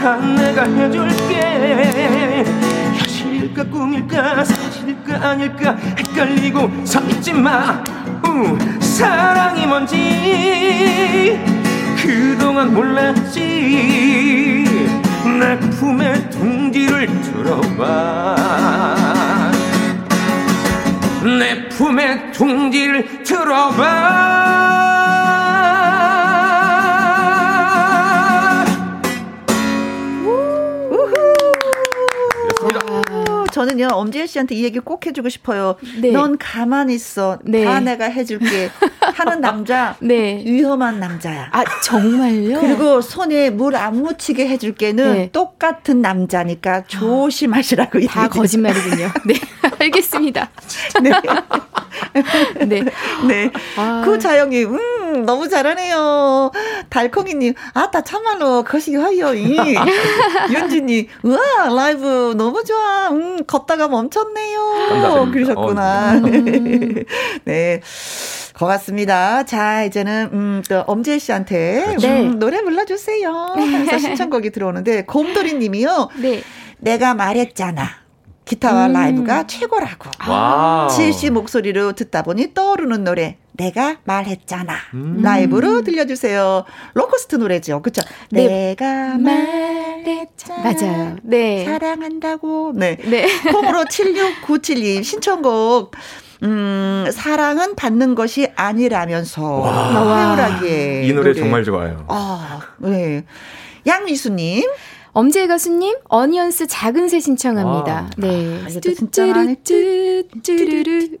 [0.00, 2.44] 다 내가 해줄게.
[2.94, 7.82] 현실일까 꿈일까 사실일까 아닐까 헷갈리고 서 있지 마.
[8.24, 8.56] 우,
[8.96, 11.38] 사랑이 뭔지
[12.00, 14.64] 그동안 몰랐지.
[15.38, 18.36] 내 품에 둥지를 들어봐.
[21.38, 25.05] 내 품에 둥지를 들어봐
[33.56, 35.76] 저는요 엄지혜 씨한테 이 얘기 꼭 해주고 싶어요.
[36.02, 36.10] 네.
[36.10, 37.38] 넌 가만히 있어.
[37.42, 37.64] 네.
[37.64, 38.68] 다 내가 해줄게.
[39.14, 40.42] 하는 남자 네.
[40.44, 41.48] 위험한 남자야.
[41.52, 42.60] 아 정말요?
[42.60, 45.30] 그리고 손에 물 안 묻히게 해줄게는 네.
[45.32, 47.98] 똑같은 남자니까 조심하시라고.
[48.06, 48.28] 다 얘기.
[48.38, 49.08] 거짓말이군요.
[49.26, 49.34] 네
[49.80, 50.50] 알겠습니다.
[51.02, 51.10] 네.
[52.66, 52.82] 네.
[53.26, 53.50] 네.
[53.76, 54.02] 아.
[54.04, 56.50] 구자영님, 음, 너무 잘하네요.
[56.90, 59.34] 달콩이님, 아따, 참말로, 거시기 하여.
[60.50, 63.08] 윤지님, 우와, 라이브 너무 좋아.
[63.10, 64.60] 음, 걷다가 멈췄네요.
[64.88, 65.32] 감사합니다.
[65.32, 66.16] 그러셨구나.
[66.16, 67.04] 어, 네.
[67.44, 67.80] 네.
[68.58, 69.44] 고맙습니다.
[69.44, 72.08] 자, 이제는, 음, 또, 엄지혜 씨한테 그렇죠.
[72.08, 73.54] 음, 노래 불러주세요.
[73.56, 76.08] 그래서 신청곡이 들어오는데, 곰돌이 님이요.
[76.20, 76.42] 네.
[76.78, 78.05] 내가 말했잖아.
[78.46, 78.92] 기타와 음.
[78.92, 80.08] 라이브가 최고라고.
[80.28, 80.88] 와.
[80.90, 83.36] 지혜 씨 목소리로 듣다 보니 떠오르는 노래.
[83.52, 84.72] 내가 말했잖아.
[84.94, 85.20] 음.
[85.22, 86.64] 라이브로 들려주세요.
[86.94, 87.82] 로커스트 노래죠.
[87.82, 88.02] 그쵸?
[88.30, 88.46] 네.
[88.46, 90.62] 내가 말했잖아.
[90.62, 91.16] 맞아요.
[91.22, 91.64] 네.
[91.64, 92.72] 사랑한다고.
[92.76, 92.96] 네.
[93.04, 93.26] 네.
[93.52, 95.96] 콩으로 7697님 신청곡.
[96.44, 99.64] 음, 사랑은 받는 것이 아니라면서.
[99.92, 101.02] 회오라기에.
[101.04, 102.04] 이 노래, 노래, 정말 좋아요.
[102.08, 103.24] 아, 네.
[103.86, 104.62] 양미수님.
[105.16, 107.98] 엄지혜 가수님, 어니언스 작은 새 신청합니다.
[108.00, 108.60] 아, 네.
[108.68, 111.16] 진짜 많이 뚜뚜뚜뚜뚜뚜.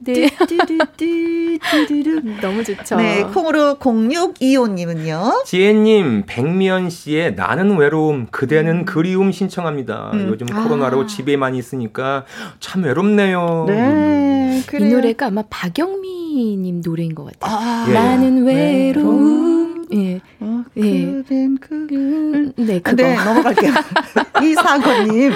[2.22, 2.40] 네.
[2.42, 2.96] 너무 좋죠.
[2.96, 5.46] 네, 콩으로 0625님은요.
[5.46, 10.10] 지혜님, 백미연 씨의 나는 외로움, 그대는 그리움 신청합니다.
[10.12, 10.28] 음.
[10.28, 11.06] 요즘 코로나로 아.
[11.06, 12.26] 집에만 있으니까
[12.60, 13.64] 참 외롭네요.
[13.66, 14.94] 네, 이 그래요.
[14.94, 17.58] 노래가 아마 박영미님 노래인 것 같아요.
[17.58, 17.94] 아, 예.
[17.94, 19.75] 나는 외로움.
[19.92, 20.20] 예.
[20.40, 21.04] 어, 예.
[21.06, 21.86] 그댄 그.
[21.92, 23.02] 음, 네, 그거.
[23.02, 23.72] 네, 넘어갈게요.
[24.42, 25.32] 이사건님,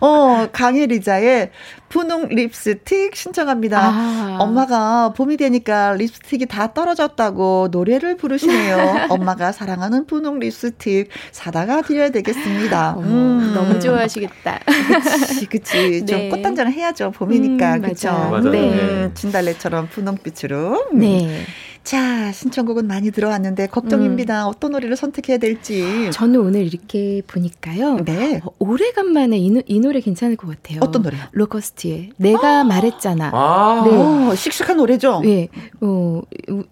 [0.00, 1.50] 어, 강혜리자의
[1.88, 3.80] 분홍 립스틱 신청합니다.
[3.80, 4.36] 아.
[4.40, 9.06] 엄마가 봄이 되니까 립스틱이 다 떨어졌다고 노래를 부르시네요.
[9.10, 12.96] 엄마가 사랑하는 분홍 립스틱 사다가 드려야 되겠습니다.
[12.98, 13.52] 음.
[13.54, 14.60] 너무 좋아하시겠다.
[14.66, 16.04] 그치, 그치.
[16.04, 16.28] 좀 네.
[16.30, 17.12] 꽃단장을 해야죠.
[17.12, 17.76] 봄이니까.
[17.76, 18.10] 음, 그쵸.
[18.10, 18.30] 맞아요.
[18.30, 18.50] 맞아요.
[18.50, 18.58] 네.
[18.72, 20.88] 음, 진달래처럼 분홍빛으로.
[20.92, 20.98] 음.
[20.98, 21.44] 네.
[21.84, 24.46] 자, 신청곡은 많이 들어왔는데 걱정입니다.
[24.48, 26.08] 어떤 노래를 선택해야 될지.
[26.14, 27.98] 저는 오늘 이렇게 보니까요.
[28.06, 28.40] 네.
[28.42, 30.78] 어, 오래간만에 이, 노- 이 노래 괜찮을 것 같아요.
[30.82, 31.20] 어떤 노래요?
[31.32, 33.30] 로커스트의 내가 말했잖아.
[33.34, 33.90] 아, 네.
[33.94, 35.20] 어, 씩씩한 노래죠?
[35.26, 35.48] 예,
[35.82, 36.22] 어,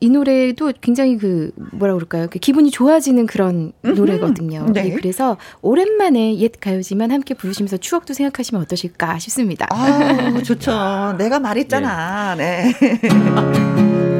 [0.01, 2.29] 이 노래도 굉장히 그, 뭐라 그럴까요?
[2.31, 3.95] 그 기분이 좋아지는 그런 음흠.
[4.01, 4.67] 노래거든요.
[4.73, 4.87] 네.
[4.87, 9.67] 예, 그래서 오랜만에 옛 가요지만 함께 부르시면서 추억도 생각하시면 어떠실까 싶습니다.
[9.71, 11.17] 아, 좋죠.
[11.19, 12.35] 내가 말했잖아.
[12.37, 12.73] 네.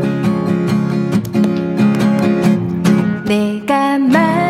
[3.24, 4.41] 내가 말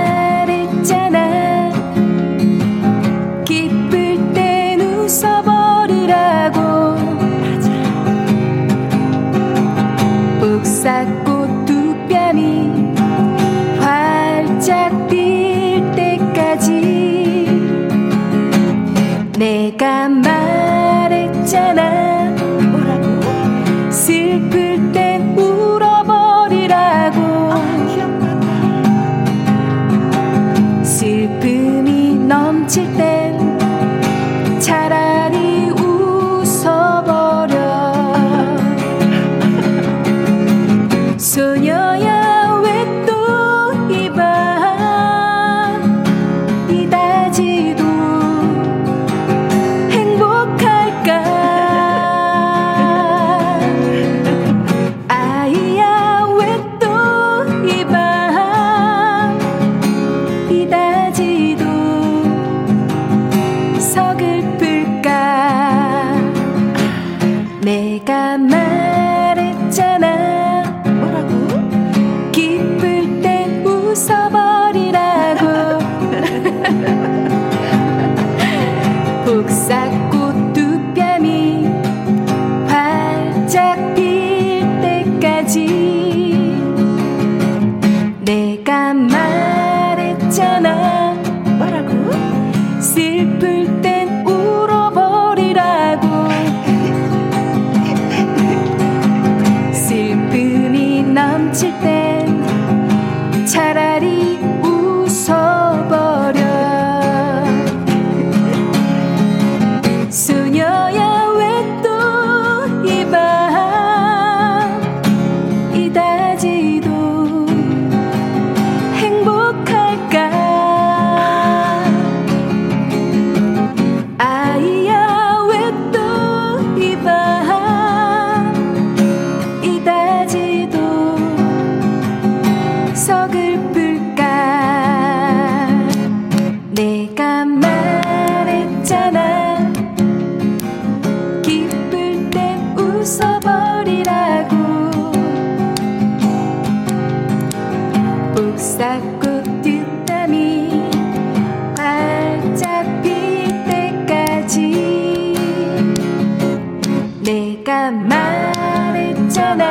[157.72, 159.62] 내가 말했잖아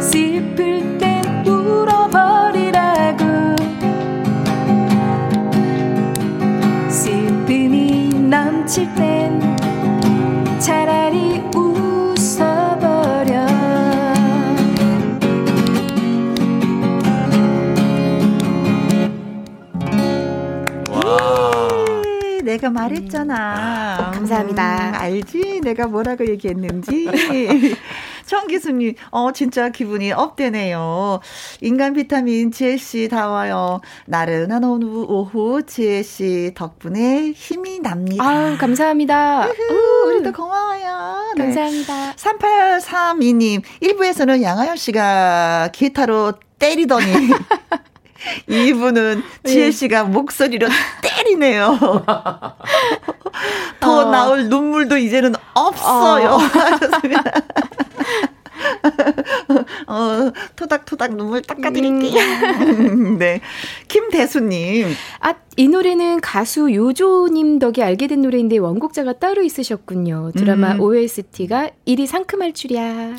[0.00, 3.24] 슬플 땐 울어버리라고
[6.88, 9.38] 슬픔이 넘칠 땐
[10.58, 13.46] 차라리 웃어버려
[20.94, 24.08] 에이, 내가 말했잖아.
[24.08, 24.88] 음, 감사합니다.
[24.88, 25.51] 음, 알지?
[25.62, 27.08] 내가 뭐라고 얘기했는지.
[28.26, 31.20] 청기수님, 어, 진짜 기분이 업되네요.
[31.60, 33.80] 인간 비타민 지혜씨 다 와요.
[34.06, 38.24] 나른한 오후, 오후 지혜씨 덕분에 힘이 납니다.
[38.24, 39.46] 아우 감사합니다.
[39.48, 41.32] 우후, 우리도 고마워요.
[41.36, 41.44] 네.
[41.44, 42.12] 감사합니다.
[42.14, 47.06] 3832님, 1부에서는 양하연 씨가 기타로 때리더니
[48.48, 50.68] 이분은 지혜 씨가 목소리로
[51.02, 51.78] 때리네요.
[53.80, 54.04] 더 어.
[54.10, 56.30] 나올 눈물도 이제는 없어요.
[56.30, 56.38] 어.
[59.86, 62.20] 어, 토닥토닥 눈물 닦아드릴게요.
[62.20, 63.16] 음.
[63.18, 63.40] 네.
[63.88, 64.94] 김대수님.
[65.20, 70.32] 아, 이 노래는 가수 요조님 덕에 알게 된 노래인데 원곡자가 따로 있으셨군요.
[70.34, 70.80] 드라마 음.
[70.80, 73.16] OST가 일이 상큼할 줄이야.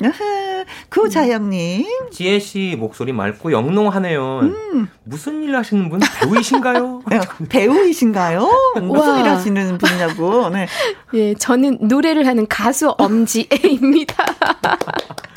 [0.90, 1.86] 구자영님.
[2.10, 4.40] 지혜 씨 목소리 맑고 영롱하네요.
[4.42, 4.88] 음.
[5.04, 6.00] 무슨 일 하시는 분?
[6.20, 7.02] 배우이신가요?
[7.08, 8.48] 네, 배우이신가요?
[8.82, 10.48] 무슨 일 하시는 분이냐고.
[10.50, 10.66] 네.
[11.14, 14.24] 예, 저는 노래를 하는 가수 엄지애입니다.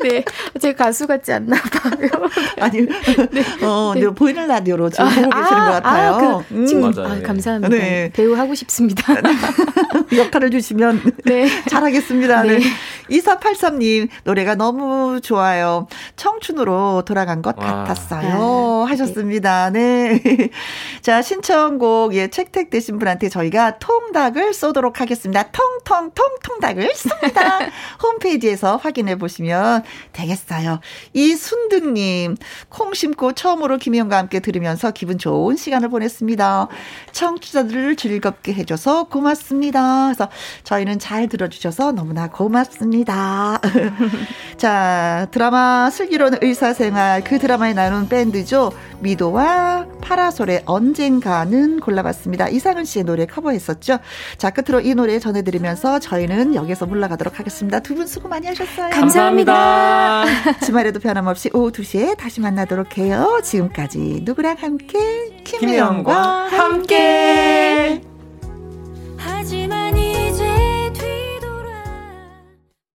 [0.00, 0.24] 네.
[0.60, 2.08] 제 가수 같지 않나 봐요.
[2.60, 2.86] 아니,
[3.30, 3.44] 네.
[3.64, 4.06] 어, 네.
[4.08, 6.12] 보이는 라디오로 지금 보고 아, 계시는 것 아, 같아요.
[6.12, 6.80] 아, 그, 음.
[6.80, 7.12] 맞아요.
[7.12, 7.68] 아, 감사합니다.
[7.68, 8.10] 네.
[8.12, 9.14] 배우 하고 싶습니다.
[10.16, 11.48] 역할을 주시면 네.
[11.68, 12.42] 잘하겠습니다.
[12.42, 12.58] 네.
[12.58, 12.64] 네.
[13.10, 15.86] 2483님, 노래가 너무 좋아요.
[16.16, 17.84] 청춘으로 돌아간 것 와.
[17.84, 18.84] 같았어요.
[18.86, 19.70] 아, 하셨습니다.
[19.70, 20.20] 네.
[21.02, 25.44] 자, 신청곡, 예, 책택되신 분한테 저희가 통닭을 쏘도록 하겠습니다.
[25.50, 27.70] 통통통 통닭을 쏩니다.
[28.02, 29.41] 홈페이지에서 확인해 보시면
[30.12, 30.80] 되겠어요.
[31.12, 32.36] 이순득님,
[32.68, 36.68] 콩 심고 처음으로 김희영과 함께 들으면서 기분 좋은 시간을 보냈습니다.
[37.12, 40.06] 청취자들을 즐겁게 해줘서 고맙습니다.
[40.06, 40.28] 그래서
[40.64, 43.60] 저희는 잘 들어주셔서 너무나 고맙습니다.
[44.56, 48.72] 자, 드라마 슬기로운 의사생활 그 드라마에 나오는 밴드죠.
[49.00, 52.48] 미도와 파라솔의 언젠가는 골라봤습니다.
[52.48, 53.98] 이상은 씨의 노래 커버했었죠.
[54.38, 57.80] 자, 끝으로 이 노래 전해드리면서 저희는 여기서 물러가도록 하겠습니다.
[57.80, 58.88] 두 분 수고 많이 하셨어요.
[58.90, 59.31] 감사합니다.
[59.32, 60.24] 감사합니다.
[60.64, 63.40] 주말에도 변함없이 오후 2시에 다시 만나도록 해요.
[63.42, 64.98] 지금까지 누구랑 함께
[65.44, 67.98] 김혜영과 함께.
[67.98, 68.02] 함께.
[69.16, 70.11] 하지만 이